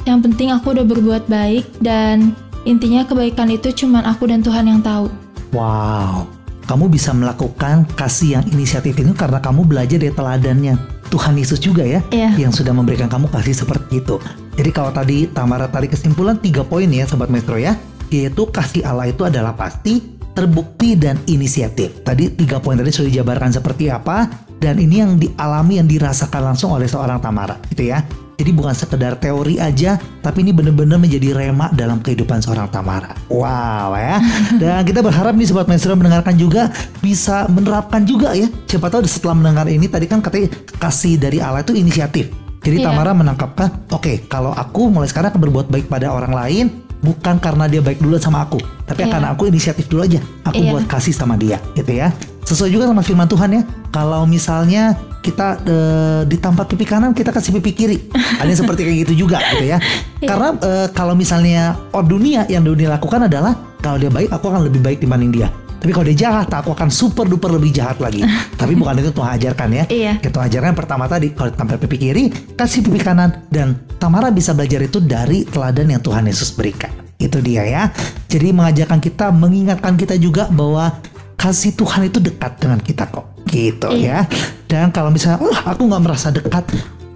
Yang 0.07 0.19
penting 0.31 0.49
aku 0.55 0.73
udah 0.73 0.87
berbuat 0.87 1.29
baik 1.29 1.85
dan 1.85 2.33
intinya 2.65 3.05
kebaikan 3.05 3.53
itu 3.53 3.75
cuman 3.85 4.07
aku 4.09 4.31
dan 4.31 4.41
Tuhan 4.41 4.65
yang 4.65 4.81
tahu. 4.81 5.13
Wow, 5.53 6.25
kamu 6.65 6.89
bisa 6.89 7.13
melakukan 7.13 7.85
kasih 7.97 8.41
yang 8.41 8.45
inisiatif 8.49 8.97
itu 8.97 9.13
karena 9.13 9.41
kamu 9.41 9.65
belajar 9.69 10.01
dari 10.01 10.13
teladannya 10.13 10.98
Tuhan 11.09 11.35
Yesus 11.35 11.59
juga 11.59 11.83
ya, 11.83 12.05
Iya. 12.13 12.37
yang 12.37 12.53
sudah 12.53 12.77
memberikan 12.77 13.09
kamu 13.09 13.33
kasih 13.33 13.57
seperti 13.57 14.05
itu. 14.05 14.21
Jadi 14.55 14.71
kalau 14.71 14.93
tadi 14.93 15.27
Tamara 15.29 15.67
tarik 15.67 15.97
kesimpulan 15.97 16.37
tiga 16.39 16.63
poin 16.63 16.87
ya, 16.89 17.09
Sobat 17.09 17.33
Metro 17.33 17.57
ya, 17.57 17.75
yaitu 18.13 18.49
kasih 18.49 18.85
Allah 18.85 19.09
itu 19.09 19.25
adalah 19.25 19.57
pasti, 19.57 20.05
terbukti 20.37 20.95
dan 20.95 21.19
inisiatif. 21.27 22.05
Tadi 22.07 22.31
tiga 22.37 22.63
poin 22.63 22.79
tadi 22.79 22.93
sudah 22.95 23.11
dijabarkan 23.11 23.51
seperti 23.57 23.91
apa, 23.91 24.29
dan 24.61 24.79
ini 24.79 25.03
yang 25.03 25.19
dialami 25.19 25.83
yang 25.83 25.89
dirasakan 25.89 26.55
langsung 26.55 26.71
oleh 26.77 26.87
seorang 26.87 27.19
Tamara, 27.19 27.59
gitu 27.73 27.89
ya. 27.89 28.05
Jadi 28.39 28.55
bukan 28.55 28.71
sekedar 28.71 29.19
teori 29.19 29.59
aja, 29.59 29.99
tapi 30.23 30.47
ini 30.47 30.55
benar-benar 30.55 31.03
menjadi 31.03 31.35
rema 31.35 31.75
dalam 31.75 31.99
kehidupan 31.99 32.39
seorang 32.39 32.71
Tamara. 32.71 33.11
Wow 33.27 33.99
ya. 33.99 34.23
Dan 34.63 34.87
kita 34.87 35.03
berharap 35.03 35.35
nih 35.35 35.51
Sobat 35.51 35.67
Maestro 35.67 35.99
mendengarkan 35.99 36.39
juga 36.39 36.71
bisa 37.03 37.51
menerapkan 37.51 38.07
juga 38.07 38.39
ya. 38.39 38.47
Siapa 38.71 38.95
tahu 38.95 39.03
setelah 39.11 39.35
mendengar 39.43 39.67
ini 39.67 39.91
tadi 39.91 40.07
kan 40.07 40.23
katanya 40.23 40.55
kasih 40.79 41.19
dari 41.19 41.43
Allah 41.43 41.67
itu 41.67 41.75
inisiatif. 41.75 42.31
Jadi 42.63 42.79
Iya. 42.79 42.95
Tamara 42.95 43.11
menangkapkan, 43.11 43.91
oke 43.91 44.31
kalau 44.31 44.55
aku 44.55 44.87
mulai 44.87 45.11
sekarang 45.11 45.35
akan 45.35 45.43
berbuat 45.43 45.67
baik 45.67 45.91
pada 45.91 46.15
orang 46.15 46.31
lain, 46.31 46.65
bukan 46.99 47.39
karena 47.39 47.71
dia 47.71 47.79
baik 47.79 48.03
dulu 48.03 48.19
sama 48.19 48.43
aku, 48.43 48.59
tapi 48.85 49.07
Iya. 49.07 49.13
karena 49.15 49.27
aku 49.33 49.47
inisiatif 49.47 49.87
dulu 49.87 50.03
aja. 50.03 50.19
Aku 50.45 50.59
Iya. 50.59 50.71
buat 50.75 50.85
kasih 50.91 51.15
sama 51.15 51.39
dia, 51.39 51.63
gitu 51.73 51.95
ya. 51.95 52.11
Sesuai 52.43 52.73
juga 52.73 52.89
sama 52.89 53.05
firman 53.05 53.29
Tuhan 53.29 53.51
ya. 53.55 53.63
Kalau 53.93 54.25
misalnya 54.25 54.97
kita 55.21 55.61
eh, 55.63 56.21
di 56.25 56.37
tempat 56.41 56.65
pipi 56.67 56.89
kanan 56.89 57.13
kita 57.13 57.31
kasih 57.31 57.55
pipi 57.61 57.71
kiri, 57.77 57.99
ada 58.41 58.49
yang 58.49 58.59
seperti 58.59 58.83
kayak 58.83 58.99
gitu 59.07 59.29
juga, 59.29 59.39
gitu 59.53 59.69
ya. 59.69 59.79
Karena 60.19 60.57
eh, 60.59 60.89
kalau 60.91 61.13
misalnya 61.15 61.77
oh 61.93 62.03
dunia 62.03 62.49
yang 62.49 62.65
dunia 62.65 62.89
lakukan 62.91 63.29
adalah 63.29 63.53
kalau 63.79 64.01
dia 64.01 64.11
baik 64.11 64.33
aku 64.33 64.49
akan 64.51 64.67
lebih 64.67 64.81
baik 64.83 64.99
dibanding 64.99 65.31
dia. 65.31 65.49
Tapi 65.79 65.91
kalau 65.95 66.07
dia 66.11 66.29
jahat, 66.29 66.51
aku 66.51 66.75
akan 66.75 66.91
super 66.91 67.25
duper 67.31 67.55
lebih 67.55 67.71
jahat 67.71 68.03
lagi. 68.03 68.27
Tapi 68.61 68.75
bukan 68.75 68.99
itu 68.99 69.11
Tuhan 69.15 69.31
ajarkan 69.39 69.69
ya. 69.71 69.85
Iya. 69.87 70.13
Itu 70.19 70.39
ajarkan 70.39 70.75
pertama 70.75 71.07
tadi 71.07 71.31
kalau 71.33 71.55
tampil 71.55 71.79
pipi 71.87 71.97
kiri, 71.97 72.25
kasih 72.59 72.83
pipi 72.83 72.99
kanan 72.99 73.47
dan 73.49 73.79
Tamara 74.03 74.35
bisa 74.35 74.55
belajar 74.55 74.83
itu 74.83 74.99
dari 74.99 75.47
teladan 75.47 75.95
yang 75.95 76.03
Tuhan 76.03 76.27
Yesus 76.27 76.51
berikan. 76.55 76.91
Itu 77.19 77.39
dia 77.43 77.67
ya. 77.67 77.83
Jadi 78.27 78.55
mengajarkan 78.55 78.99
kita, 78.99 79.31
mengingatkan 79.31 79.95
kita 79.95 80.15
juga 80.19 80.47
bahwa 80.51 80.99
kasih 81.39 81.75
Tuhan 81.79 82.11
itu 82.11 82.19
dekat 82.19 82.59
dengan 82.59 82.79
kita 82.83 83.07
kok. 83.11 83.39
Gitu 83.47 83.89
ya. 83.99 84.27
Dan 84.67 84.91
kalau 84.91 85.15
misalnya, 85.15 85.43
oh 85.43 85.59
aku 85.67 85.87
nggak 85.87 86.03
merasa 86.03 86.35
dekat, 86.35 86.67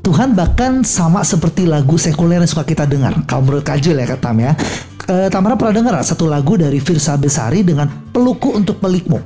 Tuhan 0.03 0.35
bahkan 0.35 0.83
sama 0.83 1.23
seperti 1.23 1.63
lagu 1.63 1.95
sekuler 1.95 2.43
yang 2.43 2.51
suka 2.51 2.67
kita 2.67 2.91
dengar. 2.91 3.15
Kalau 3.27 3.47
menurut 3.47 3.63
Kajul 3.63 4.03
ya 4.03 4.19
Tam 4.19 4.35
ya. 4.43 4.55
Eh, 5.03 5.29
Tamara 5.35 5.59
pernah 5.59 5.75
dengar 5.75 5.95
satu 6.07 6.31
lagu 6.31 6.55
dari 6.55 6.79
Firsa 6.79 7.19
Besari 7.19 7.67
dengan 7.67 7.91
pelukku 7.91 8.55
untuk 8.55 8.79
pelikmu? 8.79 9.19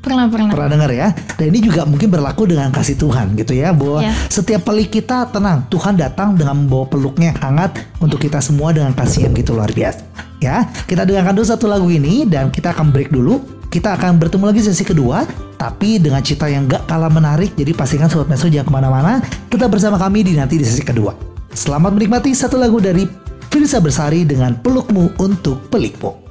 Pernah 0.00 0.24
pernah. 0.32 0.48
Pernah 0.56 0.68
dengar 0.72 0.90
ya? 0.94 1.12
Dan 1.36 1.52
ini 1.52 1.60
juga 1.68 1.84
mungkin 1.84 2.08
berlaku 2.08 2.48
dengan 2.48 2.72
kasih 2.72 2.96
Tuhan 2.96 3.36
gitu 3.36 3.52
ya 3.52 3.76
bahwa 3.76 4.00
Ya. 4.00 4.14
setiap 4.32 4.64
pelik 4.64 4.88
kita 4.88 5.28
tenang, 5.28 5.68
Tuhan 5.68 6.00
datang 6.00 6.32
dengan 6.32 6.56
membawa 6.64 6.88
peluknya 6.88 7.36
yang 7.36 7.38
hangat 7.44 7.76
untuk 8.00 8.16
kita 8.22 8.40
semua 8.40 8.72
dengan 8.72 8.96
kasih 8.96 9.28
yang 9.28 9.36
gitu 9.36 9.52
luar 9.52 9.68
biasa. 9.68 10.00
Ya, 10.38 10.70
kita 10.86 11.02
dengarkan 11.04 11.34
dulu 11.36 11.44
satu 11.44 11.66
lagu 11.68 11.90
ini 11.92 12.24
dan 12.24 12.48
kita 12.48 12.72
akan 12.72 12.88
break 12.94 13.10
dulu. 13.12 13.42
Kita 13.68 14.00
akan 14.00 14.16
bertemu 14.16 14.48
lagi 14.48 14.64
sesi 14.64 14.80
kedua, 14.80 15.28
tapi 15.60 16.00
dengan 16.00 16.24
cita 16.24 16.48
yang 16.48 16.64
gak 16.64 16.88
kalah 16.88 17.12
menarik. 17.12 17.52
Jadi 17.52 17.76
pastikan 17.76 18.08
sobat 18.08 18.32
Meso 18.32 18.48
jangan 18.48 18.64
ke 18.64 18.72
mana-mana. 18.72 19.20
Tetap 19.52 19.68
bersama 19.68 20.00
kami 20.00 20.24
di 20.24 20.32
nanti 20.40 20.56
di 20.56 20.64
sesi 20.64 20.80
kedua. 20.80 21.12
Selamat 21.52 21.92
menikmati 21.92 22.32
satu 22.32 22.56
lagu 22.56 22.80
dari 22.80 23.04
Firsa 23.48 23.80
Bersari 23.80 24.28
dengan 24.28 24.60
pelukmu 24.60 25.16
untuk 25.16 25.72
pelikmu. 25.72 26.28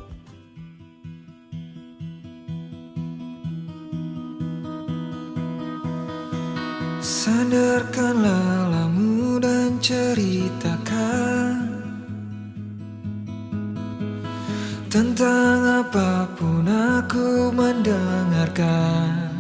Sandarkanlah 7.02 8.68
lelamu 8.68 9.40
dan 9.40 9.80
ceritakan 9.80 11.56
Tentang 14.92 15.88
apa 15.88 16.28
pun 16.36 16.68
aku 16.68 17.54
mendengarkan 17.56 19.32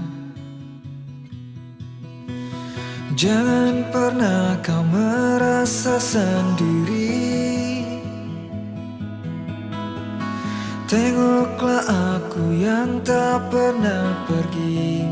Jangan 3.17 3.89
pernah 3.89 4.55
kau 4.61 4.86
merasa 4.86 5.97
sendiri 5.97 7.57
Tengoklah 10.88 11.83
aku 12.15 12.55
yang 12.55 13.03
tak 13.03 13.51
pernah 13.51 14.23
pergi. 14.23 15.03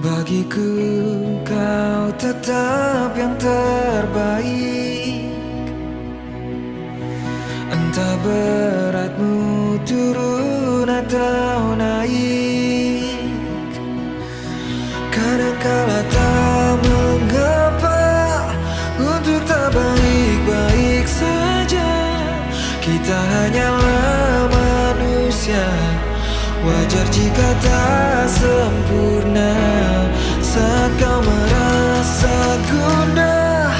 Bagiku 0.00 0.72
kau 1.44 2.08
tetap 2.16 3.12
yang 3.16 3.36
terbaik. 3.36 4.84
Beratmu 8.24 9.76
turun 9.84 10.88
atau 10.88 11.76
naik. 11.76 13.20
Kadangkala 15.12 16.00
tak 16.08 16.72
Kita 22.84 23.16
hanyalah 23.16 24.44
manusia. 24.52 25.64
Wajar 26.60 27.08
jika 27.08 27.48
tak 27.64 28.28
sempurna. 28.28 29.56
Saat 30.44 30.92
kau 31.00 31.24
merasa 31.24 32.36
gundah 32.68 33.72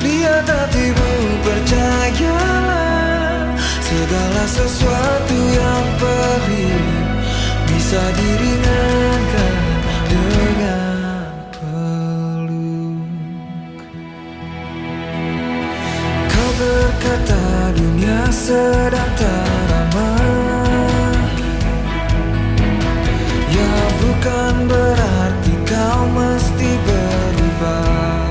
Lihat 0.00 0.48
hatimu 0.48 1.12
percayalah. 1.44 3.52
Segala 3.84 4.44
sesuatu 4.48 5.36
yang 5.36 5.84
pelik 6.00 7.04
Bisa 7.68 8.00
diringankan 8.16 9.37
sedang 18.28 19.12
tak 19.16 19.48
ramah 19.72 21.18
Ya 23.48 23.74
bukan 23.98 24.54
berarti 24.68 25.54
kau 25.66 26.02
mesti 26.12 26.70
berubah. 26.84 28.28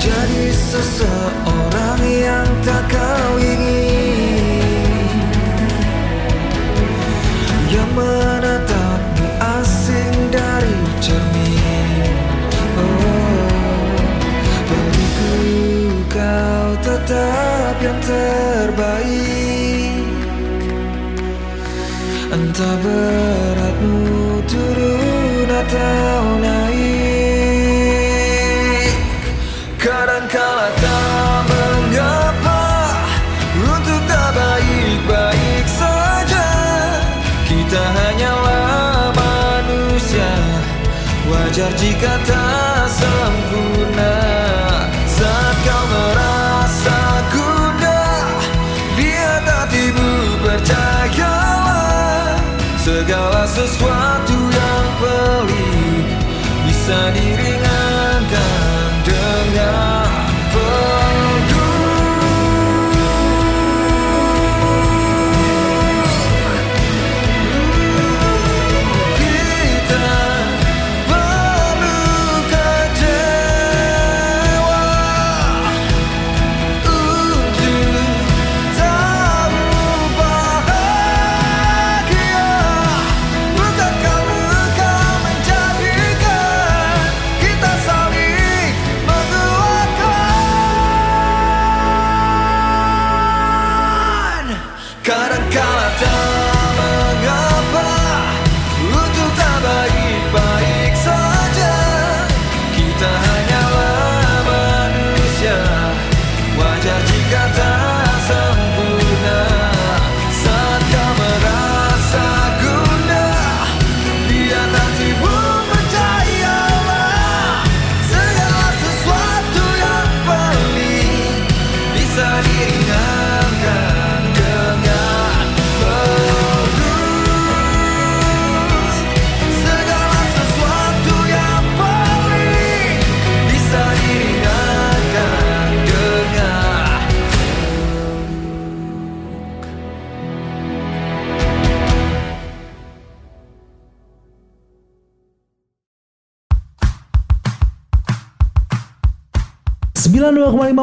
Jadi 0.00 0.44
seseorang 0.50 2.02
yang 2.02 2.48
tak 2.64 2.82
kau 2.90 3.30
ingin 3.38 3.53
terbaik. 18.04 20.04
Entah 22.34 22.76
beratmu 22.82 24.42
turun 24.48 25.48
atau 25.48 26.03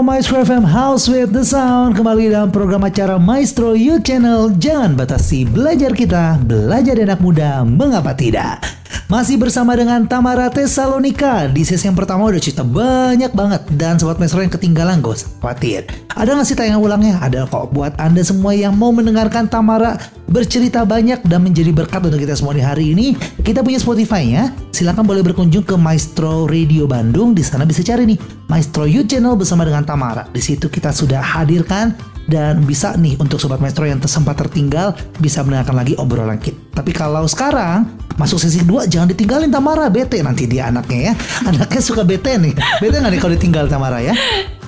92,5 0.01 0.09
Maestro 0.09 0.37
FM 0.41 0.65
House 0.65 1.05
with 1.05 1.29
the 1.29 1.45
Sound. 1.45 1.93
Kembali 1.93 2.33
dalam 2.33 2.49
program 2.49 2.81
acara 2.81 3.21
Maestro 3.21 3.77
You 3.77 4.01
Channel. 4.01 4.49
Jangan 4.57 4.97
batasi 4.97 5.45
belajar 5.45 5.93
kita 5.93 6.41
Belajar 6.41 6.97
anak 6.97 7.21
muda 7.21 7.61
Mengapa 7.61 8.17
tidak 8.17 8.80
Masih 9.11 9.35
bersama 9.35 9.75
dengan 9.75 10.07
Tamara 10.07 10.47
Tesalonika 10.47 11.51
Di 11.51 11.67
sesi 11.67 11.83
yang 11.83 11.99
pertama 11.99 12.31
udah 12.31 12.39
cerita 12.39 12.63
banyak 12.63 13.35
banget 13.35 13.59
Dan 13.75 13.99
Sobat 13.99 14.23
Maestro 14.23 14.39
yang 14.39 14.47
ketinggalan 14.47 15.03
gak 15.03 15.19
usah 15.19 15.27
khawatir 15.43 15.83
Ada 16.15 16.31
nggak 16.31 16.47
sih 16.47 16.55
tayangan 16.55 16.79
ulangnya? 16.79 17.19
Ada 17.19 17.43
kok 17.43 17.75
buat 17.75 17.91
anda 17.99 18.23
semua 18.23 18.55
yang 18.55 18.71
mau 18.71 18.95
mendengarkan 18.95 19.51
Tamara 19.51 19.99
bercerita 20.31 20.87
banyak 20.87 21.27
dan 21.27 21.43
menjadi 21.43 21.75
berkat 21.75 22.07
untuk 22.07 22.23
kita 22.23 22.39
semua 22.39 22.55
di 22.55 22.63
hari 22.63 22.95
ini. 22.95 23.19
Kita 23.43 23.59
punya 23.59 23.83
Spotify 23.83 24.23
ya. 24.23 24.43
Silahkan 24.71 25.03
boleh 25.03 25.19
berkunjung 25.27 25.67
ke 25.67 25.75
Maestro 25.75 26.47
Radio 26.47 26.87
Bandung. 26.87 27.35
Di 27.35 27.43
sana 27.43 27.67
bisa 27.67 27.83
cari 27.83 28.07
nih 28.07 28.17
Maestro 28.47 28.87
You 28.87 29.03
Channel 29.03 29.35
bersama 29.35 29.67
dengan 29.67 29.83
Tamara. 29.83 30.23
Di 30.31 30.39
situ 30.39 30.71
kita 30.71 30.95
sudah 30.95 31.19
hadirkan 31.19 31.91
dan 32.29 32.61
bisa 32.65 32.93
nih 32.97 33.17
untuk 33.17 33.41
sobat 33.41 33.57
maestro 33.63 33.87
yang 33.87 34.01
sempat 34.05 34.37
tertinggal 34.37 34.93
bisa 35.17 35.41
mendengarkan 35.41 35.75
lagi 35.77 35.93
obrolan 35.97 36.37
kita. 36.37 36.57
Tapi 36.71 36.91
kalau 36.93 37.25
sekarang 37.25 37.87
masuk 38.15 38.37
sesi 38.37 38.61
2 38.63 38.87
jangan 38.87 39.09
ditinggalin 39.09 39.49
Tamara 39.49 39.89
bete 39.89 40.21
nanti 40.21 40.45
dia 40.45 40.69
anaknya 40.69 41.11
ya. 41.11 41.13
Anaknya 41.49 41.81
suka 41.81 42.01
bete 42.05 42.37
nih. 42.37 42.53
Bete 42.79 42.95
nggak 42.99 43.11
nih 43.11 43.19
kalau 43.19 43.33
ditinggal 43.33 43.65
Tamara 43.67 43.99
ya? 43.99 44.15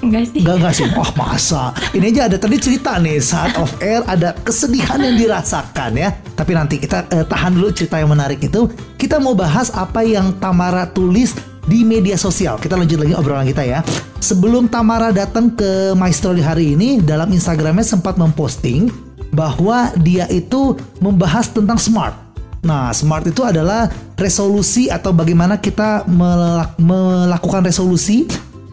Enggak 0.04 0.24
sih. 0.36 0.40
Enggak 0.44 0.56
enggak 0.60 0.74
sih. 0.76 0.86
Wah 0.94 1.12
masa. 1.16 1.64
Ini 1.96 2.06
aja 2.12 2.22
ada 2.28 2.38
tadi 2.38 2.56
cerita 2.60 3.00
nih 3.00 3.18
saat 3.24 3.56
off 3.56 3.72
air 3.80 4.04
ada 4.04 4.36
kesedihan 4.44 5.00
yang 5.00 5.16
dirasakan 5.16 5.96
ya. 5.96 6.12
Tapi 6.36 6.52
nanti 6.52 6.76
kita 6.82 7.08
eh, 7.08 7.24
tahan 7.24 7.56
dulu 7.56 7.72
cerita 7.72 7.98
yang 7.98 8.12
menarik 8.12 8.44
itu. 8.44 8.68
Kita 9.00 9.24
mau 9.24 9.32
bahas 9.32 9.72
apa 9.72 10.04
yang 10.04 10.36
Tamara 10.44 10.84
tulis 10.92 11.53
di 11.68 11.88
media 11.88 12.20
sosial. 12.20 12.60
Kita 12.60 12.76
lanjut 12.76 13.00
lagi 13.00 13.14
obrolan 13.16 13.48
kita 13.48 13.64
ya. 13.64 13.80
Sebelum 14.20 14.72
Tamara 14.72 15.12
datang 15.12 15.52
ke 15.52 15.92
Maestro 15.96 16.32
di 16.32 16.44
hari 16.44 16.76
ini, 16.76 17.04
dalam 17.04 17.32
Instagramnya 17.32 17.84
sempat 17.84 18.16
memposting 18.16 18.88
bahwa 19.34 19.92
dia 20.00 20.30
itu 20.30 20.78
membahas 21.02 21.50
tentang 21.50 21.76
smart. 21.76 22.16
Nah, 22.64 22.96
smart 22.96 23.28
itu 23.28 23.44
adalah 23.44 23.92
resolusi 24.16 24.88
atau 24.88 25.12
bagaimana 25.12 25.60
kita 25.60 26.08
melak- 26.08 26.80
melakukan 26.80 27.68
resolusi 27.68 28.24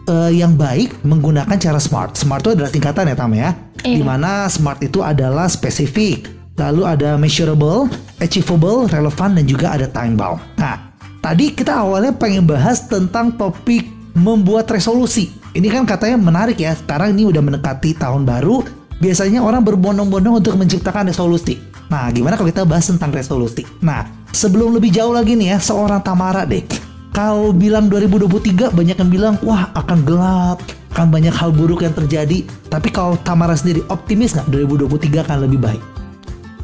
eh, 0.07 0.31
yang 0.31 0.55
baik 0.55 1.03
menggunakan 1.03 1.59
cara 1.59 1.79
smart. 1.81 2.15
Smart 2.15 2.39
itu 2.47 2.55
adalah 2.55 2.71
tingkatan 2.71 3.11
ya 3.11 3.15
Tam 3.19 3.33
ya. 3.35 3.51
Iya. 3.83 3.99
Di 3.99 4.03
mana 4.05 4.47
smart 4.47 4.79
itu 4.79 5.03
adalah 5.03 5.51
spesifik, 5.51 6.31
lalu 6.55 6.87
ada 6.87 7.19
measurable, 7.19 7.91
achievable, 8.23 8.87
relevan 8.87 9.35
dan 9.35 9.43
juga 9.43 9.75
ada 9.75 9.91
time 9.91 10.15
bound. 10.15 10.39
Nah, 10.55 10.90
tadi 11.21 11.53
kita 11.53 11.85
awalnya 11.85 12.11
pengen 12.11 12.49
bahas 12.49 12.83
tentang 12.89 13.31
topik 13.37 13.87
membuat 14.17 14.67
resolusi. 14.67 15.31
ini 15.55 15.67
kan 15.67 15.83
katanya 15.83 16.17
menarik 16.19 16.59
ya. 16.59 16.75
Sekarang 16.75 17.15
ini 17.15 17.27
udah 17.27 17.39
mendekati 17.39 17.95
tahun 17.95 18.27
baru. 18.27 18.63
Biasanya 19.01 19.41
orang 19.41 19.65
berbondong-bondong 19.65 20.43
untuk 20.43 20.55
menciptakan 20.55 21.09
resolusi. 21.09 21.57
Nah, 21.91 22.07
gimana 22.13 22.39
kalau 22.39 22.47
kita 22.47 22.63
bahas 22.63 22.87
tentang 22.87 23.11
resolusi? 23.11 23.67
Nah, 23.83 24.07
sebelum 24.31 24.77
lebih 24.77 24.93
jauh 24.93 25.11
lagi 25.11 25.35
nih 25.35 25.55
ya, 25.55 25.57
seorang 25.59 25.99
Tamara 25.99 26.47
deh. 26.47 26.63
Kalau 27.11 27.51
bilang 27.51 27.91
2023 27.91 28.71
banyak 28.71 28.95
yang 28.95 29.11
bilang 29.11 29.35
wah 29.43 29.67
akan 29.75 30.07
gelap, 30.07 30.63
akan 30.95 31.11
banyak 31.11 31.35
hal 31.35 31.51
buruk 31.51 31.83
yang 31.83 31.91
terjadi. 31.91 32.47
Tapi 32.71 32.87
kalau 32.95 33.19
Tamara 33.19 33.57
sendiri 33.59 33.83
optimis 33.91 34.31
nggak 34.31 34.47
2023 34.47 35.25
akan 35.27 35.37
lebih 35.43 35.59
baik? 35.59 35.81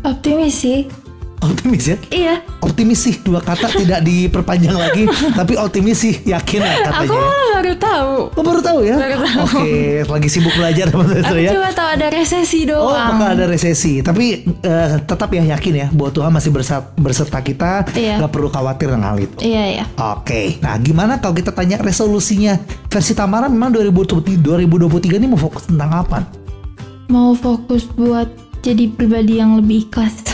Optimis 0.07 0.55
sih. 0.55 1.06
Optimis 1.37 1.85
ya? 1.85 1.97
Iya. 2.09 2.35
Optimis 2.59 2.99
sih 2.99 3.15
dua 3.21 3.39
kata 3.39 3.69
tidak 3.69 4.01
diperpanjang 4.01 4.73
lagi, 4.73 5.05
tapi 5.39 5.53
optimis 5.53 5.97
sih 5.97 6.13
yakin 6.25 6.59
lah 6.59 6.73
Aku 6.73 7.05
katanya. 7.05 7.13
malah 7.13 7.49
baru 7.53 7.73
tahu. 7.77 8.13
Oh 8.33 8.43
baru 8.43 8.61
tahu 8.61 8.79
ya? 8.81 8.95
Baru 8.97 9.17
tahu. 9.21 9.41
Oke, 9.61 9.77
lagi 10.03 10.27
sibuk 10.27 10.53
belajar 10.53 10.85
Aku 10.89 11.37
ya. 11.37 11.51
cuma 11.53 11.69
tahu 11.71 11.89
ada 11.93 12.07
resesi 12.09 12.59
Oh, 12.67 12.89
doang. 12.89 13.09
bakal 13.15 13.29
ada 13.37 13.45
resesi. 13.45 14.01
Tapi 14.01 14.25
eh, 14.49 14.89
tetap 14.99 15.29
ya 15.29 15.43
yakin 15.53 15.73
ya 15.77 15.87
bahwa 15.93 16.09
Tuhan 16.11 16.31
masih 16.33 16.49
berserta 16.97 17.39
kita. 17.39 17.85
Iya. 17.93 18.17
Gak 18.17 18.31
perlu 18.33 18.49
khawatir 18.49 18.89
dengan 18.89 19.13
hal 19.13 19.21
itu. 19.21 19.37
Iya 19.39 19.63
iya. 19.77 19.83
Oke, 20.17 20.57
nah 20.59 20.73
gimana 20.77 21.21
kalau 21.21 21.37
kita 21.37 21.53
tanya 21.53 21.77
resolusinya 21.77 22.57
versi 22.87 23.13
Tamara 23.13 23.45
memang 23.45 23.69
2023, 23.71 24.41
2023 24.41 25.21
ini 25.21 25.27
mau 25.29 25.39
fokus 25.39 25.69
tentang 25.69 25.93
apa? 25.93 26.25
Mau 27.07 27.31
fokus 27.33 27.85
buat 27.87 28.27
jadi 28.59 28.89
pribadi 28.89 29.37
yang 29.37 29.55
lebih 29.55 29.85
ikhlas. 29.87 30.17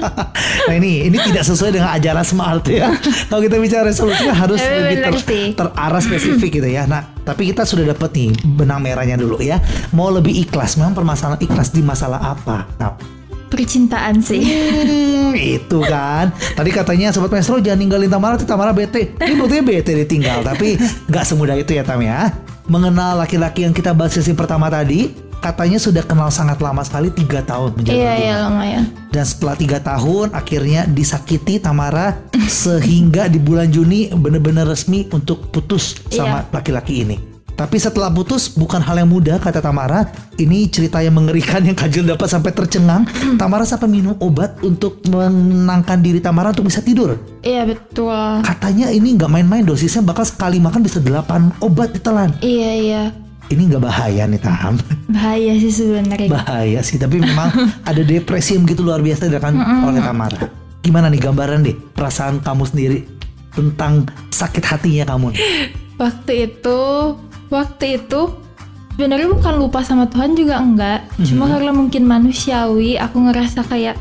Nah 0.68 0.74
ini 0.76 1.08
ini 1.08 1.16
tidak 1.18 1.42
sesuai 1.42 1.70
dengan 1.72 1.90
ajaran 1.92 2.22
smart 2.22 2.64
ya. 2.66 2.92
Kalau 3.26 3.40
kita 3.42 3.56
bicara 3.56 3.88
resolusinya 3.88 4.34
harus 4.34 4.60
Tapi 4.60 4.76
lebih 4.76 4.96
ter- 5.00 5.24
sih. 5.24 5.44
terarah 5.54 6.02
spesifik 6.02 6.50
gitu 6.60 6.68
ya. 6.68 6.84
Nah 6.84 7.10
tapi 7.20 7.48
kita 7.48 7.64
sudah 7.64 7.90
dapat 7.90 8.10
nih 8.12 8.30
benang 8.56 8.80
merahnya 8.80 9.16
dulu 9.16 9.40
ya. 9.40 9.58
Mau 9.90 10.10
lebih 10.10 10.34
ikhlas, 10.36 10.76
memang 10.76 10.92
permasalahan 10.92 11.40
ikhlas 11.40 11.70
di 11.70 11.80
masalah 11.80 12.34
apa? 12.34 12.66
Nah, 12.76 12.94
Percintaan 13.50 14.22
sih. 14.22 14.46
Hmm, 14.46 15.34
itu 15.34 15.82
kan. 15.82 16.30
Tadi 16.54 16.70
katanya 16.70 17.10
sobat 17.10 17.34
maestro 17.34 17.58
jangan 17.58 17.82
ninggalin 17.82 18.06
Tamara, 18.06 18.38
nanti 18.38 18.46
Tamara 18.46 18.70
bete. 18.70 19.18
Ini 19.18 19.34
buktinya 19.34 19.64
bete 19.66 19.90
ditinggal, 19.90 20.46
tapi 20.46 20.78
nggak 21.10 21.24
semudah 21.26 21.58
itu 21.58 21.74
ya 21.74 21.82
Tam 21.82 21.98
ya. 21.98 22.30
Mengenal 22.70 23.18
laki-laki 23.18 23.66
yang 23.66 23.74
kita 23.74 23.90
bahas 23.90 24.14
sesi 24.14 24.38
pertama 24.38 24.70
tadi, 24.70 25.10
katanya 25.40 25.80
sudah 25.80 26.04
kenal 26.04 26.28
sangat 26.28 26.60
lama 26.60 26.84
sekali 26.84 27.08
tiga 27.10 27.40
tahun 27.40 27.72
menjalani 27.74 28.00
Iya 28.00 28.12
iya 28.14 28.34
lumayan. 28.46 28.84
Dan 29.10 29.24
setelah 29.24 29.56
tiga 29.56 29.78
tahun 29.80 30.30
akhirnya 30.30 30.86
disakiti 30.86 31.58
Tamara 31.58 32.14
sehingga 32.46 33.26
di 33.26 33.40
bulan 33.40 33.72
Juni 33.72 34.12
benar-benar 34.12 34.68
resmi 34.68 35.08
untuk 35.10 35.48
putus 35.50 35.96
sama 36.12 36.44
Iya. 36.44 36.52
laki-laki 36.52 36.94
ini. 37.02 37.16
Tapi 37.50 37.76
setelah 37.76 38.08
putus 38.08 38.48
bukan 38.48 38.80
hal 38.80 39.04
yang 39.04 39.12
mudah 39.12 39.36
kata 39.36 39.60
Tamara. 39.60 40.08
Ini 40.40 40.72
cerita 40.72 41.04
yang 41.04 41.12
mengerikan 41.12 41.60
yang 41.60 41.76
Kajul 41.76 42.08
dapat 42.08 42.24
sampai 42.24 42.56
tercengang. 42.56 43.04
Tamara 43.36 43.68
sampai 43.68 43.84
minum 43.84 44.16
obat 44.16 44.56
untuk 44.64 45.04
menenangkan 45.04 46.00
diri 46.00 46.24
Tamara 46.24 46.56
untuk 46.56 46.72
bisa 46.72 46.80
tidur. 46.80 47.20
Iya 47.44 47.68
betul. 47.68 48.40
Katanya 48.40 48.88
ini 48.88 49.12
nggak 49.12 49.28
main-main 49.28 49.60
dosisnya 49.60 50.00
bakal 50.00 50.24
sekali 50.24 50.56
makan 50.56 50.80
bisa 50.80 51.04
8 51.04 51.60
obat 51.60 51.92
ditelan. 51.92 52.32
Iya 52.40 52.70
iya. 52.80 53.02
Ini 53.50 53.66
nggak 53.66 53.82
bahaya 53.82 54.30
nih 54.30 54.38
Tam. 54.38 54.78
Bahaya 55.10 55.52
sih 55.58 55.74
sebenarnya. 55.74 56.30
bahaya 56.30 56.80
sih 56.86 56.96
tapi 56.96 57.18
memang 57.18 57.50
ada 57.90 58.02
depresi 58.06 58.54
yang 58.54 58.62
begitu 58.62 58.86
luar 58.86 59.02
biasa 59.02 59.26
dilakukan 59.26 59.58
oleh 59.84 59.98
Tamara 59.98 60.46
gimana 60.80 61.12
nih 61.12 61.20
gambaran 61.20 61.60
deh 61.60 61.76
perasaan 61.92 62.40
kamu 62.40 62.64
sendiri 62.64 62.98
tentang 63.52 64.08
sakit 64.32 64.64
hatinya 64.64 65.04
kamu 65.12 65.36
nih? 65.36 65.40
Waktu 66.00 66.32
itu, 66.48 66.80
waktu 67.52 68.00
itu 68.00 68.20
sebenarnya 68.96 69.28
bukan 69.28 69.54
lupa 69.60 69.84
sama 69.84 70.08
Tuhan 70.08 70.32
juga 70.32 70.56
enggak. 70.56 71.04
Cuma 71.20 71.50
karena 71.52 71.72
mungkin 71.76 72.08
manusiawi, 72.08 72.96
aku 72.96 73.16
ngerasa 73.28 73.66
kayak 73.68 73.96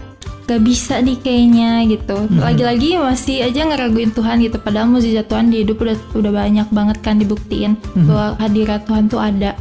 gak 0.50 0.66
bisa 0.66 0.98
nih 0.98 1.22
kayaknya 1.22 1.86
gitu. 1.86 2.18
Lagi-lagi 2.34 2.98
masih 2.98 3.46
aja 3.46 3.70
ngeraguin 3.70 4.10
Tuhan 4.10 4.42
gitu. 4.42 4.58
Padahal 4.58 4.90
mukjizat 4.90 5.30
Tuhan 5.30 5.54
di 5.54 5.62
hidup 5.62 5.78
udah 5.86 5.98
udah 6.18 6.32
banyak 6.34 6.68
banget 6.74 6.98
kan 7.06 7.22
dibuktiin 7.22 7.78
bahwa 8.10 8.34
hadirat 8.42 8.90
Tuhan 8.90 9.06
tuh 9.06 9.22
ada. 9.22 9.54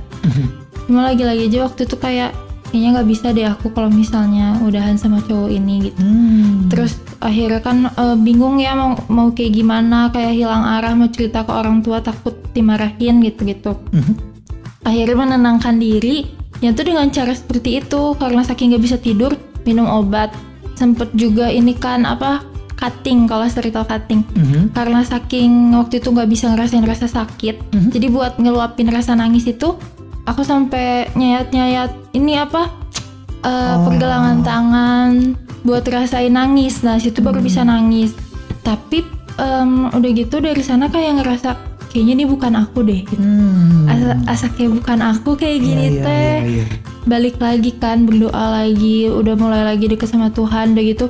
Cuma 0.88 1.04
lagi-lagi 1.04 1.52
aja 1.52 1.68
waktu 1.68 1.84
itu 1.84 2.00
kayak 2.00 2.32
kayaknya 2.68 2.88
nggak 3.00 3.08
bisa 3.08 3.26
deh 3.32 3.48
aku 3.48 3.72
kalau 3.72 3.88
misalnya 3.88 4.56
udahan 4.64 4.96
sama 4.96 5.20
cowok 5.24 5.50
ini 5.52 5.92
gitu. 5.92 6.00
Hmm. 6.00 6.68
Terus 6.72 6.96
akhirnya 7.20 7.60
kan 7.60 7.76
eh, 7.88 8.16
bingung 8.20 8.60
ya 8.60 8.76
mau 8.76 8.96
mau 9.08 9.28
kayak 9.32 9.52
gimana, 9.52 10.12
kayak 10.12 10.36
hilang 10.36 10.64
arah 10.64 10.92
mau 10.96 11.08
cerita 11.08 11.44
ke 11.44 11.52
orang 11.52 11.80
tua 11.80 12.00
takut 12.04 12.36
dimarahin 12.52 13.20
gitu-gitu. 13.24 13.76
Mhm. 13.92 14.14
Akhirnya 14.86 15.16
menenangkan 15.16 15.76
diri, 15.76 16.24
ya 16.64 16.72
tuh 16.72 16.88
dengan 16.88 17.12
cara 17.12 17.36
seperti 17.36 17.84
itu 17.84 18.16
karena 18.16 18.40
saking 18.40 18.72
nggak 18.72 18.84
bisa 18.84 18.96
tidur 18.96 19.36
minum 19.68 19.84
obat. 19.84 20.32
Sempet 20.78 21.10
juga 21.12 21.50
ini 21.50 21.74
kan 21.74 22.06
apa 22.06 22.46
cutting 22.78 23.26
kalau 23.26 23.42
cerita 23.50 23.82
cutting. 23.82 24.22
Mhm. 24.30 24.70
Karena 24.70 25.02
saking 25.02 25.74
waktu 25.74 25.98
itu 25.98 26.14
nggak 26.14 26.30
bisa 26.30 26.46
ngerasain 26.48 26.86
rasa 26.86 27.10
sakit, 27.10 27.74
Mhm. 27.74 27.90
jadi 27.90 28.06
buat 28.06 28.38
ngeluapin 28.38 28.86
rasa 28.86 29.18
nangis 29.18 29.42
itu 29.44 29.74
aku 30.22 30.46
sampai 30.46 31.10
nyayat-nyayat 31.12 32.14
ini 32.14 32.38
apa 32.38 32.70
eh, 33.38 33.48
Oh. 33.48 33.86
pergelangan 33.86 34.42
tangan 34.42 35.10
buat 35.62 35.82
rasain 35.84 36.30
nangis. 36.30 36.82
Nah 36.82 36.98
situ 36.98 37.18
baru 37.18 37.38
bisa 37.38 37.62
Hmm. 37.62 37.70
nangis. 37.70 38.10
Tapi 38.62 39.02
em, 39.34 39.86
udah 39.88 40.10
gitu 40.12 40.38
dari 40.38 40.58
sana 40.58 40.86
kayak 40.86 41.22
ngerasa 41.22 41.54
kayaknya 41.90 42.12
ini 42.20 42.24
bukan 42.28 42.52
aku 42.54 42.84
deh. 42.84 43.00
Gitu. 43.04 43.20
Hmm. 43.20 43.88
Asa, 43.88 44.12
asa 44.26 44.46
kayak 44.52 44.80
bukan 44.80 44.98
aku 45.00 45.30
kayak 45.34 45.58
gini 45.60 45.84
iya, 45.98 46.04
teh. 46.04 46.36
iya, 46.44 46.46
iya. 46.62 46.64
Balik 47.08 47.40
lagi 47.40 47.72
kan 47.76 48.04
berdoa 48.04 48.64
lagi, 48.64 49.08
udah 49.08 49.34
mulai 49.34 49.64
lagi 49.64 49.88
deket 49.88 50.12
sama 50.12 50.28
Tuhan, 50.28 50.76
udah 50.76 50.84
gitu. 50.84 51.06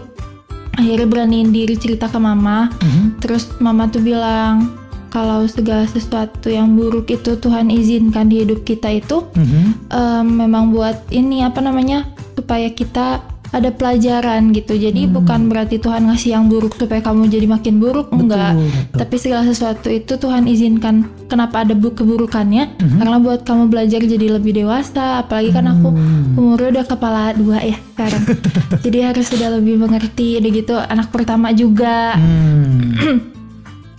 Akhirnya 0.78 1.10
beraniin 1.10 1.50
diri 1.50 1.74
cerita 1.74 2.06
ke 2.06 2.16
mama. 2.16 2.70
Mhm. 2.78 3.18
Terus 3.18 3.50
mama 3.58 3.90
tuh 3.90 3.98
bilang 3.98 4.70
kalau 5.08 5.42
segala 5.48 5.88
sesuatu 5.88 6.52
yang 6.52 6.76
buruk 6.76 7.08
itu 7.08 7.34
Tuhan 7.34 7.72
izinkan 7.72 8.28
di 8.28 8.44
hidup 8.44 8.62
kita 8.62 8.92
itu 8.92 9.24
Mhm. 9.34 9.90
em, 9.90 10.26
memang 10.28 10.70
buat 10.70 11.08
ini 11.10 11.42
apa 11.42 11.58
namanya 11.58 12.06
supaya 12.36 12.70
kita 12.70 13.18
ada 13.50 13.70
pelajaran 13.70 14.52
gitu. 14.52 14.74
Jadi 14.74 15.04
Hmm. 15.04 15.14
bukan 15.14 15.40
berarti 15.46 15.76
Tuhan 15.76 16.04
ngasih 16.04 16.30
yang 16.30 16.46
buruk 16.46 16.74
supaya 16.74 17.00
kamu 17.00 17.26
jadi 17.26 17.46
makin 17.46 17.78
buruk 17.78 18.08
enggak. 18.10 18.52
betul. 18.52 18.98
Tapi 18.98 19.14
segala 19.16 19.42
sesuatu 19.42 19.88
itu 19.88 20.12
Tuhan 20.14 20.44
izinkan 20.44 20.94
kenapa 21.26 21.62
ada 21.62 21.72
bu 21.72 21.90
keburukannya 21.90 22.76
Mhm. 22.76 22.96
karena 22.98 23.16
buat 23.18 23.40
kamu 23.42 23.64
belajar 23.68 24.00
jadi 24.00 24.26
lebih 24.30 24.52
dewasa. 24.54 25.22
Apalagi 25.22 25.50
kan 25.50 25.64
aku 25.66 25.88
Hmm. 25.88 26.36
umurnya 26.36 26.68
udah 26.74 26.86
kepala 26.86 27.22
dua 27.32 27.58
ya 27.62 27.76
sekarang. 27.90 28.22
jadi 28.84 28.98
harus 29.06 29.26
sudah 29.26 29.48
lebih 29.50 29.78
mengerti. 29.78 30.36
Udah 30.36 30.50
gitu 30.50 30.74
anak 30.76 31.08
pertama 31.08 31.48
juga 31.50 32.14
Hmm. 32.14 32.94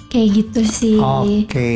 kayak 0.10 0.30
gitu 0.36 0.62
sih. 0.64 0.98
Oke, 0.98 1.70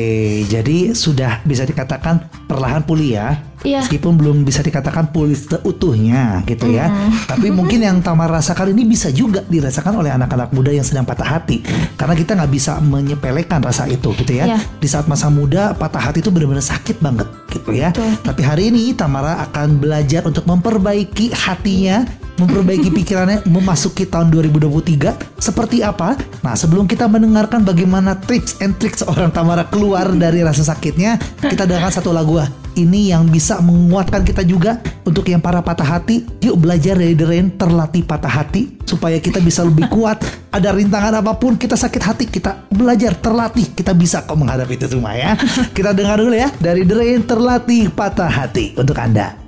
jadi 0.48 0.78
sudah 0.92 1.42
bisa 1.44 1.64
dikatakan 1.64 2.18
perlahan 2.46 2.82
pulih 2.82 3.10
ya. 3.14 3.30
Iya. 3.64 3.80
Meskipun 3.88 4.20
belum 4.20 4.38
bisa 4.44 4.60
dikatakan 4.60 5.16
pulih 5.16 5.36
seutuhnya 5.40 6.44
gitu 6.44 6.68
ya. 6.68 6.92
Tapi 7.26 7.48
mungkin 7.50 7.80
yang 7.80 8.04
Tamar 8.04 8.28
rasakan 8.28 8.76
ini 8.76 8.84
bisa 8.84 9.10
juga 9.10 9.40
dirasakan 9.48 10.04
oleh 10.04 10.12
anak-anak 10.12 10.52
muda 10.52 10.70
yang 10.76 10.84
sedang 10.84 11.08
patah 11.08 11.40
hati. 11.40 11.64
Karena 11.96 12.14
kita 12.14 12.36
nggak 12.36 12.52
bisa 12.52 12.78
menyepelekan 12.84 13.64
rasa 13.64 13.88
itu 13.88 14.12
gitu 14.20 14.36
ya. 14.36 14.46
Iya. 14.56 14.60
Di 14.60 14.88
saat 14.92 15.08
masa 15.08 15.32
muda 15.32 15.72
patah 15.72 16.12
hati 16.12 16.20
itu 16.20 16.30
benar-benar 16.30 16.64
sakit 16.64 17.00
banget 17.00 17.28
gitu 17.56 17.72
ya. 17.72 17.96
Betul. 17.96 18.12
Tapi 18.22 18.42
hari 18.44 18.64
ini 18.70 18.92
Tamara 18.92 19.40
akan 19.48 19.80
belajar 19.80 20.28
untuk 20.28 20.44
memperbaiki 20.44 21.32
hatinya, 21.32 22.04
memperbaiki 22.36 22.92
pikirannya 23.00 23.48
memasuki 23.48 24.04
tahun 24.04 24.28
2023 24.36 25.40
seperti 25.40 25.80
apa? 25.80 26.20
Nah, 26.44 26.60
sebelum 26.60 26.84
kita 26.84 27.08
mendengarkan 27.08 27.64
bagaimana 27.64 28.20
tips 28.20 28.60
and 28.60 28.76
tricks 28.76 29.08
seorang 29.08 29.32
Tamara 29.32 29.64
keluar 29.72 30.12
dari 30.12 30.44
rasa 30.44 30.68
sakitnya, 30.68 31.16
kita 31.40 31.64
dengarkan 31.64 31.94
satu 31.96 32.12
lagu 32.12 32.44
ah. 32.44 32.52
Ini 32.80 33.14
yang 33.14 33.28
bisa 33.30 33.60
menguatkan 33.62 34.24
kita 34.26 34.42
juga 34.42 34.80
untuk 35.04 35.28
yang 35.30 35.44
para 35.44 35.60
patah 35.62 35.86
hati. 36.00 36.26
Yuk 36.42 36.58
belajar 36.62 36.98
dari 36.98 37.14
The 37.14 37.26
Rain 37.28 37.48
terlatih 37.54 38.08
patah 38.08 38.32
hati 38.32 38.80
supaya 38.88 39.20
kita 39.20 39.44
bisa 39.44 39.62
lebih 39.66 39.92
kuat. 39.92 40.24
Ada 40.54 40.72
rintangan 40.72 41.20
apa 41.20 41.34
pun 41.36 41.58
kita 41.58 41.74
sakit 41.74 42.02
hati, 42.02 42.26
kita 42.30 42.70
belajar 42.70 43.18
terlatih, 43.18 43.74
kita 43.74 43.92
bisa 43.98 44.22
kok 44.24 44.38
menghadapi 44.38 44.78
itu 44.78 44.88
semua 44.88 45.18
ya. 45.18 45.34
Kita 45.76 45.92
dengar 45.92 46.22
dulu 46.22 46.34
ya 46.34 46.50
dari 46.62 46.86
The 46.86 46.96
Rain 46.96 47.22
terlatih 47.26 47.90
patah 47.92 48.30
hati 48.30 48.78
untuk 48.78 48.98
Anda. 48.98 49.43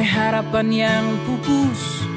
Oleh 0.00 0.16
harapan 0.16 0.68
yang 0.72 1.04
pupus 1.28 2.08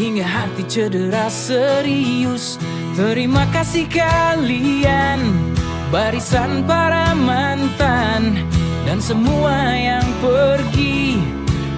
hingga 0.00 0.24
hati 0.24 0.64
cedera 0.64 1.28
serius. 1.28 2.56
Terima 2.96 3.44
kasih 3.52 3.84
kalian, 3.84 5.20
barisan 5.92 6.64
para 6.64 7.12
mantan 7.12 8.48
dan 8.88 8.96
semua 8.96 9.76
yang 9.76 10.08
pergi 10.24 11.20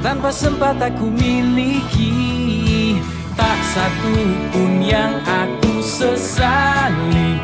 tanpa 0.06 0.30
sempat 0.30 0.78
aku 0.78 1.10
miliki. 1.10 3.02
Tak 3.34 3.58
satu 3.74 4.14
pun 4.54 4.78
yang 4.86 5.18
aku 5.26 5.82
sesali 5.82 7.42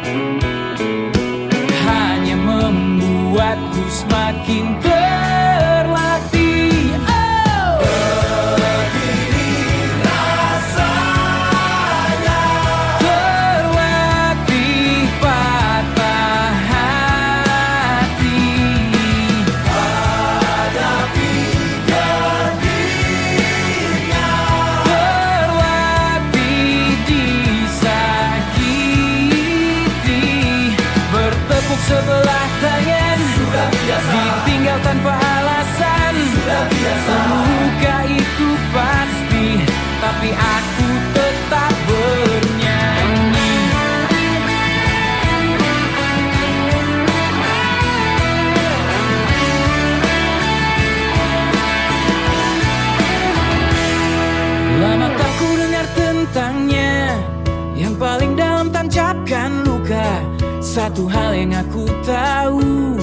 hanya 1.82 2.38
membuatku 2.38 3.82
semakin 3.90 4.78
terlatih. 4.78 6.35
Tanpa 34.86 35.14
alasan. 35.18 36.14
Luka 37.06 37.96
itu 38.06 38.48
pasti 38.70 39.46
Tapi 39.98 40.30
aku 40.30 40.88
tetap 41.10 41.72
bernyanyi. 41.90 43.54
Lama 54.78 55.08
tak 55.18 55.32
ku 55.40 55.48
dengar 55.58 55.86
tentangnya 55.98 57.18
Yang 57.74 57.94
paling 57.98 58.32
dalam 58.38 58.70
tancapkan 58.70 59.50
luka. 59.66 60.22
Satu 60.62 61.10
hal 61.10 61.34
yang 61.34 61.56
aku 61.56 61.88
tahu 62.04 63.00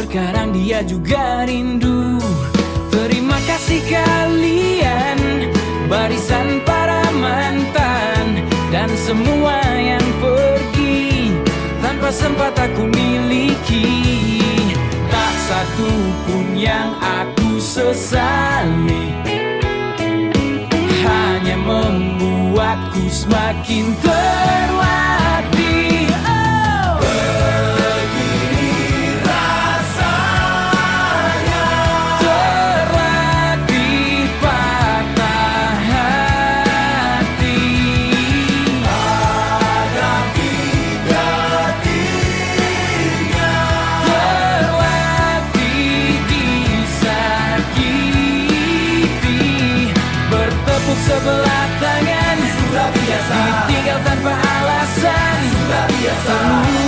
Terkadang 0.00 0.56
dia 0.56 0.80
juga 0.80 1.44
rindu. 1.44 2.16
Terima 2.88 3.36
kasih 3.44 3.84
kalian 3.84 5.52
Barisan 5.92 6.64
para 6.64 7.04
mantan 7.20 8.48
Dan 8.72 8.88
semua 8.96 9.60
yang 9.76 10.00
pergi. 10.16 11.36
Tanpa 11.84 12.08
sempat 12.16 12.56
aku 12.56 12.88
miliki 12.88 14.40
Tak 15.12 15.34
satu 15.36 15.92
pun 16.24 16.56
yang 16.56 16.96
aku 16.96 17.60
sesali. 17.60 19.04
Hanya 21.04 21.60
membuatku 21.60 23.04
semakin 23.04 23.92
terlatih. 24.00 24.79
Sudah 56.00 56.79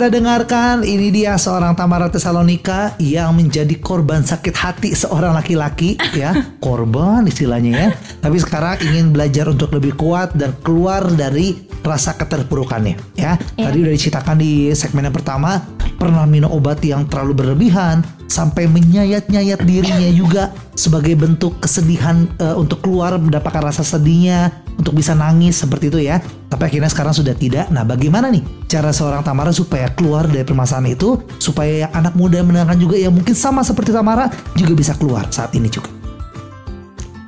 kita 0.00 0.16
dengarkan 0.16 0.80
ini 0.80 1.12
dia 1.12 1.36
seorang 1.36 1.76
Tamara 1.76 2.08
Tesalonika 2.08 2.96
yang 2.96 3.36
menjadi 3.36 3.76
korban 3.84 4.24
sakit 4.24 4.56
hati 4.56 4.96
seorang 4.96 5.36
laki-laki 5.36 6.00
ya. 6.16 6.32
Korban 6.64 7.28
istilahnya 7.28 7.72
ya. 7.76 7.88
Tapi 8.24 8.40
sekarang 8.40 8.80
ingin 8.80 9.12
belajar 9.12 9.52
untuk 9.52 9.68
lebih 9.76 10.00
kuat 10.00 10.32
dan 10.32 10.56
keluar 10.64 11.04
dari 11.04 11.68
rasa 11.84 12.16
keterpurukannya 12.16 12.96
ya. 13.12 13.36
Tadi 13.36 13.76
udah 13.76 13.92
diceritakan 13.92 14.40
di 14.40 14.72
segmen 14.72 15.04
yang 15.04 15.12
pertama 15.12 15.60
pernah 16.00 16.24
minum 16.24 16.48
obat 16.48 16.80
yang 16.80 17.04
terlalu 17.04 17.36
berlebihan 17.36 18.00
sampai 18.24 18.72
menyayat-nyayat 18.72 19.60
dirinya 19.68 20.08
juga 20.16 20.48
sebagai 20.72 21.12
bentuk 21.12 21.60
kesedihan 21.60 22.24
eh, 22.40 22.56
untuk 22.56 22.80
keluar 22.80 23.20
mendapatkan 23.20 23.68
rasa 23.68 23.84
sedihnya 23.84 24.48
untuk 24.80 24.96
bisa 24.96 25.12
nangis 25.12 25.60
seperti 25.60 25.92
itu 25.92 26.00
ya. 26.00 26.18
Tapi 26.48 26.62
akhirnya 26.64 26.88
sekarang 26.88 27.12
sudah 27.12 27.36
tidak. 27.36 27.68
Nah, 27.68 27.84
bagaimana 27.84 28.32
nih 28.32 28.40
cara 28.64 28.90
seorang 28.90 29.20
Tamara 29.20 29.52
supaya 29.52 29.92
keluar 29.92 30.24
dari 30.24 30.42
permasalahan 30.42 30.96
itu 30.96 31.20
supaya 31.36 31.86
yang 31.86 31.92
anak 31.92 32.16
muda 32.16 32.40
mendengarkan 32.40 32.80
juga 32.80 32.96
yang 32.96 33.12
mungkin 33.12 33.36
sama 33.36 33.60
seperti 33.60 33.92
Tamara 33.92 34.32
juga 34.56 34.72
bisa 34.72 34.96
keluar 34.96 35.28
saat 35.28 35.52
ini 35.52 35.68
juga. 35.68 35.92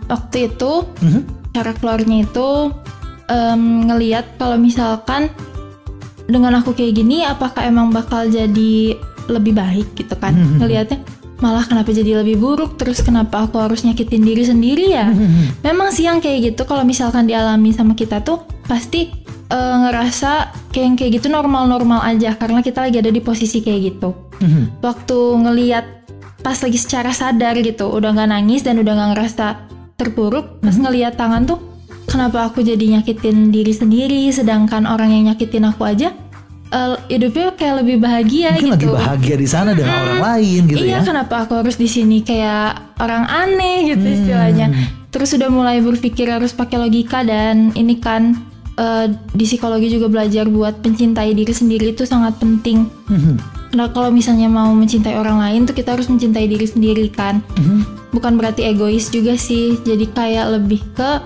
Waktu 0.08 0.48
itu 0.50 0.72
Mhm. 1.04 1.52
cara 1.52 1.76
keluarnya 1.76 2.24
itu 2.24 2.48
em, 3.28 3.86
ngeliat 3.88 4.36
kalau 4.36 4.58
misalkan 4.58 5.30
dengan 6.26 6.58
aku 6.58 6.72
kayak 6.72 6.96
gini 6.96 7.24
apakah 7.24 7.64
emang 7.64 7.88
bakal 7.88 8.24
jadi 8.24 8.96
lebih 9.30 9.54
baik 9.56 9.94
gitu 9.94 10.12
kan 10.18 10.34
Mhm. 10.34 10.58
ngelihatnya 10.58 10.98
malah 11.42 11.66
kenapa 11.66 11.90
jadi 11.90 12.22
lebih 12.22 12.38
buruk? 12.38 12.78
Terus 12.78 13.02
kenapa 13.02 13.44
aku 13.44 13.58
harus 13.58 13.82
nyakitin 13.82 14.22
diri 14.22 14.46
sendiri 14.46 14.94
ya? 14.94 15.10
Memang 15.66 15.90
sih 15.90 16.06
yang 16.06 16.22
kayak 16.22 16.54
gitu 16.54 16.62
kalau 16.64 16.86
misalkan 16.86 17.26
dialami 17.26 17.74
sama 17.74 17.98
kita 17.98 18.22
tuh 18.22 18.46
pasti 18.70 19.10
eh, 19.50 19.76
ngerasa 19.82 20.54
kayak 20.70 20.84
yang 20.86 20.96
kayak 20.96 21.10
gitu 21.18 21.26
normal-normal 21.26 22.00
aja 22.06 22.38
karena 22.38 22.62
kita 22.62 22.86
lagi 22.86 23.02
ada 23.02 23.10
di 23.10 23.18
posisi 23.18 23.58
kayak 23.58 23.80
gitu. 23.82 24.14
Waktu 24.86 25.18
ngeliat 25.42 26.02
pas 26.42 26.58
lagi 26.58 26.78
secara 26.78 27.14
sadar 27.14 27.54
gitu 27.62 27.86
udah 27.86 28.10
nggak 28.14 28.30
nangis 28.34 28.66
dan 28.66 28.82
udah 28.82 28.92
nggak 28.92 29.10
ngerasa 29.14 29.46
terpuruk 29.94 30.58
pas 30.58 30.74
ngeliat 30.74 31.14
tangan 31.14 31.46
tuh 31.46 31.62
kenapa 32.10 32.50
aku 32.50 32.66
jadi 32.66 32.98
nyakitin 32.98 33.54
diri 33.54 33.70
sendiri 33.70 34.26
sedangkan 34.34 34.90
orang 34.90 35.14
yang 35.14 35.30
nyakitin 35.30 35.70
aku 35.70 35.86
aja 35.86 36.10
eh, 36.72 36.96
hidupnya 37.08 37.52
kayak 37.52 37.74
lebih 37.80 37.96
bahagia 37.98 38.48
Mungkin 38.50 38.72
lagi 38.72 38.80
gitu. 38.80 38.92
bahagia 38.92 39.36
di 39.36 39.46
sana 39.46 39.70
dengan 39.70 39.92
orang 40.02 40.20
lain 40.22 40.60
gitu 40.66 40.80
iya, 40.80 40.98
ya. 40.98 41.04
kenapa 41.04 41.44
aku 41.44 41.52
harus 41.54 41.76
di 41.76 41.86
sini 41.86 42.20
kayak 42.20 42.96
orang 42.96 43.24
aneh 43.24 43.76
gitu 43.86 44.02
Hmm. 44.02 44.16
istilahnya. 44.16 44.66
Terus 45.08 45.28
sudah 45.30 45.46
mulai 45.46 45.78
berpikir 45.78 46.24
harus 46.26 46.50
pakai 46.50 46.80
logika 46.80 47.20
dan 47.20 47.70
ini 47.74 47.96
kan 47.96 48.32
eh, 48.72 49.04
di 49.30 49.44
psikologi 49.44 49.92
juga 49.92 50.08
belajar 50.08 50.48
buat 50.48 50.80
mencintai 50.80 51.30
diri 51.30 51.52
sendiri 51.52 51.92
itu 51.92 52.02
sangat 52.02 52.40
penting. 52.40 52.88
Mhm. 53.06 53.34
Nah, 53.72 53.88
kalau 53.88 54.08
misalnya 54.08 54.48
mau 54.48 54.72
mencintai 54.72 55.12
orang 55.12 55.36
lain 55.38 55.64
tuh 55.64 55.72
kita 55.72 55.92
harus 55.92 56.08
mencintai 56.08 56.44
diri 56.44 56.64
sendiri 56.64 57.08
kan. 57.08 57.44
Mhm. 57.52 57.84
Bukan 58.10 58.36
berarti 58.36 58.64
egois 58.64 59.08
juga 59.08 59.36
sih. 59.36 59.76
Jadi 59.78 60.08
kayak 60.08 60.56
lebih 60.56 60.80
ke 60.92 61.20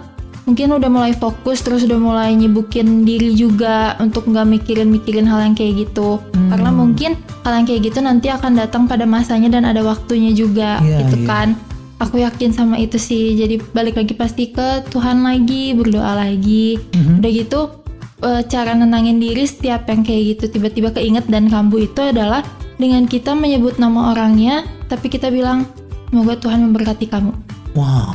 mungkin 0.46 0.70
udah 0.70 0.86
mulai 0.86 1.12
fokus 1.12 1.60
terus 1.60 1.82
udah 1.82 1.98
mulai 1.98 2.30
nyibukin 2.38 3.02
diri 3.02 3.34
juga 3.34 3.98
untuk 3.98 4.30
nggak 4.30 4.46
mikirin-mikirin 4.46 5.26
hal 5.26 5.42
yang 5.42 5.58
kayak 5.58 5.90
gitu. 5.90 6.22
Hmm. 6.32 6.54
Karena 6.54 6.70
mungkin 6.70 7.18
hal 7.42 7.52
yang 7.60 7.66
kayak 7.66 7.82
gitu 7.90 7.98
nanti 7.98 8.30
akan 8.30 8.54
datang 8.54 8.86
pada 8.86 9.02
masanya 9.04 9.50
dan 9.50 9.66
ada 9.66 9.82
waktunya 9.82 10.30
juga 10.30 10.78
Iya, 10.80 11.02
gitu 11.04 11.26
iya. 11.26 11.28
kan. 11.28 11.48
Aku 11.98 12.22
yakin 12.22 12.54
sama 12.54 12.78
itu 12.78 12.96
sih. 12.96 13.34
Jadi 13.34 13.58
balik 13.74 13.98
lagi 13.98 14.14
pasti 14.14 14.54
ke 14.54 14.86
Tuhan 14.94 15.26
lagi, 15.26 15.74
berdoa 15.74 16.14
lagi. 16.14 16.78
Mhm. 16.94 17.18
Udah 17.20 17.30
gitu 17.34 17.60
eh, 18.22 18.42
cara 18.46 18.72
nenangin 18.72 19.18
diri 19.18 19.44
setiap 19.44 19.90
yang 19.90 20.06
kayak 20.06 20.38
gitu 20.38 20.56
tiba-tiba 20.56 20.94
keinget 20.94 21.26
dan 21.26 21.50
kambuh 21.50 21.82
itu 21.82 22.00
adalah 22.00 22.46
dengan 22.78 23.04
kita 23.10 23.34
menyebut 23.34 23.82
nama 23.82 24.14
orangnya 24.14 24.62
tapi 24.86 25.10
kita 25.10 25.32
bilang 25.32 25.66
semoga 26.08 26.38
Tuhan 26.38 26.70
memberkati 26.70 27.10
kamu. 27.10 27.34
Wow. 27.74 28.14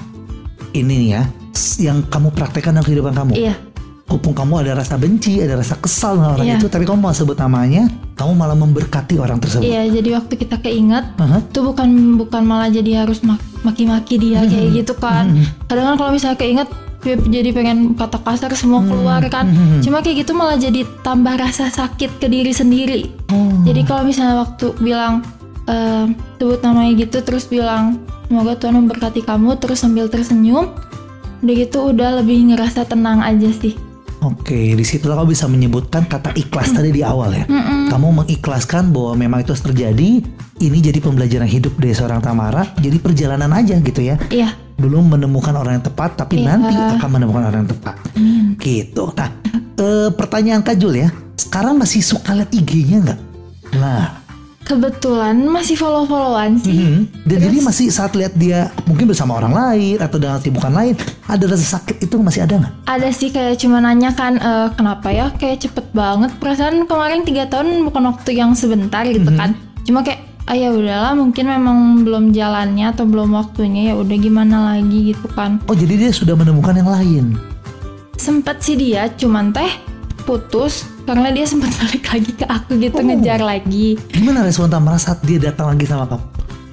Ini 0.72 0.88
nih 0.88 1.10
ya 1.20 1.41
yang 1.78 2.04
kamu 2.04 2.32
praktekkan 2.32 2.74
dalam 2.74 2.84
kehidupan 2.84 3.14
kamu. 3.14 3.34
Iya, 3.36 3.56
Walaupun 4.04 4.36
kamu 4.36 4.54
ada 4.60 4.72
rasa 4.76 4.96
benci, 4.96 5.40
ada 5.40 5.56
rasa 5.56 5.76
kesal 5.78 6.16
dengan 6.16 6.36
orang 6.36 6.44
Iya. 6.46 6.58
itu, 6.58 6.68
tapi 6.68 6.84
kamu 6.84 7.00
mau 7.00 7.12
sebut 7.12 7.38
namanya, 7.38 7.88
kamu 8.14 8.32
malah 8.34 8.56
memberkati 8.56 9.16
orang 9.16 9.40
tersebut. 9.40 9.64
iya. 9.64 9.88
Jadi 9.88 10.10
waktu 10.12 10.34
kita 10.36 10.60
keinget 10.60 11.16
Aha. 11.16 11.40
itu 11.40 11.60
bukan 11.62 11.88
bukan 12.18 12.44
malah 12.44 12.68
jadi 12.68 13.02
harus 13.02 13.24
mak- 13.24 13.40
maki-maki 13.62 14.20
dia 14.20 14.44
kayak 14.44 14.68
gitu 14.76 14.94
kan. 14.96 15.32
Kadang 15.66 15.86
kan 15.86 15.96
kalau 15.98 16.12
misalnya 16.12 16.36
keinget 16.36 16.68
jadi 17.02 17.50
pengen 17.50 17.96
kata 17.96 18.20
kasar 18.20 18.52
semua 18.54 18.84
keluar 18.84 19.24
kan. 19.26 19.48
Cuma 19.80 20.00
kayak 20.00 20.22
gitu 20.22 20.36
malah 20.36 20.54
jadi 20.54 20.84
tambah 21.02 21.34
rasa 21.34 21.72
sakit 21.72 22.20
ke 22.20 22.28
diri 22.28 22.52
sendiri. 22.52 23.10
Oh. 23.32 23.64
Jadi 23.64 23.82
kalau 23.82 24.04
misalnya 24.04 24.44
waktu 24.44 24.76
bilang 24.78 25.24
eh, 25.66 26.06
sebut 26.36 26.60
namanya 26.60 26.92
gitu 27.00 27.24
terus 27.24 27.48
bilang 27.48 27.96
semoga 28.28 28.54
Tuhan 28.54 28.76
memberkati 28.76 29.22
kamu 29.22 29.56
terus 29.56 29.80
sambil 29.80 30.08
tersenyum 30.08 30.68
udah 31.42 31.54
gitu 31.58 31.78
udah 31.90 32.22
lebih 32.22 32.54
ngerasa 32.54 32.86
tenang 32.86 33.22
aja 33.22 33.50
sih. 33.50 33.74
Oke, 34.22 34.78
di 34.78 34.86
situ 34.86 35.10
kamu 35.10 35.34
bisa 35.34 35.50
menyebutkan 35.50 36.06
kata 36.06 36.38
ikhlas 36.38 36.70
tadi 36.70 36.94
di 36.94 37.02
awal 37.02 37.34
ya. 37.34 37.50
Kamu 37.90 38.22
mengikhlaskan 38.22 38.94
bahwa 38.94 39.18
memang 39.18 39.42
itu 39.42 39.58
terjadi. 39.58 40.22
Ini 40.62 40.78
jadi 40.78 41.02
pembelajaran 41.02 41.50
hidup 41.50 41.74
dari 41.82 41.98
seorang 41.98 42.22
Tamara. 42.22 42.70
Jadi 42.78 43.02
perjalanan 43.02 43.50
aja 43.50 43.82
gitu 43.82 43.98
ya. 44.06 44.22
Iya. 44.30 44.54
Belum 44.78 45.10
menemukan 45.10 45.58
orang 45.58 45.82
yang 45.82 45.86
tepat, 45.90 46.22
tapi 46.22 46.38
Iya. 46.38 46.54
nanti 46.54 46.74
akan 46.78 47.10
menemukan 47.18 47.50
orang 47.50 47.66
yang 47.66 47.72
tepat. 47.74 47.96
Gitu. 48.62 49.04
Nah, 49.18 49.30
eh, 49.82 50.10
pertanyaan 50.14 50.62
Kak 50.62 50.78
Jul 50.78 51.02
ya. 51.02 51.10
Sekarang 51.34 51.82
masih 51.82 52.06
suka 52.06 52.38
lihat 52.38 52.54
IG-nya 52.54 53.02
nggak? 53.02 53.20
Nah, 53.82 54.21
Kebetulan 54.72 55.36
masih 55.52 55.76
follow-followan 55.76 56.56
sih. 56.64 56.72
mhm. 56.72 57.28
dan 57.28 57.38
jadi 57.44 57.58
masih 57.60 57.92
saat 57.92 58.16
lihat 58.16 58.32
dia 58.40 58.72
mungkin 58.88 59.12
bersama 59.12 59.36
orang 59.36 59.52
lain 59.52 60.00
atau 60.00 60.16
dengan 60.16 60.40
sibukan 60.40 60.72
lain, 60.72 60.96
ada 61.28 61.44
rasa 61.44 61.76
sakit 61.76 62.08
itu 62.08 62.16
masih 62.16 62.48
ada 62.48 62.56
nggak? 62.56 62.74
Ada 62.88 63.10
sih 63.12 63.36
kayak 63.36 63.60
cuma 63.60 63.84
nanya 63.84 64.16
kan 64.16 64.40
eh, 64.40 64.68
kenapa 64.80 65.12
ya 65.12 65.28
kayak 65.36 65.68
cepet 65.68 65.92
banget 65.92 66.32
perasaan 66.40 66.88
kemarin 66.88 67.28
tiga 67.28 67.52
tahun 67.52 67.84
bukan 67.92 68.16
waktu 68.16 68.40
yang 68.40 68.56
sebentar 68.56 69.04
gitu 69.04 69.28
kan. 69.36 69.60
Cuma 69.84 70.08
kayak 70.08 70.24
ah 70.48 70.56
ya 70.58 70.72
udahlah 70.72 71.16
mungkin 71.16 71.48
memang 71.48 71.78
belum 72.04 72.36
jalannya 72.36 72.92
atau 72.92 73.08
belum 73.08 73.36
waktunya 73.36 73.92
ya 73.92 73.94
udah 73.96 74.18
gimana 74.20 74.58
lagi 74.76 75.16
gitu 75.16 75.28
kan. 75.32 75.60
Oh, 75.68 75.76
jadi 75.76 76.08
dia 76.08 76.12
sudah 76.16 76.36
menemukan 76.36 76.76
yang 76.76 76.92
lain. 76.92 77.26
Sempet 78.16 78.60
sih 78.60 78.76
dia 78.76 79.08
cuman 79.16 79.52
teh 79.56 79.72
putus 80.24 80.91
karena 81.04 81.30
dia 81.30 81.46
sempat 81.46 81.72
balik 81.80 82.04
lagi 82.08 82.32
ke 82.32 82.46
aku 82.46 82.72
gitu 82.78 82.98
Oh. 82.98 83.06
ngejar 83.06 83.42
lagi. 83.42 83.98
Gimana 84.10 84.46
respon 84.46 84.70
Tamara 84.70 84.98
saat 84.98 85.20
dia 85.22 85.38
datang 85.38 85.74
lagi 85.74 85.86
sama 85.86 86.06
kamu? 86.06 86.26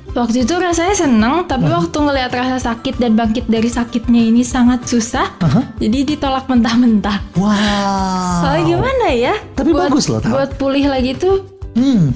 Waktu 0.08 0.42
itu 0.42 0.54
rasanya 0.56 0.96
seneng, 0.96 1.46
tapi 1.46 1.68
waktu 1.68 1.94
ngelihat 1.94 2.32
rasa 2.32 2.72
sakit 2.72 2.98
dan 2.98 3.14
bangkit 3.14 3.46
dari 3.46 3.70
sakitnya 3.70 4.18
ini 4.18 4.42
sangat 4.42 4.82
susah. 4.82 5.36
Aha. 5.38 5.62
Jadi 5.78 6.16
ditolak 6.16 6.48
mentah-mentah. 6.48 7.38
Wow. 7.38 8.40
Soalnya 8.42 8.62
gimana 8.66 9.06
ya? 9.14 9.34
Tapi 9.54 9.70
bagus 9.70 10.10
loh, 10.10 10.18
Tam. 10.18 10.34
Buat 10.34 10.56
pulih 10.58 10.88
lagi 10.90 11.14
tuh 11.14 11.58
Hmm, 11.78 12.10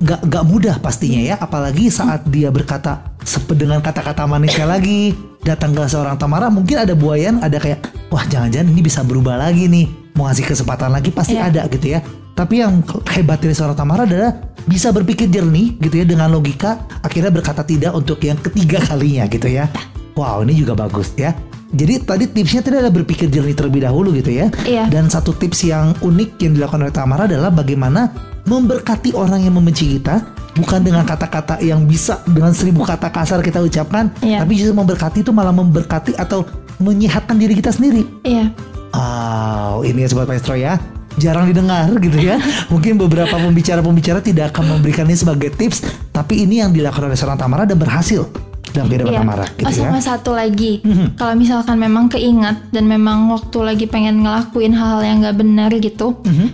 nggak 0.00 0.20
nggak 0.24 0.44
mudah 0.48 0.80
pastinya 0.80 1.20
ya, 1.20 1.36
apalagi 1.36 1.92
saat 1.92 2.24
dia 2.32 2.48
berkata 2.48 3.12
sepe 3.20 3.52
dengan 3.52 3.84
kata-kata 3.84 4.24
manisnya 4.24 4.64
lagi 4.64 5.12
datang 5.44 5.76
ke 5.76 5.84
seorang 5.84 6.16
Tamara, 6.16 6.48
mungkin 6.48 6.80
ada 6.80 6.96
buayan, 6.96 7.44
ada 7.44 7.60
kayak 7.60 7.84
wah 8.08 8.24
jangan-jangan 8.24 8.72
ini 8.72 8.80
bisa 8.80 9.04
berubah 9.04 9.36
lagi 9.36 9.68
nih, 9.68 9.84
mau 10.20 10.28
ngasih 10.28 10.44
kesempatan 10.44 10.92
lagi 10.92 11.08
pasti 11.08 11.32
Iya. 11.32 11.48
ada 11.48 11.62
gitu 11.66 11.96
ya. 11.96 12.04
Tapi 12.30 12.60
yang 12.60 12.84
hebat 13.08 13.40
dari 13.40 13.52
seorang 13.52 13.72
Tamara 13.74 14.04
adalah 14.04 14.36
bisa 14.64 14.92
berpikir 14.92 15.28
jernih 15.28 15.80
gitu 15.80 15.96
ya 15.96 16.04
dengan 16.04 16.28
logika, 16.28 16.76
akhirnya 17.00 17.32
berkata 17.32 17.64
tidak 17.64 17.92
untuk 17.92 18.20
yang 18.20 18.36
ketiga 18.36 18.76
kalinya 18.88 19.24
gitu 19.26 19.48
ya. 19.48 19.72
Wow, 20.12 20.44
ini 20.44 20.52
juga 20.54 20.76
bagus 20.76 21.16
ya. 21.16 21.32
Jadi 21.70 22.02
tadi 22.02 22.24
tipsnya 22.26 22.60
tadi 22.60 22.76
adalah 22.76 22.92
berpikir 22.92 23.30
jernih 23.30 23.54
terlebih 23.54 23.80
dahulu 23.80 24.12
gitu 24.12 24.28
ya. 24.28 24.52
Iya. 24.62 24.92
Dan 24.92 25.08
satu 25.08 25.32
tips 25.32 25.64
yang 25.64 25.96
unik 25.98 26.36
yang 26.38 26.52
dilakukan 26.52 26.84
oleh 26.84 26.92
Tamara 26.92 27.24
adalah 27.24 27.48
bagaimana 27.48 28.10
memberkati 28.44 29.14
orang 29.14 29.40
yang 29.40 29.54
membenci 29.54 29.96
kita 29.96 30.20
bukan 30.50 30.82
dengan 30.82 31.06
kata-kata 31.06 31.62
yang 31.62 31.86
bisa 31.86 32.18
dengan 32.26 32.50
seribu 32.50 32.82
kata 32.82 33.08
kasar 33.08 33.38
kita 33.38 33.62
ucapkan, 33.62 34.10
Iya. 34.18 34.42
tapi 34.42 34.58
justru 34.58 34.74
memberkati 34.74 35.22
itu 35.22 35.30
malah 35.30 35.54
memberkati 35.54 36.18
atau 36.18 36.42
menyehatkan 36.80 37.38
diri 37.38 37.54
kita 37.54 37.70
sendiri. 37.70 38.02
Iya. 38.26 38.50
Wow, 38.90 39.86
ini 39.86 40.02
ya 40.02 40.08
sobat 40.10 40.26
maestro 40.26 40.54
ya. 40.54 40.76
Jarang 41.18 41.50
didengar 41.50 41.90
gitu 41.98 42.18
ya. 42.18 42.38
Mungkin 42.72 42.96
beberapa 42.96 43.34
pembicara-pembicara 43.34 44.22
tidak 44.22 44.54
akan 44.54 44.78
memberikan 44.78 45.06
ini 45.06 45.18
sebagai 45.18 45.50
tips, 45.52 45.82
tapi 46.10 46.42
ini 46.42 46.62
yang 46.62 46.70
dilakukan 46.70 47.06
oleh 47.06 47.18
seorang 47.18 47.38
Tamara 47.38 47.66
dan 47.66 47.78
berhasil 47.78 48.26
dalam 48.70 48.86
kehidupan 48.86 49.14
Iya. 49.14 49.20
Tamara 49.22 49.46
gitu 49.58 49.66
oh, 49.66 49.72
ya. 49.74 49.82
sama 49.90 49.98
satu 49.98 50.30
lagi, 50.30 50.78
Mhm. 50.82 51.18
kalau 51.18 51.34
misalkan 51.34 51.76
memang 51.76 52.06
keingat 52.06 52.70
dan 52.70 52.86
memang 52.86 53.26
waktu 53.30 53.58
lagi 53.66 53.86
pengen 53.90 54.22
ngelakuin 54.22 54.70
hal-hal 54.70 55.02
yang 55.02 55.18
nggak 55.26 55.38
benar 55.42 55.70
gitu, 55.74 56.14
Mhm. 56.22 56.48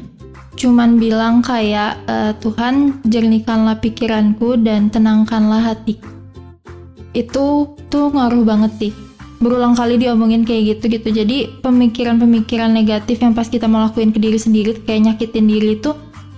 cuman 0.57 0.97
bilang 0.97 1.45
kayak 1.45 2.01
"Eh, 2.09 2.33
Tuhan 2.41 3.05
jernihkanlah 3.05 3.85
pikiranku 3.85 4.57
dan 4.57 4.89
tenangkanlah 4.89 5.61
hatiku. 5.73 6.09
Itu 7.13 7.77
tuh 7.89 8.13
ngaruh 8.13 8.45
banget 8.45 8.73
sih. 8.81 8.93
Berulang 9.37 9.77
kali 9.77 10.01
diomongin 10.01 10.43
kayak 10.49 10.79
gitu 10.79 10.97
gitu. 10.97 11.09
Jadi 11.13 11.61
pemikiran-pemikiran 11.61 12.73
negatif 12.73 13.21
yang 13.21 13.37
pas 13.37 13.47
kita 13.47 13.69
mau 13.69 13.85
lakuin 13.85 14.11
ke 14.11 14.19
diri 14.21 14.41
sendiri 14.41 14.77
kayak 14.85 15.13
nyakitin 15.13 15.47
diri 15.47 15.77
itu 15.77 15.93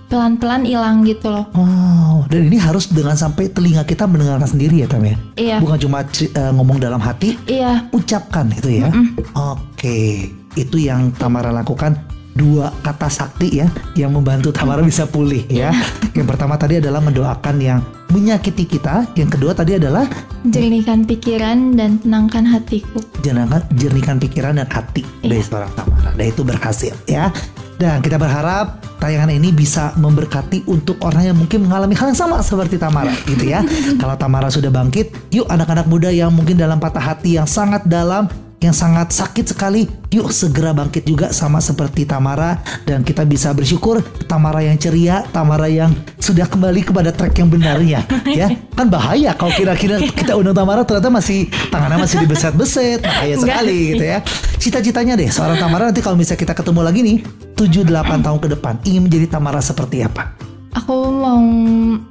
pelan-pelan 0.09 0.65
hilang 0.65 1.05
gitu 1.05 1.29
loh. 1.29 1.45
Wow, 1.53 2.25
dan 2.27 2.49
ini 2.49 2.57
harus 2.57 2.89
dengan 2.89 3.13
sampai 3.13 3.47
telinga 3.53 3.85
kita 3.85 4.09
mendengarkan 4.09 4.49
sendiri 4.49 4.81
ya 4.83 4.87
Tam 4.89 5.05
ya. 5.05 5.15
Iya. 5.37 5.57
Bukan 5.61 5.77
cuma 5.85 6.01
eh, 6.01 6.51
ngomong 6.57 6.81
dalam 6.81 6.97
hati, 6.99 7.37
Iya, 7.45 7.87
ucapkan 7.93 8.49
itu 8.49 8.81
ya. 8.81 8.89
Oke, 9.37 10.33
itu 10.57 10.75
yang 10.81 11.13
Tamara 11.13 11.53
lakukan 11.53 12.08
dua 12.39 12.71
kata 12.79 13.11
sakti 13.11 13.59
ya 13.59 13.67
yang 13.93 14.15
membantu 14.15 14.55
Tamara 14.55 14.79
bisa 14.79 15.03
pulih 15.03 15.43
ya. 15.51 15.75
Yang 16.15 16.27
pertama 16.31 16.55
tadi 16.55 16.79
adalah 16.79 17.03
mendoakan 17.03 17.55
yang 17.59 17.79
menyakiti 18.09 18.65
kita, 18.65 19.05
yang 19.13 19.29
kedua 19.29 19.53
tadi 19.53 19.75
adalah 19.75 20.07
jernihkan 20.41 21.03
pikiran 21.05 21.75
dan 21.75 21.99
tenangkan 21.99 22.47
hatiku. 22.47 23.03
jenangkan 23.19 23.61
jernihkan 23.75 24.17
pikiran 24.17 24.55
dan 24.55 24.65
hati 24.65 25.03
dari 25.19 25.37
Iya. 25.37 25.45
seorang 25.45 25.71
Tamara. 25.75 26.09
Dan 26.15 26.25
itu 26.25 26.41
berhasil 26.41 26.95
ya. 27.05 27.27
Dan 27.75 28.03
kita 28.03 28.19
berharap 28.19 28.83
tayangan 28.99 29.31
ini 29.31 29.55
bisa 29.55 29.95
memberkati 29.95 30.67
untuk 30.67 30.99
orang 30.99 31.31
yang 31.31 31.37
mungkin 31.37 31.63
mengalami 31.63 31.95
hal 31.95 32.11
yang 32.11 32.19
sama 32.19 32.43
seperti 32.43 32.75
Tamara 32.75 33.11
gitu 33.29 33.45
ya. 33.45 33.63
Kalau 33.95 34.15
Tamara 34.15 34.51
sudah 34.51 34.67
bangkit, 34.67 35.31
yuk 35.31 35.47
anak-anak 35.47 35.87
muda 35.87 36.11
yang 36.11 36.31
mungkin 36.31 36.59
dalam 36.59 36.75
patah 36.75 36.99
hati 37.03 37.39
yang 37.39 37.47
sangat 37.47 37.87
dalam 37.87 38.27
yang 38.59 38.75
sangat 38.75 39.15
sakit 39.15 39.55
sekali, 39.55 39.87
yuk 40.11 40.35
segera 40.35 40.75
bangkit 40.75 41.07
juga 41.07 41.31
sama 41.31 41.63
seperti 41.63 42.03
Tamara 42.03 42.59
dan 42.83 43.07
kita 43.07 43.23
bisa 43.23 43.55
bersyukur 43.55 44.03
Tamara 44.27 44.59
yang 44.59 44.75
ceria, 44.75 45.23
Tamara 45.31 45.71
yang 45.71 45.95
sudah 46.19 46.43
kembali 46.43 46.83
kepada 46.83 47.15
track 47.15 47.39
yang 47.39 47.47
benarnya 47.47 48.03
ya. 48.39 48.51
Kan 48.75 48.91
bahaya 48.91 49.31
kalau 49.39 49.55
kira-kira 49.55 50.03
kita 50.03 50.35
undang 50.35 50.59
Tamara 50.59 50.83
ternyata 50.83 51.07
masih 51.07 51.47
tangannya 51.71 52.03
masih 52.03 52.19
dibeset-beset, 52.27 52.99
bahaya 52.99 53.35
sekali 53.39 53.95
gitu 53.95 54.03
ya. 54.03 54.19
Cita-citanya 54.59 55.15
deh 55.15 55.31
seorang 55.31 55.55
Tamara 55.55 55.87
nanti 55.87 56.03
kalau 56.03 56.19
misalnya 56.19 56.43
kita 56.43 56.53
ketemu 56.53 56.81
lagi 56.83 56.99
nih 56.99 57.17
7-8 57.55 58.27
tahun 58.27 58.39
ke 58.43 58.47
depan 58.59 58.73
ingin 58.83 59.01
menjadi 59.07 59.39
Tamara 59.39 59.63
seperti 59.63 60.03
apa? 60.03 60.35
Aku 60.75 61.09
mau 61.15 61.39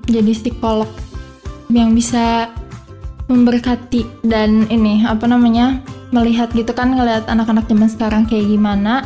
jadi 0.09 0.32
psikolog 0.32 0.88
yang 1.68 1.92
bisa 1.92 2.49
memberkati 3.29 4.24
dan 4.24 4.64
ini 4.72 5.05
apa 5.05 5.29
namanya 5.29 5.85
melihat 6.11 6.49
gitu 6.57 6.72
kan 6.72 6.89
ngelihat 6.97 7.29
anak-anak 7.29 7.68
zaman 7.68 7.89
sekarang 7.93 8.22
kayak 8.24 8.49
gimana 8.49 9.05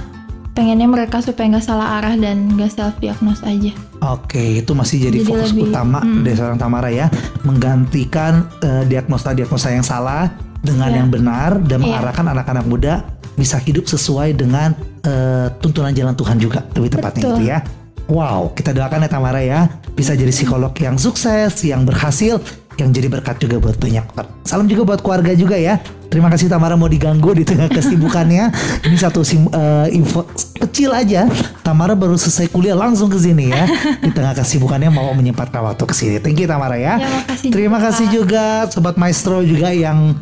pengennya 0.53 0.87
mereka 0.87 1.19
supaya 1.19 1.49
nggak 1.49 1.65
salah 1.65 1.99
arah 1.99 2.15
dan 2.15 2.55
nggak 2.55 2.71
self 2.71 2.95
diagnose 3.01 3.43
aja. 3.43 3.73
Oke, 4.03 4.61
itu 4.61 4.73
masih 4.77 5.09
jadi, 5.09 5.19
Jadi 5.23 5.29
fokus 5.29 5.51
lebih, 5.55 5.73
utama 5.73 6.01
hmm. 6.03 6.23
dari 6.27 6.37
seorang 6.37 6.59
Tamara 6.61 6.91
ya, 6.93 7.07
menggantikan 7.47 8.47
eh, 8.61 8.85
diagnosa-diagnosa 8.87 9.69
yang 9.73 9.87
salah 9.87 10.29
dengan 10.63 10.93
Iya. 10.93 10.97
yang 11.03 11.09
benar 11.11 11.51
dan 11.65 11.81
Iya. 11.81 11.85
mengarahkan 11.89 12.27
anak-anak 12.37 12.65
muda 12.69 12.95
bisa 13.35 13.57
hidup 13.59 13.89
sesuai 13.89 14.37
dengan 14.37 14.77
eh, 15.03 15.51
tuntunan 15.59 15.91
jalan 15.91 16.15
Tuhan 16.15 16.37
juga 16.39 16.63
lebih 16.79 16.95
tepatnya 16.95 17.23
Betul. 17.27 17.35
itu 17.41 17.45
ya. 17.51 17.59
Wow, 18.11 18.53
kita 18.53 18.75
doakan 18.77 19.07
ya 19.07 19.11
Tamara 19.11 19.41
ya, 19.41 19.61
bisa 19.95 20.13
jadi 20.13 20.29
psikolog 20.35 20.75
yang 20.77 20.99
sukses, 20.99 21.63
yang 21.65 21.87
berhasil, 21.87 22.43
yang 22.81 22.89
jadi 22.93 23.09
berkat 23.09 23.37
juga 23.43 23.61
buat 23.61 23.77
banyak 23.77 24.05
orang. 24.17 24.31
Salam 24.43 24.67
juga 24.69 24.83
buat 24.89 25.01
keluarga 25.05 25.33
juga 25.37 25.57
ya. 25.57 25.81
Terima 26.13 26.29
kasih 26.29 26.53
Tamara 26.53 26.77
mau 26.77 26.93
diganggu 26.93 27.33
di 27.33 27.41
tengah 27.41 27.73
kesibukannya. 27.73 28.53
Ini 28.89 28.97
satu 29.01 29.25
sim, 29.25 29.49
eh, 29.49 29.89
info 29.97 30.29
kecil 30.61 30.93
aja. 30.93 31.25
Tamara 31.65 31.97
baru 31.97 32.21
selesai 32.21 32.53
kuliah 32.53 32.77
langsung 32.77 33.09
ke 33.09 33.17
sini 33.17 33.49
ya. 33.49 33.65
Di 33.97 34.13
tengah 34.13 34.37
kesibukannya 34.37 34.93
mau 34.93 35.09
menyempatkan 35.17 35.65
waktu 35.65 35.85
ke 35.89 35.95
sini. 35.97 36.17
Thank 36.21 36.45
you 36.45 36.49
Tamara 36.49 36.77
ya. 36.77 37.01
Ya, 37.01 37.09
makasih 37.09 37.49
Terima 37.49 37.81
juga. 37.81 37.87
kasih 37.89 38.07
juga 38.13 38.45
sobat 38.69 38.97
maestro 39.01 39.41
juga 39.41 39.73
yang 39.73 40.13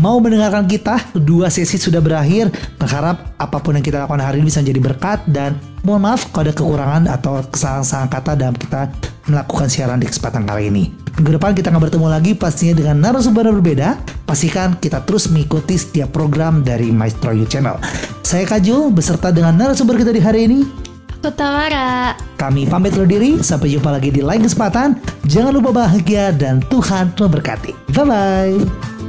mau 0.00 0.16
mendengarkan 0.16 0.64
kita. 0.64 0.96
Dua 1.12 1.52
sesi 1.52 1.76
sudah 1.76 2.00
berakhir. 2.00 2.48
Berharap 2.80 3.36
apa 3.36 3.60
pun 3.60 3.76
yang 3.76 3.84
kita 3.84 4.00
lakukan 4.00 4.24
hari 4.24 4.40
ini 4.40 4.48
bisa 4.48 4.64
menjadi 4.64 4.80
berkat 4.80 5.18
dan 5.28 5.60
mohon 5.84 6.08
maaf 6.08 6.32
kalau 6.32 6.48
ada 6.48 6.56
kekurangan 6.56 7.02
atau 7.12 7.44
kesalahan-kesalahan 7.52 8.08
kata 8.08 8.32
dalam 8.40 8.56
kita 8.56 8.80
melakukan 9.28 9.68
siaran 9.68 10.00
di 10.00 10.08
kesempatan 10.08 10.48
kali 10.48 10.72
ini. 10.72 10.84
Minggu 11.20 11.36
depan 11.36 11.52
kita 11.52 11.68
akan 11.68 11.84
bertemu 11.84 12.06
lagi 12.08 12.32
pastinya 12.32 12.74
dengan 12.80 12.96
narasumber 13.04 13.52
yang 13.52 13.60
berbeda. 13.60 13.88
Pastikan 14.24 14.80
kita 14.80 15.04
terus 15.04 15.28
mengikuti 15.28 15.76
setiap 15.76 16.16
program 16.16 16.64
dari 16.64 16.88
Maestro 16.88 17.36
You 17.36 17.44
Channel. 17.44 17.76
Saya 18.24 18.48
Kajul 18.48 18.88
beserta 18.88 19.28
dengan 19.28 19.52
narasumber 19.52 20.00
kita 20.00 20.16
di 20.16 20.22
hari 20.24 20.48
ini. 20.48 20.60
Aku 21.20 21.28
Tamara. 21.36 22.16
Kami 22.40 22.64
pamit 22.64 22.96
undur 22.96 23.04
diri, 23.04 23.36
sampai 23.44 23.76
jumpa 23.76 23.92
lagi 23.92 24.08
di 24.08 24.24
lain 24.24 24.40
kesempatan. 24.40 24.96
Jangan 25.28 25.52
lupa 25.52 25.84
bahagia 25.84 26.32
dan 26.32 26.64
Tuhan 26.72 27.12
memberkati. 27.12 27.92
Bye-bye. 27.92 28.99